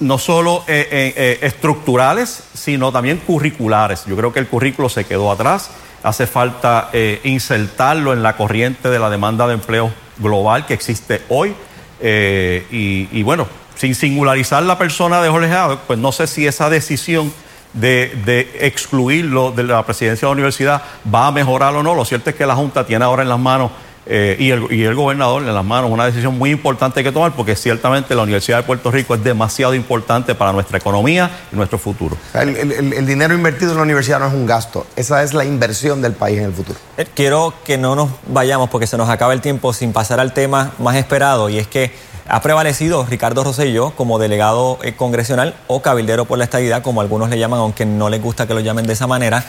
no 0.00 0.18
solo 0.18 0.64
eh, 0.66 0.88
eh, 0.90 1.14
eh, 1.16 1.38
estructurales, 1.42 2.44
sino 2.54 2.92
también 2.92 3.18
curriculares. 3.18 4.04
Yo 4.06 4.16
creo 4.16 4.32
que 4.32 4.40
el 4.40 4.46
currículo 4.46 4.88
se 4.88 5.04
quedó 5.04 5.30
atrás, 5.30 5.70
hace 6.02 6.26
falta 6.26 6.90
insertarlo 7.24 8.12
en 8.12 8.22
la 8.22 8.36
corriente 8.36 8.88
de 8.88 8.98
la 8.98 9.10
demanda 9.10 9.46
de 9.46 9.54
empleo 9.54 9.92
global 10.18 10.64
que 10.64 10.74
existe 10.74 11.22
hoy. 11.28 11.54
Y, 12.00 13.22
bueno, 13.22 13.48
sin 13.76 13.94
singularizar 13.94 14.62
la 14.62 14.78
persona 14.78 15.22
de 15.22 15.28
Jorge 15.28 15.48
Jado, 15.48 15.80
pues 15.86 15.98
no 15.98 16.12
sé 16.12 16.26
si 16.26 16.46
esa 16.46 16.68
decisión 16.68 17.32
de, 17.72 18.12
de, 18.24 18.48
excluirlo 18.60 19.52
de 19.52 19.62
la 19.64 19.84
presidencia 19.84 20.26
de 20.26 20.30
la 20.30 20.32
universidad 20.32 20.82
va 21.12 21.28
a 21.28 21.32
mejorar 21.32 21.74
o 21.74 21.82
no. 21.82 21.94
Lo 21.94 22.04
cierto 22.04 22.30
es 22.30 22.36
que 22.36 22.46
la 22.46 22.54
Junta 22.54 22.86
tiene 22.86 23.04
ahora 23.04 23.22
en 23.22 23.28
las 23.28 23.38
manos 23.38 23.70
eh, 24.08 24.36
y, 24.38 24.50
el, 24.50 24.72
y, 24.72 24.84
el, 24.84 24.94
gobernador 24.94 25.42
en 25.42 25.52
las 25.52 25.64
manos 25.64 25.90
una 25.90 26.06
decisión 26.06 26.38
muy 26.38 26.52
importante 26.52 27.02
que 27.02 27.10
tomar 27.10 27.32
porque 27.34 27.56
ciertamente 27.56 28.14
la 28.14 28.22
Universidad 28.22 28.58
de 28.58 28.62
Puerto 28.62 28.92
Rico 28.92 29.16
es 29.16 29.24
demasiado 29.24 29.74
importante 29.74 30.36
para 30.36 30.52
nuestra 30.52 30.78
economía 30.78 31.28
y 31.52 31.56
nuestro 31.56 31.76
futuro. 31.76 32.16
El, 32.34 33.04
dinero 33.04 33.34
invertido 33.34 33.72
en 33.72 33.78
la 33.78 33.82
universidad 33.82 34.20
no 34.20 34.28
es 34.28 34.32
un 34.32 34.46
gasto, 34.46 34.86
esa 34.94 35.24
es 35.24 35.34
la 35.34 35.44
inversión 35.44 36.02
del 36.02 36.12
país 36.12 36.38
en 36.38 36.44
el 36.44 36.52
futuro. 36.52 36.78
Eh, 36.96 37.06
quiero 37.14 37.52
que 37.64 37.78
no 37.78 37.96
nos 37.96 38.10
vayamos 38.28 38.70
porque 38.70 38.86
se 38.86 38.96
nos 38.96 39.08
acaba 39.08 39.32
el 39.32 39.40
tiempo 39.40 39.72
sin 39.72 39.92
pasar 39.92 40.20
al 40.20 40.32
tema 40.32 40.70
más 40.78 40.94
esperado 40.94 41.48
y 41.48 41.58
es 41.58 41.66
que 41.66 41.92
ha 42.28 42.40
prevalecido 42.42 43.06
Ricardo 43.08 43.44
Rosselló 43.44 43.92
como 43.92 44.18
delegado 44.18 44.78
eh, 44.82 44.94
congresional 44.94 45.54
o 45.68 45.80
cabildero 45.82 46.24
por 46.24 46.38
la 46.38 46.44
estadidad, 46.44 46.82
como 46.82 47.00
algunos 47.00 47.30
le 47.30 47.38
llaman, 47.38 47.60
aunque 47.60 47.86
no 47.86 48.08
les 48.08 48.20
gusta 48.20 48.46
que 48.46 48.54
lo 48.54 48.60
llamen 48.60 48.86
de 48.86 48.94
esa 48.94 49.06
manera. 49.06 49.44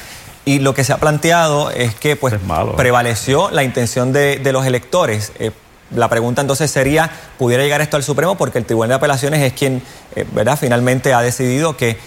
Y 0.45 0.59
lo 0.59 0.73
que 0.73 0.83
se 0.83 0.93
ha 0.93 0.97
planteado 0.97 1.71
es 1.71 1.95
que 1.95 2.15
pues, 2.15 2.35
¿eh? 2.35 2.39
prevaleció 2.77 3.49
la 3.51 3.63
intención 3.63 4.13
de, 4.13 4.39
los 4.51 4.65
electores. 4.65 5.31
Eh, 5.39 5.51
la 5.93 6.09
pregunta 6.09 6.41
entonces 6.41 6.69
sería, 6.69 7.09
¿pudiera 7.37 7.63
llegar 7.63 7.81
esto 7.81 7.97
al 7.97 8.03
Supremo? 8.03 8.35
Porque 8.35 8.59
el 8.59 8.65
Tribunal 8.65 8.89
de 8.89 8.95
Apelaciones 8.95 9.41
es 9.41 9.53
quien, 9.53 9.81
eh, 10.15 10.25
¿verdad? 10.33 10.57
Finalmente 10.59 11.13
ha 11.13 11.21
decidido 11.21 11.75
que, 11.75 11.97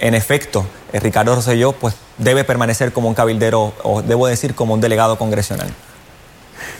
en 0.00 0.14
efecto, 0.14 0.66
Ricardo 0.92 1.36
Rosselló 1.36 1.72
pues, 1.72 1.94
debe 2.18 2.44
permanecer 2.44 2.92
como 2.92 3.08
un 3.08 3.14
cabildero, 3.14 3.72
o 3.82 4.02
debo 4.02 4.26
decir, 4.26 4.54
como 4.54 4.74
un 4.74 4.80
delegado 4.80 5.18
congresional. 5.18 5.68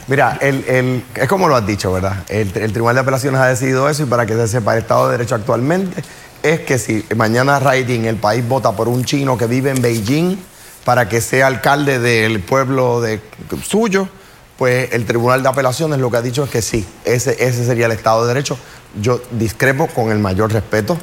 Mira, 0.06 0.38
el, 0.40 1.04
es 1.14 1.28
como 1.28 1.48
lo 1.48 1.56
has 1.56 1.66
dicho, 1.66 1.92
¿verdad? 1.92 2.24
El, 2.28 2.52
el, 2.56 2.72
Tribunal 2.72 2.96
de 2.96 3.00
Apelaciones 3.02 3.40
ha 3.40 3.46
decidido 3.46 3.88
eso 3.88 4.02
y 4.02 4.06
para 4.06 4.26
que 4.26 4.34
se 4.34 4.48
sepa 4.48 4.74
el 4.74 4.80
Estado 4.80 5.06
de 5.06 5.18
Derecho 5.18 5.34
actualmente 5.34 6.02
es 6.42 6.60
que 6.60 6.78
si 6.78 7.04
mañana 7.16 7.58
Raiding 7.58 8.04
el 8.04 8.16
país 8.16 8.46
vota 8.46 8.72
por 8.72 8.88
un 8.88 9.04
chino 9.04 9.36
que 9.36 9.46
vive 9.46 9.70
en 9.70 9.82
Beijing, 9.82 10.38
para 10.84 11.08
que 11.08 11.20
sea 11.20 11.48
alcalde 11.48 11.98
del 11.98 12.40
pueblo 12.40 13.00
de, 13.00 13.20
suyo, 13.62 14.08
pues 14.56 14.92
el 14.92 15.04
Tribunal 15.04 15.42
de 15.42 15.48
Apelaciones 15.50 15.98
lo 15.98 16.10
que 16.10 16.16
ha 16.16 16.22
dicho 16.22 16.44
es 16.44 16.50
que 16.50 16.62
sí, 16.62 16.86
ese, 17.04 17.36
ese 17.44 17.66
sería 17.66 17.86
el 17.86 17.92
Estado 17.92 18.22
de 18.22 18.28
Derecho. 18.28 18.58
Yo 19.00 19.20
discrepo 19.32 19.86
con 19.88 20.10
el 20.10 20.18
mayor 20.18 20.50
respeto. 20.50 20.96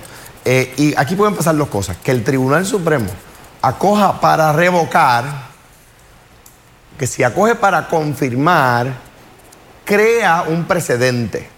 Eh, 0.44 0.74
y 0.78 0.96
aquí 0.98 1.16
pueden 1.16 1.36
pasar 1.36 1.56
dos 1.56 1.68
cosas. 1.68 1.98
Que 1.98 2.10
el 2.10 2.24
Tribunal 2.24 2.66
Supremo 2.66 3.12
acoja 3.62 4.20
para 4.20 4.52
revocar, 4.54 5.45
que 6.98 7.08
si 7.08 7.24
acoge 7.24 7.56
para 7.56 7.88
confirmar, 7.88 8.94
crea 9.84 10.44
un 10.48 10.66
precedente. 10.66 11.50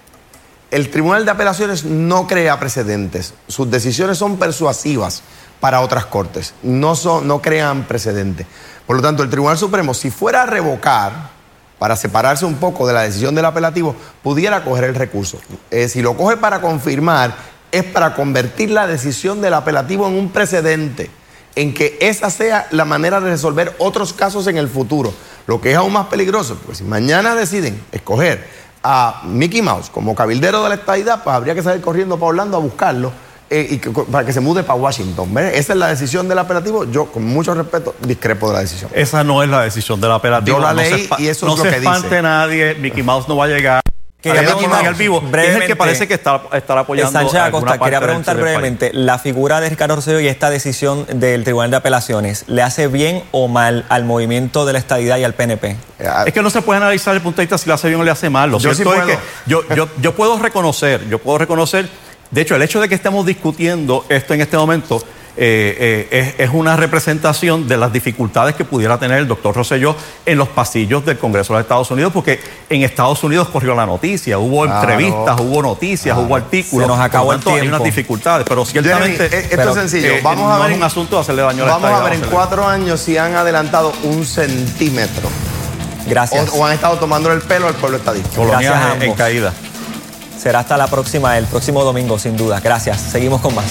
El 0.69 0.89
Tribunal 0.89 1.23
de 1.25 1.31
Apelaciones 1.31 1.85
no 1.85 2.27
crea 2.27 2.59
precedentes. 2.59 3.33
Sus 3.47 3.71
decisiones 3.71 4.17
son 4.17 4.37
persuasivas 4.37 5.23
para 5.59 5.81
otras 5.81 6.05
cortes. 6.05 6.53
No, 6.61 6.95
son, 6.95 7.27
no 7.27 7.41
crean 7.41 7.83
precedentes. 7.83 8.45
Por 8.85 8.97
lo 8.97 9.01
tanto, 9.01 9.23
el 9.23 9.29
Tribunal 9.29 9.57
Supremo, 9.57 9.93
si 9.93 10.11
fuera 10.11 10.43
a 10.43 10.45
revocar, 10.45 11.37
para 11.79 11.95
separarse 11.95 12.45
un 12.45 12.55
poco 12.55 12.87
de 12.87 12.93
la 12.93 13.03
decisión 13.03 13.35
del 13.35 13.45
apelativo, 13.45 13.95
pudiera 14.23 14.63
coger 14.63 14.85
el 14.85 14.95
recurso. 14.95 15.39
Eh, 15.71 15.87
si 15.87 16.01
lo 16.01 16.17
coge 16.17 16.37
para 16.37 16.59
confirmar, 16.59 17.35
es 17.71 17.83
para 17.83 18.15
convertir 18.15 18.71
la 18.71 18.87
decisión 18.87 19.41
del 19.41 19.53
apelativo 19.53 20.07
en 20.07 20.15
un 20.15 20.29
precedente, 20.29 21.09
en 21.57 21.73
que 21.73 21.97
esa 21.99 22.29
sea 22.29 22.67
la 22.69 22.85
manera 22.85 23.19
de 23.19 23.31
resolver 23.31 23.75
otros 23.79 24.13
casos 24.13 24.45
en 24.45 24.57
el 24.57 24.69
futuro. 24.69 25.11
Lo 25.47 25.59
que 25.59 25.71
es 25.71 25.77
aún 25.77 25.91
más 25.91 26.05
peligroso, 26.05 26.55
porque 26.55 26.75
si 26.75 26.83
mañana 26.83 27.33
deciden 27.33 27.81
escoger 27.91 28.47
a 28.83 29.23
Mickey 29.25 29.63
Mouse 29.63 29.89
como 29.89 30.13
cabildero 30.13 30.61
de 30.61 30.69
la 30.69 30.75
estadidad, 30.75 31.23
pues 31.23 31.35
habría 31.35 31.55
que 31.55 31.63
salir 31.63 31.81
corriendo 31.81 32.17
para 32.17 32.27
Orlando 32.27 32.57
a 32.57 32.59
buscarlo 32.59 33.11
eh, 33.49 33.67
y 33.71 33.77
para 33.79 34.23
que 34.23 34.33
se 34.33 34.39
mude 34.39 34.61
para 34.61 34.79
Washington. 34.79 35.35
Esa 35.37 35.73
es 35.73 35.79
la 35.79 35.87
decisión 35.87 36.27
del 36.27 36.37
apelativo. 36.37 36.83
Yo, 36.83 37.05
con 37.07 37.25
mucho 37.25 37.55
respeto, 37.55 37.95
discrepo 38.01 38.49
de 38.49 38.53
la 38.53 38.59
decisión. 38.59 38.91
Esa 38.93 39.23
no 39.23 39.41
es 39.41 39.49
la 39.49 39.61
decisión 39.61 39.99
del 39.99 40.11
apelativo. 40.11 40.57
Yo 40.57 40.63
la 40.63 40.73
leí 40.73 41.09
y 41.17 41.27
eso 41.27 41.47
es 41.47 41.57
lo 41.57 41.63
que 41.63 41.79
dice. 41.79 42.21
nadie, 42.21 42.75
Mickey 42.75 43.01
Mouse 43.01 43.27
no 43.27 43.35
va 43.35 43.45
a 43.45 43.47
llegar. 43.47 43.81
Quería 44.21 44.41
preguntar, 44.41 44.95
vivo, 44.95 45.23
es 45.37 45.55
el 45.55 45.67
que 45.67 45.75
parece 45.75 46.07
que 46.07 46.15
está, 46.15 46.41
apoyando. 46.79 47.11
Sánchez 47.11 47.39
Acosta, 47.39 47.77
quería 47.77 48.01
preguntar 48.01 48.35
brevemente: 48.35 48.91
¿la 48.91 49.19
figura 49.19 49.61
de 49.61 49.69
Ricardo 49.69 49.95
Rosselló 49.95 50.19
y 50.19 50.27
esta 50.27 50.49
decisión 50.49 51.05
del 51.13 51.43
Tribunal 51.43 51.69
de 51.69 51.77
Apelaciones 51.77 52.43
le 52.47 52.63
hace 52.63 52.87
bien 52.87 53.23
o 53.31 53.47
mal 53.47 53.85
al 53.89 54.05
movimiento 54.05 54.65
de 54.65 54.73
la 54.73 54.79
estadidad 54.79 55.17
y 55.17 55.23
al 55.23 55.35
PNP? 55.35 55.75
Es 56.25 56.33
que 56.33 56.41
no 56.41 56.49
se 56.49 56.63
puede 56.63 56.77
analizar 56.77 57.13
desde 57.13 57.17
el 57.17 57.23
punto 57.23 57.37
de 57.37 57.45
vista 57.45 57.59
si 57.59 57.67
le 57.67 57.73
hace 57.73 57.89
bien 57.89 58.01
o 58.01 58.03
le 58.03 58.11
hace 58.11 58.29
mal. 58.29 58.49
Lo 58.49 58.57
yo 58.57 58.73
cierto 58.73 58.95
es 58.95 59.05
que 59.05 59.19
yo, 59.45 59.61
yo, 59.75 59.87
yo 60.01 60.15
puedo 60.15 60.39
reconocer, 60.39 61.07
yo 61.07 61.19
puedo 61.19 61.37
reconocer 61.37 61.87
de 62.31 62.41
hecho, 62.41 62.55
el 62.55 62.61
hecho 62.61 62.81
de 62.81 62.89
que 62.89 62.95
estemos 62.95 63.25
discutiendo 63.25 64.05
esto 64.09 64.33
en 64.33 64.41
este 64.41 64.57
momento 64.57 65.01
eh, 65.39 66.07
eh, 66.11 66.35
es, 66.39 66.49
una 66.51 66.75
representación 66.75 67.67
de 67.67 67.77
las 67.77 67.93
dificultades 67.93 68.55
que 68.55 68.65
pudiera 68.65 68.97
tener 68.97 69.19
el 69.19 69.27
doctor 69.27 69.55
Rosselló 69.55 69.95
en 70.25 70.37
los 70.37 70.47
pasillos 70.47 71.05
del 71.05 71.19
Congreso 71.19 71.53
de 71.53 71.59
los 71.59 71.65
Estados 71.65 71.91
Unidos, 71.91 72.11
porque 72.11 72.39
en 72.69 72.81
Estados 72.81 73.23
Unidos 73.23 73.47
corrió 73.49 73.75
la 73.75 73.85
noticia, 73.85 74.39
hubo 74.39 74.65
entrevistas, 74.65 75.39
hubo 75.39 75.61
noticias, 75.61 76.17
hubo 76.17 76.35
artículos. 76.35 76.87
Se 76.87 76.91
nos 76.91 76.99
acabó 76.99 77.33
el 77.33 77.39
tiempo. 77.39 77.61
Hay 77.61 77.67
unas 77.67 77.83
dificultades, 77.83 78.47
pero 78.49 78.65
ciertamente. 78.65 79.25
Eh, 79.25 79.47
esto 79.51 79.69
es 79.69 79.75
sencillo. 79.75 80.13
vamos 80.23 80.51
a 80.51 80.65
ver. 80.65 80.75
un 80.75 80.83
asunto 80.83 81.17
de 81.17 81.21
hacerle 81.21 81.43
daño 81.43 81.63
a 81.63 81.67
la 81.67 81.73
Vamos 81.77 81.91
a 81.91 82.03
ver 82.03 82.13
en 82.13 82.21
cuatro 82.21 82.67
años 82.67 82.99
si 82.99 83.17
han 83.17 83.35
adelantado 83.35 83.93
un 84.03 84.25
centímetro. 84.25 85.29
Gracias. 86.07 86.49
O, 86.53 86.65
han 86.65 86.73
estado 86.73 86.97
tomando 86.97 87.31
el 87.31 87.41
pelo 87.41 87.67
al 87.67 87.75
pueblo 87.75 87.97
estadístico. 87.97 88.47
Gracias 88.47 89.01
en 89.01 89.13
caída. 89.13 89.53
Será 90.39 90.59
hasta 90.59 90.77
la 90.77 90.87
próxima, 90.87 91.37
el 91.37 91.45
próximo 91.45 91.83
domingo, 91.83 92.17
sin 92.17 92.35
duda. 92.37 92.59
Gracias. 92.59 93.01
Seguimos 93.01 93.41
con 93.41 93.53
más. 93.53 93.65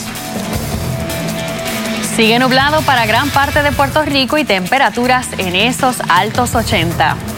Sigue 2.17 2.39
nublado 2.39 2.81
para 2.81 3.05
gran 3.05 3.29
parte 3.29 3.63
de 3.63 3.73
Puerto 3.73 4.03
Rico 4.03 4.39
y 4.39 4.45
temperaturas 4.47 5.29
en 5.37 5.55
esos 5.55 6.01
altos 6.09 6.55
80. 6.55 7.36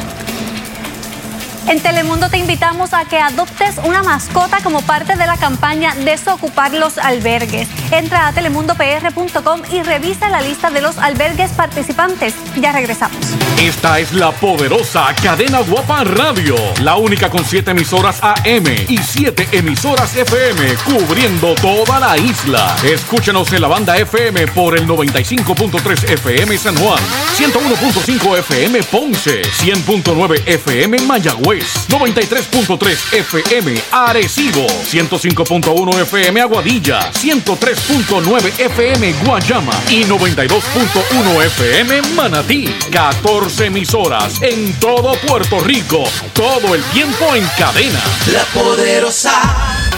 En 1.68 1.80
Telemundo 1.80 2.30
te 2.30 2.38
invitamos 2.38 2.94
a 2.94 3.04
que 3.04 3.18
adoptes 3.18 3.76
una 3.84 4.02
mascota 4.02 4.62
como 4.62 4.80
parte 4.80 5.16
de 5.16 5.26
la 5.26 5.36
campaña 5.36 5.94
Desocupar 5.96 6.72
los 6.72 6.96
albergues. 6.96 7.68
Entra 7.90 8.26
a 8.26 8.32
telemundopr.com 8.32 9.60
y 9.70 9.82
revisa 9.82 10.30
la 10.30 10.40
lista 10.40 10.70
de 10.70 10.80
los 10.80 10.96
albergues 10.96 11.50
participantes. 11.50 12.34
Ya 12.56 12.72
regresamos. 12.72 13.18
Esta 13.60 13.98
es 13.98 14.14
la 14.14 14.30
poderosa 14.32 15.14
cadena 15.22 15.60
Guapa 15.60 16.04
Radio, 16.04 16.56
la 16.80 16.96
única 16.96 17.28
con 17.28 17.44
siete 17.44 17.72
emisoras 17.72 18.20
AM 18.22 18.66
y 18.88 18.96
siete 18.98 19.46
emisoras 19.52 20.16
FM 20.16 20.74
cubriendo 20.86 21.54
toda 21.56 22.00
la 22.00 22.16
isla. 22.16 22.76
Escúchenos 22.82 23.52
en 23.52 23.60
la 23.60 23.68
banda 23.68 23.98
FM 23.98 24.46
por 24.48 24.78
el 24.78 24.86
95.3 24.86 26.12
FM 26.12 26.56
San 26.56 26.76
Juan, 26.76 27.02
101.5 27.36 28.38
FM 28.38 28.82
Ponce, 28.84 29.42
100.9 29.42 30.42
FM 30.46 31.00
Mayagüez. 31.00 31.57
93.3 31.88 33.12
FM 33.12 33.80
Arecibo, 33.92 34.66
105.1 34.66 36.00
FM 36.02 36.40
Aguadilla, 36.40 37.12
103.9 37.12 38.60
FM 38.60 39.12
Guayama 39.24 39.72
y 39.90 40.04
92.1 40.04 41.44
FM 41.44 42.02
Manatí. 42.14 42.66
14 42.90 43.66
emisoras 43.66 44.40
en 44.42 44.72
todo 44.80 45.14
Puerto 45.26 45.60
Rico, 45.60 46.04
todo 46.32 46.74
el 46.74 46.82
tiempo 46.84 47.34
en 47.34 47.46
cadena. 47.58 48.00
La 48.32 48.44
poderosa. 48.60 49.97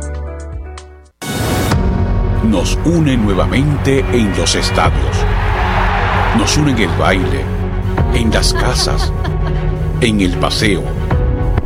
nos 2.51 2.77
une 2.83 3.15
nuevamente 3.15 4.03
en 4.11 4.37
los 4.37 4.55
estadios. 4.55 5.15
Nos 6.37 6.57
une 6.57 6.71
en 6.71 6.79
el 6.79 6.89
baile, 6.99 7.45
en 8.13 8.29
las 8.29 8.53
casas, 8.53 9.13
en 10.01 10.19
el 10.19 10.33
paseo, 10.33 10.83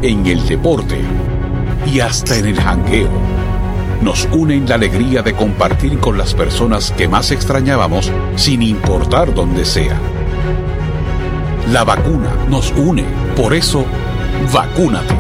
en 0.04 0.28
el 0.28 0.46
deporte 0.48 1.02
y 1.92 2.02
hasta 2.02 2.38
en 2.38 2.46
el 2.46 2.62
jangueo. 2.62 3.10
Nos 4.04 4.30
une 4.32 4.58
en 4.58 4.70
la 4.70 4.76
alegría 4.76 5.24
de 5.24 5.34
compartir 5.34 5.98
con 6.00 6.20
las 6.20 6.36
personas 6.36 6.92
que 6.92 7.08
más 7.08 7.32
extrañábamos 7.32 8.12
sin 8.36 8.62
importar 8.62 9.34
dónde 9.34 9.66
sea. 9.66 9.98
La 11.72 11.84
vacuna 11.84 12.30
nos 12.48 12.72
une, 12.74 13.06
por 13.36 13.56
eso, 13.56 13.86
vacúnate. 14.54 15.16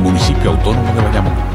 Municipio 0.00 0.52
Autónomo 0.52 0.94
de 0.94 1.02
Bayamón. 1.02 1.47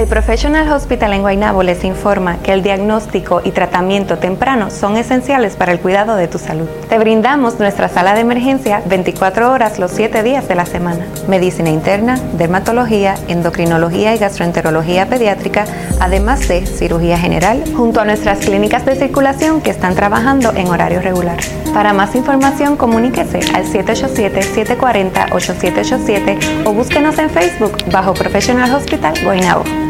El 0.00 0.06
Professional 0.06 0.72
Hospital 0.72 1.12
en 1.12 1.20
Guaynabo 1.20 1.62
les 1.62 1.84
informa 1.84 2.38
que 2.38 2.54
el 2.54 2.62
diagnóstico 2.62 3.42
y 3.44 3.50
tratamiento 3.50 4.16
temprano 4.16 4.70
son 4.70 4.96
esenciales 4.96 5.56
para 5.56 5.72
el 5.72 5.78
cuidado 5.78 6.16
de 6.16 6.26
tu 6.26 6.38
salud. 6.38 6.66
Te 6.88 6.98
brindamos 6.98 7.60
nuestra 7.60 7.90
sala 7.90 8.14
de 8.14 8.20
emergencia 8.20 8.82
24 8.86 9.52
horas 9.52 9.78
los 9.78 9.90
7 9.90 10.22
días 10.22 10.48
de 10.48 10.54
la 10.54 10.64
semana. 10.64 11.04
Medicina 11.28 11.68
interna, 11.68 12.18
dermatología, 12.32 13.14
endocrinología 13.28 14.14
y 14.14 14.18
gastroenterología 14.18 15.04
pediátrica, 15.04 15.66
además 16.00 16.48
de 16.48 16.64
cirugía 16.64 17.18
general, 17.18 17.62
junto 17.76 18.00
a 18.00 18.06
nuestras 18.06 18.38
clínicas 18.38 18.86
de 18.86 18.96
circulación 18.96 19.60
que 19.60 19.68
están 19.68 19.94
trabajando 19.94 20.54
en 20.56 20.68
horario 20.68 21.02
regular. 21.02 21.36
Para 21.74 21.92
más 21.92 22.14
información, 22.14 22.78
comuníquese 22.78 23.40
al 23.52 23.66
787-740-8787 23.66 26.64
o 26.64 26.72
búsquenos 26.72 27.18
en 27.18 27.28
Facebook 27.28 27.76
bajo 27.92 28.14
Professional 28.14 28.74
Hospital 28.74 29.12
Guaynabo. 29.22 29.89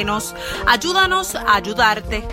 Ayúdanos 0.65 1.35
a 1.35 1.55
ayudarte. 1.55 2.23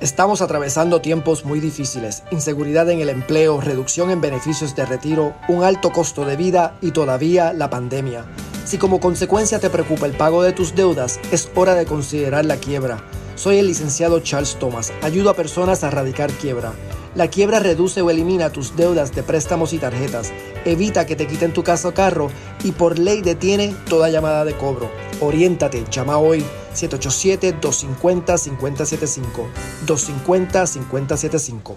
Estamos 0.00 0.40
atravesando 0.40 1.00
tiempos 1.00 1.44
muy 1.44 1.60
difíciles, 1.60 2.22
inseguridad 2.30 2.88
en 2.90 3.00
el 3.00 3.08
empleo, 3.08 3.60
reducción 3.60 4.10
en 4.10 4.20
beneficios 4.20 4.76
de 4.76 4.86
retiro, 4.86 5.34
un 5.48 5.64
alto 5.64 5.90
costo 5.90 6.24
de 6.24 6.36
vida 6.36 6.76
y 6.80 6.92
todavía 6.92 7.52
la 7.52 7.70
pandemia. 7.70 8.24
Si 8.64 8.78
como 8.78 9.00
consecuencia 9.00 9.58
te 9.58 9.70
preocupa 9.70 10.06
el 10.06 10.12
pago 10.12 10.42
de 10.42 10.52
tus 10.52 10.74
deudas, 10.74 11.18
es 11.32 11.50
hora 11.54 11.74
de 11.74 11.86
considerar 11.86 12.44
la 12.44 12.56
quiebra. 12.56 13.02
Soy 13.34 13.58
el 13.58 13.66
licenciado 13.66 14.20
Charles 14.20 14.56
Thomas, 14.58 14.92
ayudo 15.02 15.30
a 15.30 15.34
personas 15.34 15.82
a 15.82 15.88
erradicar 15.88 16.30
quiebra. 16.32 16.72
La 17.14 17.28
quiebra 17.28 17.60
reduce 17.60 18.02
o 18.02 18.10
elimina 18.10 18.50
tus 18.50 18.76
deudas 18.76 19.14
de 19.14 19.22
préstamos 19.22 19.72
y 19.72 19.78
tarjetas, 19.78 20.32
evita 20.64 21.06
que 21.06 21.14
te 21.14 21.28
quiten 21.28 21.52
tu 21.52 21.62
casa 21.62 21.86
o 21.88 21.94
carro 21.94 22.28
y 22.64 22.72
por 22.72 22.98
ley 22.98 23.22
detiene 23.22 23.72
toda 23.88 24.08
llamada 24.08 24.44
de 24.44 24.54
cobro. 24.54 24.90
Oriéntate, 25.20 25.84
llama 25.90 26.18
hoy 26.18 26.44
787-250-5075. 26.74 29.46
250-5075. 29.86 31.76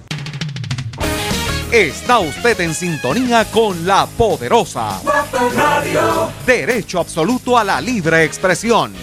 Está 1.72 2.18
usted 2.20 2.60
en 2.62 2.74
sintonía 2.74 3.46
con 3.52 3.86
la 3.86 4.08
poderosa. 4.08 5.00
Derecho 6.46 7.00
absoluto 7.00 7.58
a 7.58 7.64
la 7.64 7.80
libre 7.80 8.24
expresión. 8.24 8.94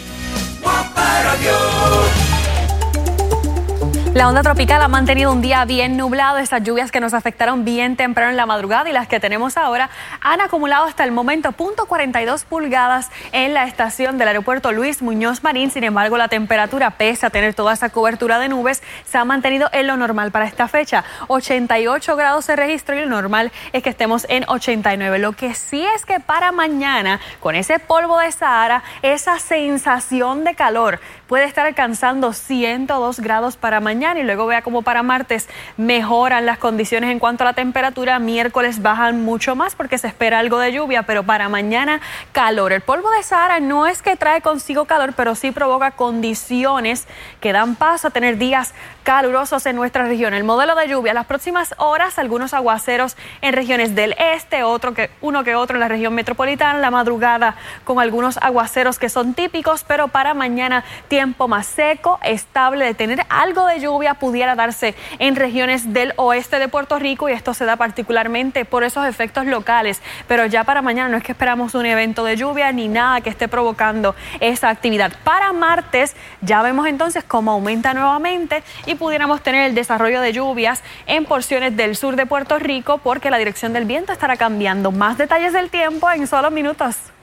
La 4.14 4.28
onda 4.28 4.44
tropical 4.44 4.80
ha 4.80 4.86
mantenido 4.86 5.32
un 5.32 5.42
día 5.42 5.64
bien 5.64 5.96
nublado. 5.96 6.38
Esas 6.38 6.62
lluvias 6.62 6.92
que 6.92 7.00
nos 7.00 7.14
afectaron 7.14 7.64
bien 7.64 7.96
temprano 7.96 8.30
en 8.30 8.36
la 8.36 8.46
madrugada 8.46 8.88
y 8.88 8.92
las 8.92 9.08
que 9.08 9.18
tenemos 9.18 9.56
ahora 9.56 9.90
han 10.20 10.40
acumulado 10.40 10.84
hasta 10.84 11.02
el 11.02 11.10
momento 11.10 11.50
.42 11.50 12.44
pulgadas 12.44 13.10
en 13.32 13.54
la 13.54 13.64
estación 13.64 14.16
del 14.16 14.28
aeropuerto 14.28 14.70
Luis 14.70 15.02
Muñoz 15.02 15.42
Marín. 15.42 15.72
Sin 15.72 15.82
embargo, 15.82 16.16
la 16.16 16.28
temperatura, 16.28 16.90
pese 16.90 17.26
a 17.26 17.30
tener 17.30 17.54
toda 17.54 17.72
esa 17.72 17.88
cobertura 17.88 18.38
de 18.38 18.48
nubes, 18.48 18.84
se 19.04 19.18
ha 19.18 19.24
mantenido 19.24 19.68
en 19.72 19.88
lo 19.88 19.96
normal 19.96 20.30
para 20.30 20.44
esta 20.44 20.68
fecha. 20.68 21.02
88 21.26 22.14
grados 22.14 22.44
se 22.44 22.54
registró 22.54 22.94
y 22.94 23.00
lo 23.00 23.06
normal 23.06 23.50
es 23.72 23.82
que 23.82 23.90
estemos 23.90 24.26
en 24.28 24.44
89. 24.46 25.18
Lo 25.18 25.32
que 25.32 25.54
sí 25.54 25.84
es 25.96 26.06
que 26.06 26.20
para 26.20 26.52
mañana, 26.52 27.18
con 27.40 27.56
ese 27.56 27.80
polvo 27.80 28.20
de 28.20 28.30
Sahara, 28.30 28.84
esa 29.02 29.40
sensación 29.40 30.44
de 30.44 30.54
calor 30.54 31.00
puede 31.26 31.44
estar 31.44 31.66
alcanzando 31.66 32.32
102 32.32 33.20
grados 33.20 33.56
para 33.56 33.80
mañana 33.80 34.20
y 34.20 34.22
luego 34.22 34.46
vea 34.46 34.62
como 34.62 34.82
para 34.82 35.02
martes 35.02 35.48
mejoran 35.76 36.46
las 36.46 36.58
condiciones 36.58 37.10
en 37.10 37.18
cuanto 37.18 37.44
a 37.44 37.46
la 37.46 37.52
temperatura. 37.52 38.18
Miércoles 38.18 38.82
bajan 38.82 39.24
mucho 39.24 39.56
más 39.56 39.74
porque 39.74 39.98
se 39.98 40.08
espera 40.08 40.38
algo 40.38 40.58
de 40.58 40.72
lluvia, 40.72 41.04
pero 41.04 41.22
para 41.22 41.48
mañana 41.48 42.00
calor. 42.32 42.72
El 42.72 42.80
polvo 42.80 43.10
de 43.10 43.22
Sahara 43.22 43.60
no 43.60 43.86
es 43.86 44.02
que 44.02 44.16
trae 44.16 44.40
consigo 44.40 44.84
calor, 44.84 45.14
pero 45.16 45.34
sí 45.34 45.50
provoca 45.50 45.92
condiciones 45.92 47.06
que 47.40 47.52
dan 47.52 47.76
paso 47.76 48.08
a 48.08 48.10
tener 48.10 48.38
días 48.38 48.74
calurosos 49.02 49.66
en 49.66 49.76
nuestra 49.76 50.04
región. 50.04 50.34
El 50.34 50.44
modelo 50.44 50.74
de 50.74 50.88
lluvia, 50.88 51.14
las 51.14 51.26
próximas 51.26 51.74
horas, 51.78 52.18
algunos 52.18 52.54
aguaceros 52.54 53.16
en 53.42 53.52
regiones 53.52 53.94
del 53.94 54.14
este, 54.18 54.62
otro 54.62 54.94
que, 54.94 55.10
uno 55.20 55.44
que 55.44 55.54
otro 55.54 55.76
en 55.76 55.80
la 55.80 55.88
región 55.88 56.14
metropolitana, 56.14 56.78
la 56.78 56.90
madrugada 56.90 57.54
con 57.84 58.00
algunos 58.00 58.38
aguaceros 58.38 58.98
que 58.98 59.08
son 59.08 59.34
típicos, 59.34 59.84
pero 59.84 60.08
para 60.08 60.34
mañana 60.34 60.84
tiempo 61.14 61.46
más 61.46 61.68
seco, 61.68 62.18
estable, 62.24 62.84
de 62.84 62.92
tener 62.92 63.20
algo 63.28 63.66
de 63.66 63.78
lluvia 63.78 64.14
pudiera 64.14 64.56
darse 64.56 64.96
en 65.20 65.36
regiones 65.36 65.92
del 65.92 66.12
oeste 66.16 66.58
de 66.58 66.66
Puerto 66.66 66.98
Rico 66.98 67.28
y 67.28 67.32
esto 67.32 67.54
se 67.54 67.64
da 67.64 67.76
particularmente 67.76 68.64
por 68.64 68.82
esos 68.82 69.06
efectos 69.06 69.46
locales. 69.46 70.02
Pero 70.26 70.44
ya 70.46 70.64
para 70.64 70.82
mañana 70.82 71.08
no 71.08 71.16
es 71.16 71.22
que 71.22 71.30
esperamos 71.30 71.76
un 71.76 71.86
evento 71.86 72.24
de 72.24 72.36
lluvia 72.36 72.72
ni 72.72 72.88
nada 72.88 73.20
que 73.20 73.30
esté 73.30 73.46
provocando 73.46 74.16
esa 74.40 74.70
actividad. 74.70 75.12
Para 75.22 75.52
martes 75.52 76.16
ya 76.40 76.62
vemos 76.62 76.88
entonces 76.88 77.22
cómo 77.22 77.52
aumenta 77.52 77.94
nuevamente 77.94 78.64
y 78.84 78.96
pudiéramos 78.96 79.40
tener 79.40 79.68
el 79.68 79.76
desarrollo 79.76 80.20
de 80.20 80.32
lluvias 80.32 80.82
en 81.06 81.26
porciones 81.26 81.76
del 81.76 81.94
sur 81.94 82.16
de 82.16 82.26
Puerto 82.26 82.58
Rico 82.58 82.98
porque 82.98 83.30
la 83.30 83.38
dirección 83.38 83.72
del 83.72 83.84
viento 83.84 84.12
estará 84.12 84.36
cambiando. 84.36 84.90
Más 84.90 85.16
detalles 85.16 85.52
del 85.52 85.70
tiempo 85.70 86.10
en 86.10 86.26
solo 86.26 86.50
minutos. 86.50 87.13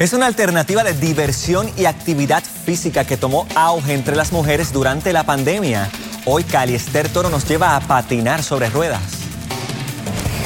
Es 0.00 0.14
una 0.14 0.24
alternativa 0.24 0.82
de 0.82 0.94
diversión 0.94 1.70
y 1.76 1.84
actividad 1.84 2.42
física 2.42 3.04
que 3.04 3.18
tomó 3.18 3.46
auge 3.54 3.92
entre 3.92 4.16
las 4.16 4.32
mujeres 4.32 4.72
durante 4.72 5.12
la 5.12 5.24
pandemia. 5.24 5.90
Hoy 6.24 6.42
Cali 6.42 6.74
Esther 6.74 7.10
Toro 7.10 7.28
nos 7.28 7.46
lleva 7.46 7.76
a 7.76 7.80
patinar 7.80 8.42
sobre 8.42 8.70
ruedas. 8.70 9.02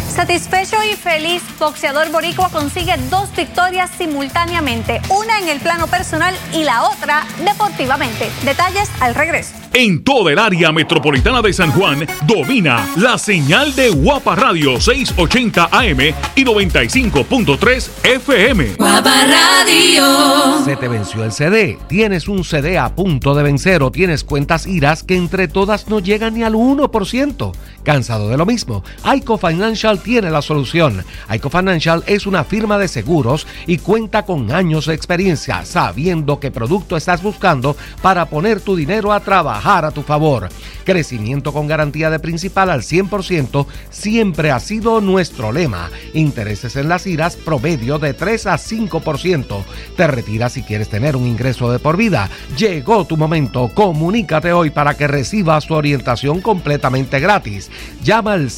Satisfecho 0.08 0.76
y 0.90 0.94
feliz, 0.94 1.42
boxeador 1.58 2.10
boricua 2.10 2.48
consigue 2.50 2.94
dos 3.10 3.34
victorias 3.36 3.90
simultáneamente, 3.98 5.00
una 5.10 5.38
en 5.40 5.48
el 5.48 5.60
plano 5.60 5.86
personal 5.86 6.34
y 6.52 6.62
la 6.64 6.84
otra 6.84 7.26
deportivamente. 7.44 8.30
Detalles 8.44 8.90
al 9.00 9.14
regreso. 9.14 9.54
En 9.72 10.04
toda 10.04 10.30
el 10.30 10.38
área 10.38 10.70
metropolitana 10.70 11.42
de 11.42 11.52
San 11.52 11.72
Juan 11.72 12.06
domina 12.28 12.86
la 12.94 13.18
señal 13.18 13.74
de 13.74 13.90
Guapa 13.90 14.36
Radio 14.36 14.80
680 14.80 15.68
AM 15.72 16.00
y 16.36 16.44
95.3 16.44 17.90
FM. 18.04 18.74
Guapa 18.78 19.14
Radio. 19.26 20.64
Se 20.64 20.76
te 20.76 20.86
venció 20.86 21.24
el 21.24 21.32
CD, 21.32 21.76
tienes 21.88 22.28
un 22.28 22.44
CD 22.44 22.78
a 22.78 22.94
punto 22.94 23.34
de 23.34 23.42
vencer 23.42 23.82
o 23.82 23.90
tienes 23.90 24.22
cuentas 24.22 24.68
iras 24.68 25.02
que 25.02 25.16
entre 25.16 25.48
todas 25.48 25.88
no 25.88 25.98
llegan 25.98 26.34
ni 26.34 26.44
al 26.44 26.54
1%. 26.54 27.52
¿Cansado 27.82 28.28
de 28.28 28.36
lo 28.36 28.46
mismo? 28.46 28.84
Aico 29.02 29.38
Financial 29.38 29.93
tiene 29.98 30.30
la 30.30 30.42
solución. 30.42 31.04
Aico 31.28 31.50
Financial 31.50 32.02
es 32.06 32.26
una 32.26 32.44
firma 32.44 32.78
de 32.78 32.88
seguros 32.88 33.46
y 33.66 33.78
cuenta 33.78 34.24
con 34.24 34.52
años 34.52 34.86
de 34.86 34.94
experiencia, 34.94 35.64
sabiendo 35.64 36.40
qué 36.40 36.50
producto 36.50 36.96
estás 36.96 37.22
buscando 37.22 37.76
para 38.02 38.26
poner 38.26 38.60
tu 38.60 38.76
dinero 38.76 39.12
a 39.12 39.20
trabajar 39.20 39.84
a 39.84 39.90
tu 39.90 40.02
favor. 40.02 40.48
Crecimiento 40.84 41.52
con 41.52 41.66
garantía 41.66 42.10
de 42.10 42.18
principal 42.18 42.70
al 42.70 42.82
100% 42.82 43.66
siempre 43.90 44.50
ha 44.50 44.60
sido 44.60 45.00
nuestro 45.00 45.52
lema. 45.52 45.90
Intereses 46.12 46.76
en 46.76 46.88
las 46.88 47.06
iras 47.06 47.36
promedio 47.36 47.98
de 47.98 48.14
3 48.14 48.46
a 48.46 48.54
5%. 48.54 49.64
Te 49.96 50.06
retiras 50.06 50.52
si 50.52 50.62
quieres 50.62 50.88
tener 50.88 51.16
un 51.16 51.26
ingreso 51.26 51.70
de 51.70 51.78
por 51.78 51.96
vida. 51.96 52.28
Llegó 52.56 53.06
tu 53.06 53.16
momento. 53.16 53.70
Comunícate 53.74 54.52
hoy 54.52 54.70
para 54.70 54.94
que 54.94 55.06
recibas 55.06 55.66
tu 55.66 55.74
orientación 55.74 56.40
completamente 56.40 57.20
gratis. 57.20 57.70
Llama 58.02 58.34
al 58.34 58.50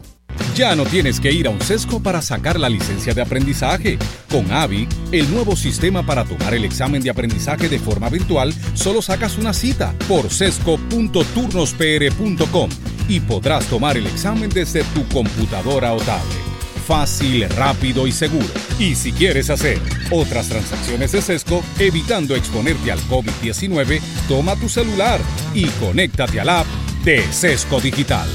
Ya 0.55 0.75
no 0.75 0.85
tienes 0.85 1.19
que 1.19 1.31
ir 1.31 1.47
a 1.47 1.49
un 1.49 1.59
sesco 1.61 1.99
para 2.01 2.21
sacar 2.21 2.59
la 2.59 2.69
licencia 2.69 3.13
de 3.13 3.21
aprendizaje. 3.21 3.97
Con 4.29 4.51
AVI, 4.51 4.87
el 5.11 5.31
nuevo 5.31 5.55
sistema 5.55 6.05
para 6.05 6.25
tomar 6.25 6.53
el 6.53 6.65
examen 6.65 7.01
de 7.01 7.09
aprendizaje 7.09 7.69
de 7.69 7.79
forma 7.79 8.09
virtual, 8.09 8.53
solo 8.73 9.01
sacas 9.01 9.37
una 9.37 9.53
cita 9.53 9.95
por 10.07 10.29
sesco.turnospr.com 10.29 12.69
y 13.07 13.19
podrás 13.19 13.65
tomar 13.65 13.97
el 13.97 14.07
examen 14.07 14.49
desde 14.49 14.83
tu 14.85 15.07
computadora 15.07 15.93
o 15.93 15.97
tablet. 15.97 16.52
Fácil, 16.85 17.47
rápido 17.49 18.07
y 18.07 18.11
seguro. 18.11 18.47
Y 18.77 18.95
si 18.95 19.11
quieres 19.11 19.49
hacer 19.49 19.79
otras 20.11 20.49
transacciones 20.49 21.11
de 21.13 21.21
Sesco, 21.21 21.63
evitando 21.79 22.35
exponerte 22.35 22.91
al 22.91 22.99
COVID-19, 23.01 24.01
toma 24.27 24.55
tu 24.55 24.69
celular 24.69 25.19
y 25.53 25.65
conéctate 25.65 26.39
al 26.39 26.49
app 26.49 26.67
de 27.03 27.21
Sesco 27.31 27.79
Digital. 27.79 28.27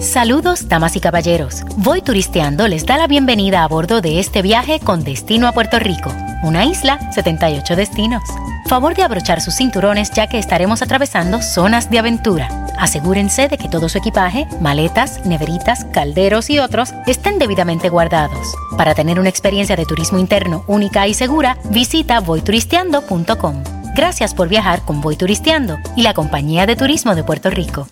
Saludos, 0.00 0.68
damas 0.68 0.94
y 0.94 1.00
caballeros. 1.00 1.62
Voy 1.76 2.02
turisteando 2.02 2.68
les 2.68 2.86
da 2.86 2.98
la 2.98 3.08
bienvenida 3.08 3.64
a 3.64 3.68
bordo 3.68 4.00
de 4.00 4.20
este 4.20 4.42
viaje 4.42 4.78
con 4.78 5.02
destino 5.02 5.48
a 5.48 5.52
Puerto 5.52 5.80
Rico, 5.80 6.14
una 6.44 6.64
isla, 6.64 7.10
78 7.12 7.74
destinos. 7.74 8.22
Favor 8.68 8.94
de 8.94 9.02
abrochar 9.02 9.40
sus 9.40 9.54
cinturones 9.54 10.10
ya 10.10 10.26
que 10.26 10.38
estaremos 10.38 10.82
atravesando 10.82 11.40
zonas 11.40 11.90
de 11.90 12.00
aventura. 12.00 12.66
Asegúrense 12.78 13.48
de 13.48 13.56
que 13.56 13.70
todo 13.70 13.88
su 13.88 13.96
equipaje, 13.96 14.46
maletas, 14.60 15.24
neveritas, 15.24 15.86
calderos 15.86 16.50
y 16.50 16.58
otros 16.58 16.92
estén 17.06 17.38
debidamente 17.38 17.88
guardados. 17.88 18.54
Para 18.76 18.94
tener 18.94 19.18
una 19.18 19.30
experiencia 19.30 19.74
de 19.74 19.86
turismo 19.86 20.18
interno 20.18 20.64
única 20.66 21.08
y 21.08 21.14
segura, 21.14 21.56
visita 21.70 22.20
voyturisteando.com. 22.20 23.64
Gracias 23.96 24.34
por 24.34 24.48
viajar 24.48 24.82
con 24.82 25.00
Voy 25.00 25.16
Turisteando 25.16 25.78
y 25.96 26.02
la 26.02 26.12
Compañía 26.12 26.66
de 26.66 26.76
Turismo 26.76 27.14
de 27.14 27.24
Puerto 27.24 27.48
Rico. 27.48 27.88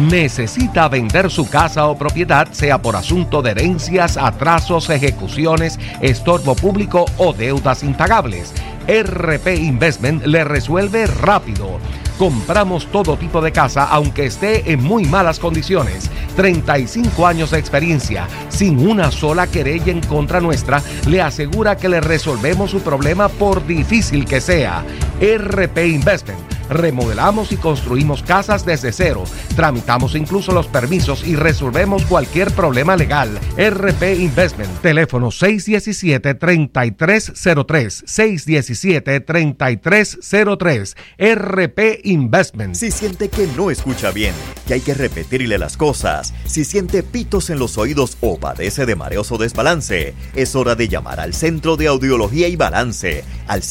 Necesita 0.00 0.88
vender 0.88 1.28
su 1.28 1.50
casa 1.50 1.88
o 1.88 1.98
propiedad, 1.98 2.52
sea 2.52 2.80
por 2.80 2.94
asunto 2.94 3.42
de 3.42 3.50
herencias, 3.50 4.16
atrasos, 4.16 4.90
ejecuciones, 4.90 5.80
estorbo 6.00 6.54
público 6.54 7.04
o 7.16 7.32
deudas 7.32 7.82
impagables. 7.82 8.54
RP 8.86 9.56
Investment 9.56 10.24
le 10.24 10.44
resuelve 10.44 11.08
rápido. 11.08 11.80
Compramos 12.16 12.86
todo 12.86 13.16
tipo 13.16 13.40
de 13.40 13.50
casa 13.50 13.84
aunque 13.84 14.26
esté 14.26 14.70
en 14.70 14.82
muy 14.82 15.04
malas 15.04 15.40
condiciones. 15.40 16.08
35 16.36 17.26
años 17.26 17.50
de 17.50 17.58
experiencia, 17.58 18.28
sin 18.50 18.88
una 18.88 19.10
sola 19.10 19.48
querella 19.48 19.90
en 19.90 20.00
contra 20.00 20.40
nuestra, 20.40 20.80
le 21.08 21.20
asegura 21.20 21.76
que 21.76 21.88
le 21.88 22.00
resolvemos 22.00 22.70
su 22.70 22.80
problema 22.80 23.28
por 23.28 23.66
difícil 23.66 24.24
que 24.26 24.40
sea. 24.40 24.84
RP 25.20 25.78
Investment. 25.88 26.57
Remodelamos 26.68 27.52
y 27.52 27.56
construimos 27.56 28.22
casas 28.22 28.66
desde 28.66 28.92
cero. 28.92 29.24
Tramitamos 29.56 30.14
incluso 30.14 30.52
los 30.52 30.66
permisos 30.66 31.26
y 31.26 31.36
resolvemos 31.36 32.04
cualquier 32.04 32.52
problema 32.52 32.96
legal. 32.96 33.40
RP 33.56 34.18
Investment. 34.18 34.80
Teléfono 34.80 35.28
617-3303. 35.28 38.04
617-3303. 38.04 40.94
RP 41.34 42.00
Investment. 42.04 42.74
Si 42.74 42.90
siente 42.90 43.28
que 43.28 43.46
no 43.56 43.70
escucha 43.70 44.10
bien, 44.10 44.34
que 44.66 44.74
hay 44.74 44.80
que 44.80 44.94
repetirle 44.94 45.58
las 45.58 45.76
cosas, 45.76 46.34
si 46.44 46.64
siente 46.64 47.02
pitos 47.02 47.50
en 47.50 47.58
los 47.58 47.76
oídos 47.78 48.16
o 48.20 48.38
padece 48.38 48.86
de 48.86 48.96
mareos 48.96 49.32
o 49.32 49.38
desbalance, 49.38 50.14
es 50.34 50.54
hora 50.54 50.74
de 50.74 50.88
llamar 50.88 51.20
al 51.20 51.34
Centro 51.34 51.76
de 51.76 51.88
Audiología 51.88 52.48
y 52.48 52.56
Balance 52.56 53.24
al 53.46 53.62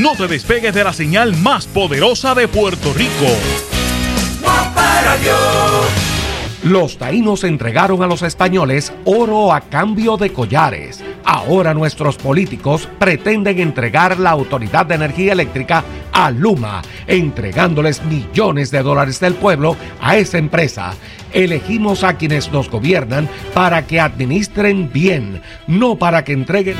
No 0.00 0.16
te 0.16 0.26
despegues 0.28 0.74
de 0.74 0.82
la 0.82 0.94
señal 0.94 1.36
más 1.36 1.66
poderosa 1.66 2.34
de 2.34 2.48
Puerto 2.48 2.94
Rico. 2.94 3.26
Los 6.62 6.98
taínos 6.98 7.44
entregaron 7.44 8.02
a 8.02 8.06
los 8.06 8.22
españoles 8.22 8.92
oro 9.04 9.52
a 9.52 9.60
cambio 9.60 10.16
de 10.16 10.32
collares. 10.32 11.02
Ahora 11.24 11.74
nuestros 11.74 12.16
políticos 12.16 12.88
pretenden 12.98 13.58
entregar 13.58 14.18
la 14.18 14.30
Autoridad 14.30 14.86
de 14.86 14.94
Energía 14.94 15.32
Eléctrica 15.32 15.84
a 16.12 16.30
Luma, 16.30 16.82
entregándoles 17.06 18.02
millones 18.04 18.70
de 18.70 18.82
dólares 18.82 19.20
del 19.20 19.34
pueblo 19.34 19.76
a 20.00 20.16
esa 20.16 20.38
empresa. 20.38 20.94
Elegimos 21.32 22.02
a 22.02 22.14
quienes 22.14 22.50
nos 22.50 22.68
gobiernan 22.68 23.28
para 23.54 23.86
que 23.86 24.00
administren 24.00 24.92
bien, 24.92 25.42
no 25.66 25.96
para 25.96 26.24
que 26.24 26.32
entreguen... 26.32 26.76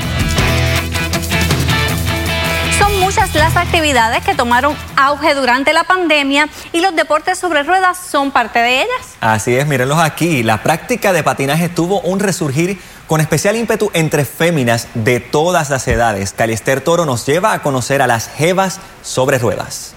Son 2.78 2.98
muchas 2.98 3.34
las 3.34 3.56
actividades 3.56 4.24
que 4.24 4.34
tomaron 4.34 4.74
auge 4.96 5.34
durante 5.34 5.72
la 5.72 5.84
pandemia 5.84 6.48
y 6.72 6.80
los 6.80 6.96
deportes 6.96 7.38
sobre 7.38 7.62
ruedas 7.62 7.98
son 7.98 8.30
parte 8.30 8.58
de 8.58 8.78
ellas. 8.78 9.16
Así 9.20 9.54
es, 9.54 9.66
mírenlos 9.66 9.98
aquí. 9.98 10.42
La 10.42 10.62
práctica 10.62 11.12
de 11.12 11.22
patinaje 11.22 11.68
tuvo 11.68 12.00
un 12.00 12.20
resurgir 12.20 12.78
con 13.10 13.20
especial 13.20 13.56
ímpetu 13.56 13.90
entre 13.92 14.24
féminas 14.24 14.86
de 14.94 15.18
todas 15.18 15.68
las 15.68 15.88
edades. 15.88 16.32
Caliester 16.32 16.80
Toro 16.80 17.06
nos 17.06 17.26
lleva 17.26 17.52
a 17.52 17.60
conocer 17.60 18.02
a 18.02 18.06
las 18.06 18.28
jevas 18.28 18.78
sobre 19.02 19.36
ruedas. 19.40 19.96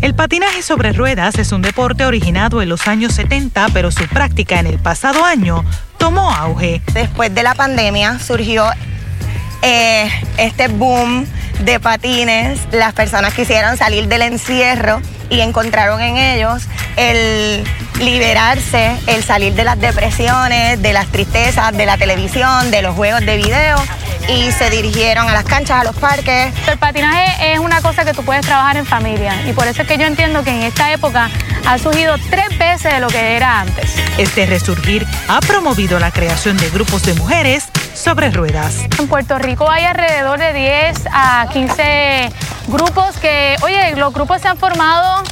El 0.00 0.14
patinaje 0.14 0.62
sobre 0.62 0.92
ruedas 0.92 1.34
es 1.40 1.50
un 1.50 1.60
deporte 1.60 2.06
originado 2.06 2.62
en 2.62 2.68
los 2.68 2.86
años 2.86 3.14
70, 3.14 3.66
pero 3.74 3.90
su 3.90 4.06
práctica 4.06 4.60
en 4.60 4.68
el 4.68 4.78
pasado 4.78 5.24
año 5.24 5.64
tomó 5.98 6.30
auge. 6.30 6.82
Después 6.92 7.34
de 7.34 7.42
la 7.42 7.56
pandemia 7.56 8.20
surgió 8.20 8.64
eh, 9.62 10.08
este 10.36 10.68
boom 10.68 11.26
de 11.60 11.80
patines. 11.80 12.60
Las 12.72 12.92
personas 12.92 13.34
quisieron 13.34 13.76
salir 13.76 14.08
del 14.08 14.22
encierro 14.22 15.00
y 15.30 15.40
encontraron 15.40 16.00
en 16.00 16.16
ellos 16.16 16.66
el 16.96 17.64
liberarse, 17.98 18.96
el 19.06 19.22
salir 19.22 19.54
de 19.54 19.64
las 19.64 19.78
depresiones, 19.78 20.80
de 20.82 20.92
las 20.92 21.06
tristezas, 21.08 21.72
de 21.76 21.86
la 21.86 21.96
televisión, 21.96 22.70
de 22.70 22.82
los 22.82 22.94
juegos 22.94 23.24
de 23.24 23.36
video 23.36 23.76
y 24.28 24.50
se 24.52 24.70
dirigieron 24.70 25.28
a 25.28 25.32
las 25.32 25.44
canchas, 25.44 25.80
a 25.80 25.84
los 25.84 25.96
parques. 25.96 26.52
El 26.66 26.78
patinaje 26.78 27.52
es 27.52 27.58
una 27.58 27.80
cosa 27.80 28.04
que 28.04 28.12
tú 28.12 28.24
puedes 28.24 28.44
trabajar 28.44 28.76
en 28.76 28.86
familia 28.86 29.34
y 29.46 29.52
por 29.52 29.66
eso 29.66 29.82
es 29.82 29.88
que 29.88 29.98
yo 29.98 30.06
entiendo 30.06 30.42
que 30.42 30.50
en 30.50 30.62
esta 30.62 30.92
época 30.92 31.30
ha 31.66 31.78
surgido 31.78 32.16
tres 32.30 32.56
veces 32.58 32.92
de 32.92 33.00
lo 33.00 33.08
que 33.08 33.36
era 33.36 33.60
antes. 33.60 33.94
Este 34.18 34.46
resurgir 34.46 35.06
ha 35.28 35.40
promovido 35.40 35.98
la 35.98 36.10
creación 36.10 36.56
de 36.56 36.70
grupos 36.70 37.04
de 37.04 37.14
mujeres 37.14 37.68
sobre 37.94 38.30
ruedas. 38.30 38.86
En 38.98 39.08
Puerto 39.08 39.38
Rico 39.38 39.70
hay 39.70 39.84
alrededor 39.84 40.38
de 40.38 40.52
10 40.52 41.06
a 41.12 41.43
15 41.48 42.30
grupos 42.68 43.16
que, 43.18 43.56
oye, 43.62 43.94
los 43.96 44.12
grupos 44.12 44.40
se 44.40 44.48
han 44.48 44.56
formado 44.56 45.22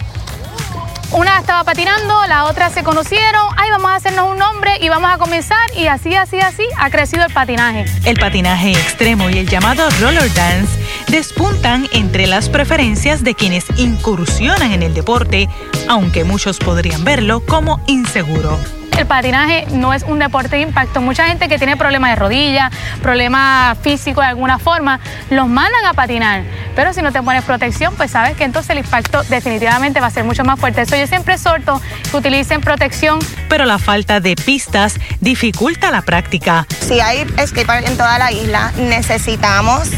una 1.13 1.39
estaba 1.39 1.63
patinando, 1.65 2.27
la 2.27 2.45
otra 2.47 2.71
se 2.71 2.83
conocieron, 2.83 3.43
ay, 3.57 3.71
vamos 3.71 3.91
a 3.91 3.97
hacernos 3.97 4.31
un 4.31 4.39
nombre 4.39 4.79
y 4.81 4.89
vamos 4.89 5.11
a 5.13 5.19
comenzar 5.19 5.59
y 5.77 5.87
así, 5.87 6.15
así, 6.15 6.41
así 6.41 6.65
ha 6.79 6.89
crecido 6.89 7.25
el 7.25 7.33
patinaje. 7.33 7.85
El 8.07 8.19
patinaje 8.19 8.73
extremo 8.73 9.29
y 9.29 9.39
el 9.39 9.47
llamado 9.47 9.89
roller 10.01 10.33
dance 10.33 10.73
despuntan 11.09 11.87
entre 11.93 12.27
las 12.27 12.49
preferencias 12.49 13.23
de 13.25 13.35
quienes 13.35 13.67
incursionan 13.77 14.73
en 14.73 14.83
el 14.83 14.95
deporte, 14.95 15.51
aunque 15.87 16.25
muchos 16.25 16.59
podrían 16.59 17.05
verlo 17.05 17.41
como 17.45 17.83
inseguro 17.87 18.59
el 18.99 19.07
patinaje 19.07 19.67
no 19.73 19.95
es 19.95 20.03
un 20.03 20.19
deporte 20.19 20.57
de 20.57 20.63
impacto. 20.63 21.01
Mucha 21.01 21.27
gente 21.27 21.49
que 21.49 21.59
tiene 21.59 21.77
problemas 21.77 22.11
de 22.11 22.17
rodilla, 22.17 22.71
problemas 23.03 23.79
físicos 23.79 24.25
de 24.25 24.29
alguna 24.29 24.59
forma, 24.59 25.01
los 25.31 25.49
mandan 25.49 25.85
a 25.87 25.95
patinar. 25.95 26.43
Pero 26.75 26.93
si 26.93 27.03
no 27.03 27.13
te 27.13 27.23
pones 27.23 27.45
protección, 27.45 27.95
pues 27.97 28.11
sabes 28.11 28.37
que 28.37 28.45
entonces 28.45 28.71
el 28.71 28.79
impacto 28.79 29.23
definitivamente 29.25 30.01
va 30.01 30.07
a 30.07 30.11
ser 30.11 30.25
mucho 30.25 30.45
más 30.45 30.59
fuerte. 30.59 30.83
Eso 30.83 30.97
yo 30.97 31.07
siempre 31.07 31.35
exhorto 31.35 31.81
que 32.11 32.17
utilicen 32.17 32.61
protección. 32.61 33.19
Pero 33.49 33.65
la 33.65 33.79
falta 33.79 34.21
de 34.21 34.37
pistas 34.37 34.99
dificulta 35.21 35.91
la 35.91 36.03
práctica. 36.03 36.67
Si 36.81 37.01
hay 37.01 37.27
skatepark 37.47 37.87
en 37.87 37.97
toda 37.97 38.19
la 38.19 38.33
isla, 38.33 38.73
necesitamos 38.77 39.91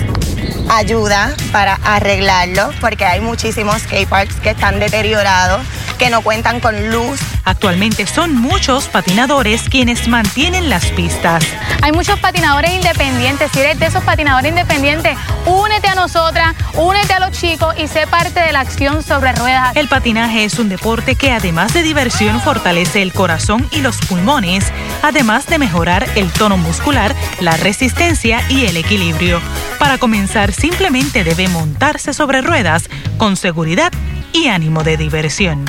ayuda 0.70 1.34
para 1.52 1.74
arreglarlo 1.84 2.70
porque 2.80 3.04
hay 3.04 3.20
muchísimos 3.20 3.82
skateparks 3.82 4.36
que 4.36 4.50
están 4.50 4.80
deteriorados, 4.80 5.62
que 5.98 6.10
no 6.10 6.22
cuentan 6.22 6.60
con 6.60 6.90
luz. 6.90 7.20
Actualmente 7.44 8.06
son 8.06 8.34
muchos 8.34 8.88
patinadores 8.88 9.68
quienes 9.68 10.08
mantienen 10.08 10.68
las 10.68 10.86
pistas. 10.86 11.44
Hay 11.82 11.92
muchos 11.92 12.18
patinadores 12.18 12.72
independientes. 12.72 13.50
Si 13.52 13.60
eres 13.60 13.78
de 13.78 13.86
esos 13.86 14.02
patinadores 14.02 14.50
independientes, 14.50 15.16
únete 15.46 15.88
a 15.88 15.94
nosotras, 15.94 16.54
únete 16.74 17.12
a 17.12 17.20
los 17.20 17.30
chicos 17.32 17.74
y 17.78 17.88
sé 17.88 18.06
parte 18.06 18.40
de 18.40 18.52
la 18.52 18.60
acción 18.60 19.02
sobre 19.02 19.32
ruedas. 19.32 19.76
El 19.76 19.88
patinaje 19.88 20.44
es 20.44 20.58
un 20.58 20.68
deporte 20.68 21.14
que 21.14 21.32
además 21.32 21.74
de 21.74 21.82
diversión 21.82 22.40
fortalece 22.40 23.02
el 23.02 23.12
corazón 23.12 23.68
y 23.70 23.80
los 23.80 23.98
pulmones, 23.98 24.72
además 25.02 25.46
de 25.46 25.58
mejorar 25.58 26.06
el 26.14 26.32
tono 26.32 26.56
muscular, 26.56 27.14
la 27.40 27.56
resistencia 27.56 28.42
y 28.48 28.66
el 28.66 28.76
equilibrio. 28.76 29.40
Para 29.78 29.98
comenzar, 29.98 30.52
simplemente 30.52 31.24
debe 31.24 31.48
montarse 31.48 32.14
sobre 32.14 32.40
ruedas 32.40 32.88
con 33.18 33.36
seguridad 33.36 33.92
y 34.32 34.48
ánimo 34.48 34.82
de 34.82 34.96
diversión. 34.96 35.64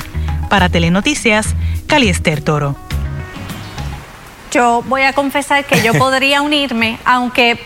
Para 0.48 0.68
Telenoticias, 0.68 1.54
Caliester 1.86 2.40
Toro. 2.42 2.76
Yo 4.52 4.82
voy 4.86 5.02
a 5.02 5.12
confesar 5.12 5.64
que 5.64 5.82
yo 5.82 5.92
podría 5.98 6.42
unirme, 6.42 6.98
aunque 7.04 7.58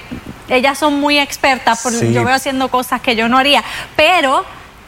ellas 0.48 0.78
son 0.78 0.98
muy 0.98 1.18
expertas, 1.18 1.80
por, 1.82 1.92
Sí. 1.92 2.12
yo 2.12 2.24
veo 2.24 2.34
haciendo 2.34 2.68
cosas 2.68 3.00
que 3.00 3.14
yo 3.14 3.28
no 3.28 3.38
haría, 3.38 3.62
pero 3.96 4.44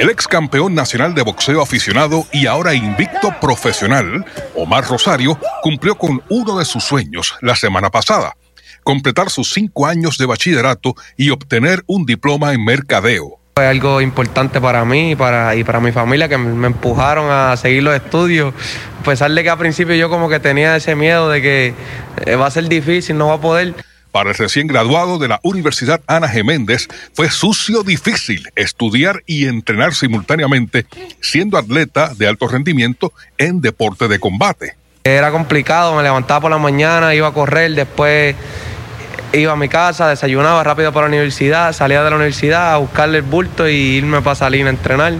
El 0.00 0.08
ex 0.08 0.26
campeón 0.26 0.74
nacional 0.74 1.14
de 1.14 1.20
boxeo 1.20 1.60
aficionado 1.60 2.24
y 2.32 2.46
ahora 2.46 2.72
invicto 2.72 3.38
profesional, 3.38 4.24
Omar 4.56 4.88
Rosario, 4.88 5.38
cumplió 5.60 5.94
con 5.94 6.22
uno 6.30 6.58
de 6.58 6.64
sus 6.64 6.84
sueños 6.84 7.34
la 7.42 7.54
semana 7.54 7.90
pasada, 7.90 8.34
completar 8.82 9.28
sus 9.28 9.52
cinco 9.52 9.86
años 9.86 10.16
de 10.16 10.24
bachillerato 10.24 10.94
y 11.18 11.28
obtener 11.28 11.84
un 11.86 12.06
diploma 12.06 12.54
en 12.54 12.64
mercadeo. 12.64 13.40
Fue 13.56 13.66
algo 13.66 14.00
importante 14.00 14.58
para 14.58 14.86
mí 14.86 15.10
y 15.10 15.16
para, 15.16 15.54
y 15.54 15.64
para 15.64 15.80
mi 15.80 15.92
familia 15.92 16.30
que 16.30 16.38
me, 16.38 16.68
empujaron 16.68 17.30
a 17.30 17.54
seguir 17.58 17.82
los 17.82 17.94
estudios. 17.94 18.54
A 19.00 19.04
pesar 19.04 19.30
de 19.30 19.42
que 19.42 19.50
al 19.50 19.58
principio 19.58 19.94
yo 19.96 20.08
como 20.08 20.30
que 20.30 20.40
tenía 20.40 20.76
ese 20.76 20.94
miedo 20.94 21.28
de 21.28 21.42
que 21.42 21.74
eh, 22.24 22.36
va 22.36 22.46
a 22.46 22.50
ser 22.50 22.70
difícil, 22.70 23.18
no 23.18 23.26
va 23.26 23.34
a 23.34 23.40
poder. 23.42 23.74
Para 24.12 24.30
el 24.30 24.36
recién 24.36 24.66
graduado 24.66 25.18
de 25.18 25.28
la 25.28 25.38
Universidad 25.42 26.00
Ana 26.06 26.26
G. 26.26 26.44
Méndez, 26.44 26.88
fue 27.14 27.30
sucio 27.30 27.84
difícil 27.84 28.48
estudiar 28.56 29.22
y 29.24 29.46
entrenar 29.46 29.94
simultáneamente, 29.94 30.86
siendo 31.20 31.56
atleta 31.58 32.12
de 32.16 32.26
alto 32.26 32.48
rendimiento 32.48 33.12
en 33.38 33.60
deporte 33.60 34.08
de 34.08 34.18
combate. 34.18 34.74
Era 35.04 35.30
complicado, 35.30 35.94
me 35.94 36.02
levantaba 36.02 36.40
por 36.40 36.50
la 36.50 36.58
mañana, 36.58 37.14
iba 37.14 37.28
a 37.28 37.32
correr, 37.32 37.72
después 37.74 38.34
iba 39.32 39.52
a 39.52 39.56
mi 39.56 39.68
casa, 39.68 40.08
desayunaba 40.08 40.62
rápido 40.64 40.92
para 40.92 41.06
la 41.06 41.10
universidad, 41.10 41.72
salía 41.72 42.02
de 42.02 42.10
la 42.10 42.16
universidad 42.16 42.74
a 42.74 42.78
buscarle 42.78 43.18
el 43.18 43.24
bulto 43.24 43.68
y 43.68 43.74
irme 43.74 44.20
para 44.22 44.34
salir 44.34 44.66
a 44.66 44.70
entrenar. 44.70 45.14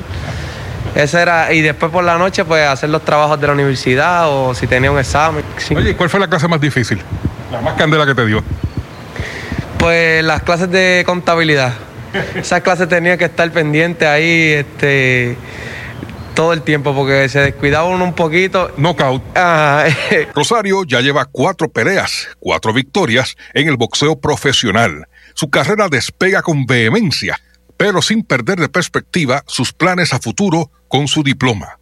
Ese 0.96 1.22
era, 1.22 1.52
y 1.52 1.60
después 1.60 1.92
por 1.92 2.02
la 2.02 2.18
noche 2.18 2.44
pues 2.44 2.66
hacer 2.66 2.90
los 2.90 3.04
trabajos 3.04 3.40
de 3.40 3.46
la 3.46 3.52
universidad 3.52 4.28
o 4.28 4.52
si 4.54 4.66
tenía 4.66 4.90
un 4.90 4.98
examen. 4.98 5.44
Oye, 5.76 5.94
¿cuál 5.94 6.10
fue 6.10 6.18
la 6.18 6.26
clase 6.26 6.48
más 6.48 6.60
difícil? 6.60 7.00
La 7.52 7.60
más 7.60 7.74
candela 7.74 8.04
que 8.04 8.14
te 8.14 8.26
dio. 8.26 8.42
Pues 9.80 10.22
las 10.22 10.42
clases 10.42 10.70
de 10.70 11.02
contabilidad. 11.06 11.72
Esas 12.34 12.60
clases 12.60 12.86
tenía 12.86 13.16
que 13.16 13.24
estar 13.24 13.50
pendiente 13.50 14.06
ahí 14.06 14.52
este, 14.52 15.38
todo 16.34 16.52
el 16.52 16.60
tiempo 16.60 16.94
porque 16.94 17.26
se 17.30 17.40
descuidaba 17.40 17.86
uno 17.88 18.04
un 18.04 18.12
poquito. 18.12 18.70
Knockout. 18.76 19.22
Ah, 19.34 19.86
Rosario 20.34 20.84
ya 20.84 21.00
lleva 21.00 21.24
cuatro 21.24 21.70
peleas, 21.70 22.28
cuatro 22.38 22.74
victorias 22.74 23.36
en 23.54 23.68
el 23.68 23.78
boxeo 23.78 24.20
profesional. 24.20 25.08
Su 25.32 25.48
carrera 25.48 25.88
despega 25.88 26.42
con 26.42 26.66
vehemencia, 26.66 27.40
pero 27.78 28.02
sin 28.02 28.22
perder 28.22 28.60
de 28.60 28.68
perspectiva 28.68 29.42
sus 29.46 29.72
planes 29.72 30.12
a 30.12 30.18
futuro 30.18 30.70
con 30.88 31.08
su 31.08 31.22
diploma. 31.22 31.78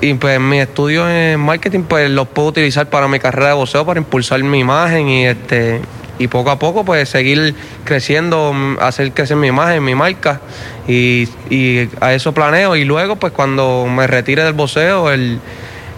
Y 0.00 0.14
pues 0.14 0.40
mis 0.40 0.62
estudios 0.62 1.08
en 1.08 1.38
marketing 1.38 1.82
pues 1.82 2.10
los 2.10 2.26
puedo 2.26 2.48
utilizar 2.48 2.90
para 2.90 3.06
mi 3.06 3.20
carrera 3.20 3.50
de 3.50 3.54
boxeo, 3.54 3.86
para 3.86 4.00
impulsar 4.00 4.42
mi 4.42 4.58
imagen 4.58 5.08
y 5.08 5.26
este 5.26 5.80
y 6.18 6.28
poco 6.28 6.50
a 6.50 6.58
poco 6.58 6.84
pues 6.84 7.08
seguir 7.08 7.54
creciendo, 7.84 8.52
mm, 8.52 8.78
hacer 8.80 9.12
crecer 9.12 9.36
mi 9.36 9.48
imagen, 9.48 9.84
mi 9.84 9.94
marca 9.94 10.40
y, 10.88 11.28
y 11.50 11.88
a 12.00 12.14
eso 12.14 12.32
planeo 12.32 12.76
y 12.76 12.84
luego 12.84 13.16
pues 13.16 13.32
cuando 13.32 13.86
me 13.86 14.06
retire 14.06 14.44
del 14.44 14.54
boxeo 14.54 15.10
el, 15.10 15.40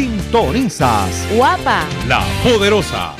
Sintonizas. 0.00 1.26
Guapa. 1.36 1.84
La 2.08 2.24
poderosa. 2.42 3.19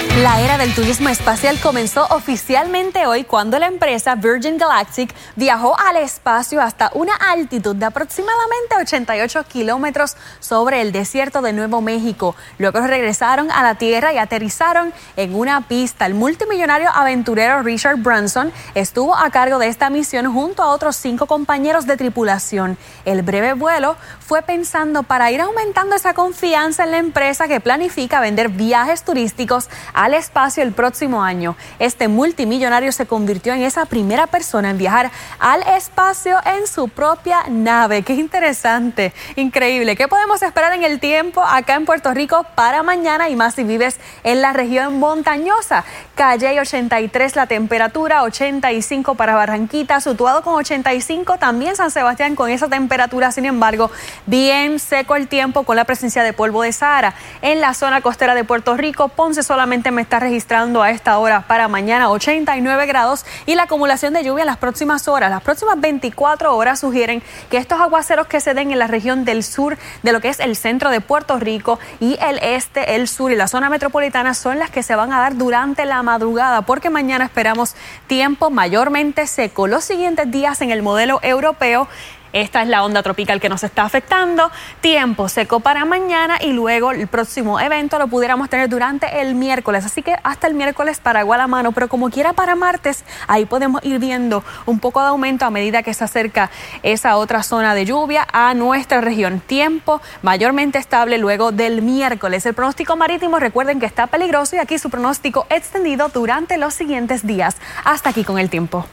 La 0.00 0.40
era 0.40 0.56
del 0.56 0.74
turismo 0.74 1.10
espacial 1.10 1.60
comenzó 1.60 2.06
oficialmente 2.10 3.06
hoy 3.06 3.24
cuando 3.24 3.58
la 3.58 3.66
empresa 3.66 4.14
Virgin 4.14 4.56
Galactic 4.56 5.14
viajó 5.36 5.78
al 5.78 5.98
espacio 5.98 6.62
hasta 6.62 6.90
una 6.94 7.14
altitud 7.16 7.76
de 7.76 7.84
aproximadamente 7.84 8.76
88 8.80 9.44
kilómetros 9.44 10.16
sobre 10.40 10.80
el 10.80 10.92
desierto 10.92 11.42
de 11.42 11.52
Nuevo 11.52 11.82
México. 11.82 12.34
Luego 12.58 12.80
regresaron 12.80 13.50
a 13.50 13.62
la 13.62 13.74
Tierra 13.74 14.14
y 14.14 14.18
aterrizaron 14.18 14.94
en 15.16 15.34
una 15.34 15.68
pista. 15.68 16.06
El 16.06 16.14
multimillonario 16.14 16.88
aventurero 16.90 17.62
Richard 17.62 17.98
Branson 17.98 18.52
estuvo 18.74 19.14
a 19.14 19.30
cargo 19.30 19.58
de 19.58 19.68
esta 19.68 19.90
misión 19.90 20.32
junto 20.32 20.62
a 20.62 20.68
otros 20.68 20.96
cinco 20.96 21.26
compañeros 21.26 21.86
de 21.86 21.98
tripulación. 21.98 22.78
El 23.04 23.20
breve 23.20 23.52
vuelo 23.52 23.96
fue 24.18 24.40
pensando 24.42 25.02
para 25.02 25.30
ir 25.30 25.42
aumentando 25.42 25.94
esa 25.94 26.14
confianza 26.14 26.84
en 26.84 26.90
la 26.90 26.98
empresa 26.98 27.48
que 27.48 27.60
planifica 27.60 28.20
vender 28.20 28.48
viajes 28.48 29.02
turísticos 29.02 29.68
al 29.92 30.14
espacio 30.14 30.62
el 30.62 30.72
próximo 30.72 31.22
año. 31.22 31.56
Este 31.78 32.08
multimillonario 32.08 32.92
se 32.92 33.06
convirtió 33.06 33.52
en 33.52 33.62
esa 33.62 33.86
primera 33.86 34.26
persona 34.26 34.70
en 34.70 34.78
viajar 34.78 35.10
al 35.38 35.62
espacio 35.62 36.38
en 36.44 36.66
su 36.66 36.88
propia 36.88 37.44
nave. 37.48 38.02
Qué 38.02 38.14
interesante, 38.14 39.12
increíble. 39.36 39.96
¿Qué 39.96 40.08
podemos 40.08 40.42
esperar 40.42 40.72
en 40.72 40.84
el 40.84 41.00
tiempo 41.00 41.42
acá 41.42 41.74
en 41.74 41.84
Puerto 41.84 42.12
Rico 42.12 42.44
para 42.54 42.82
mañana 42.82 43.28
y 43.28 43.36
más 43.36 43.54
si 43.54 43.64
vives 43.64 43.98
en 44.24 44.42
la 44.42 44.52
región 44.52 44.98
montañosa? 44.98 45.84
Calle 46.14 46.60
83 46.60 47.36
la 47.36 47.46
temperatura, 47.46 48.22
85 48.24 49.14
para 49.14 49.34
Barranquita, 49.34 50.00
situado 50.00 50.42
con 50.42 50.54
85 50.54 51.38
también 51.38 51.76
San 51.76 51.90
Sebastián 51.90 52.34
con 52.34 52.50
esa 52.50 52.68
temperatura, 52.68 53.32
sin 53.32 53.46
embargo, 53.46 53.90
bien 54.26 54.78
seco 54.78 55.16
el 55.16 55.28
tiempo 55.28 55.62
con 55.62 55.76
la 55.76 55.84
presencia 55.84 56.22
de 56.22 56.32
polvo 56.32 56.62
de 56.62 56.72
Sahara. 56.72 57.14
En 57.42 57.60
la 57.60 57.74
zona 57.74 58.00
costera 58.00 58.34
de 58.34 58.44
Puerto 58.44 58.76
Rico, 58.76 59.08
Ponce 59.08 59.42
solamente 59.42 59.79
me 59.90 60.02
está 60.02 60.20
registrando 60.20 60.82
a 60.82 60.90
esta 60.90 61.16
hora 61.16 61.40
para 61.40 61.66
mañana 61.66 62.10
89 62.10 62.84
grados 62.84 63.24
y 63.46 63.54
la 63.54 63.62
acumulación 63.62 64.12
de 64.12 64.22
lluvia 64.22 64.42
en 64.42 64.46
las 64.46 64.58
próximas 64.58 65.08
horas, 65.08 65.30
las 65.30 65.42
próximas 65.42 65.80
24 65.80 66.54
horas 66.54 66.80
sugieren 66.80 67.22
que 67.48 67.56
estos 67.56 67.80
aguaceros 67.80 68.26
que 68.26 68.40
se 68.40 68.52
den 68.52 68.70
en 68.70 68.78
la 68.78 68.86
región 68.86 69.24
del 69.24 69.42
sur 69.42 69.78
de 70.02 70.12
lo 70.12 70.20
que 70.20 70.28
es 70.28 70.38
el 70.40 70.54
centro 70.54 70.90
de 70.90 71.00
Puerto 71.00 71.38
Rico 71.38 71.78
y 71.98 72.18
el 72.20 72.38
este, 72.42 72.96
el 72.96 73.08
sur 73.08 73.32
y 73.32 73.36
la 73.36 73.48
zona 73.48 73.70
metropolitana 73.70 74.34
son 74.34 74.58
las 74.58 74.70
que 74.70 74.82
se 74.82 74.94
van 74.94 75.14
a 75.14 75.20
dar 75.20 75.36
durante 75.36 75.86
la 75.86 76.02
madrugada 76.02 76.60
porque 76.62 76.90
mañana 76.90 77.24
esperamos 77.24 77.74
tiempo 78.06 78.50
mayormente 78.50 79.26
seco. 79.26 79.66
Los 79.66 79.84
siguientes 79.84 80.30
días 80.30 80.60
en 80.60 80.70
el 80.70 80.82
modelo 80.82 81.20
europeo 81.22 81.88
esta 82.32 82.62
es 82.62 82.68
la 82.68 82.84
onda 82.84 83.02
tropical 83.02 83.40
que 83.40 83.48
nos 83.48 83.64
está 83.64 83.82
afectando. 83.82 84.50
Tiempo 84.80 85.28
seco 85.28 85.60
para 85.60 85.84
mañana 85.84 86.38
y 86.40 86.52
luego 86.52 86.92
el 86.92 87.06
próximo 87.08 87.60
evento 87.60 87.98
lo 87.98 88.08
pudiéramos 88.08 88.48
tener 88.48 88.68
durante 88.68 89.20
el 89.20 89.34
miércoles. 89.34 89.84
Así 89.84 90.02
que 90.02 90.16
hasta 90.22 90.46
el 90.46 90.54
miércoles 90.54 91.00
para 91.00 91.20
igual 91.20 91.40
a 91.40 91.46
mano, 91.46 91.72
pero 91.72 91.88
como 91.88 92.10
quiera 92.10 92.32
para 92.32 92.54
martes, 92.54 93.04
ahí 93.26 93.46
podemos 93.46 93.84
ir 93.84 93.98
viendo 93.98 94.44
un 94.66 94.78
poco 94.78 95.00
de 95.00 95.08
aumento 95.08 95.44
a 95.44 95.50
medida 95.50 95.82
que 95.82 95.94
se 95.94 96.04
acerca 96.04 96.50
esa 96.82 97.16
otra 97.16 97.42
zona 97.42 97.74
de 97.74 97.84
lluvia 97.84 98.26
a 98.32 98.54
nuestra 98.54 99.00
región. 99.00 99.40
Tiempo 99.40 100.00
mayormente 100.22 100.78
estable 100.78 101.18
luego 101.18 101.52
del 101.52 101.82
miércoles. 101.82 102.46
El 102.46 102.54
pronóstico 102.54 102.96
marítimo, 102.96 103.38
recuerden 103.38 103.80
que 103.80 103.86
está 103.86 104.06
peligroso 104.06 104.56
y 104.56 104.58
aquí 104.58 104.78
su 104.78 104.90
pronóstico 104.90 105.46
extendido 105.50 106.08
durante 106.08 106.58
los 106.58 106.74
siguientes 106.74 107.26
días. 107.26 107.56
Hasta 107.84 108.10
aquí 108.10 108.24
con 108.24 108.38
el 108.38 108.50
tiempo. 108.50 108.86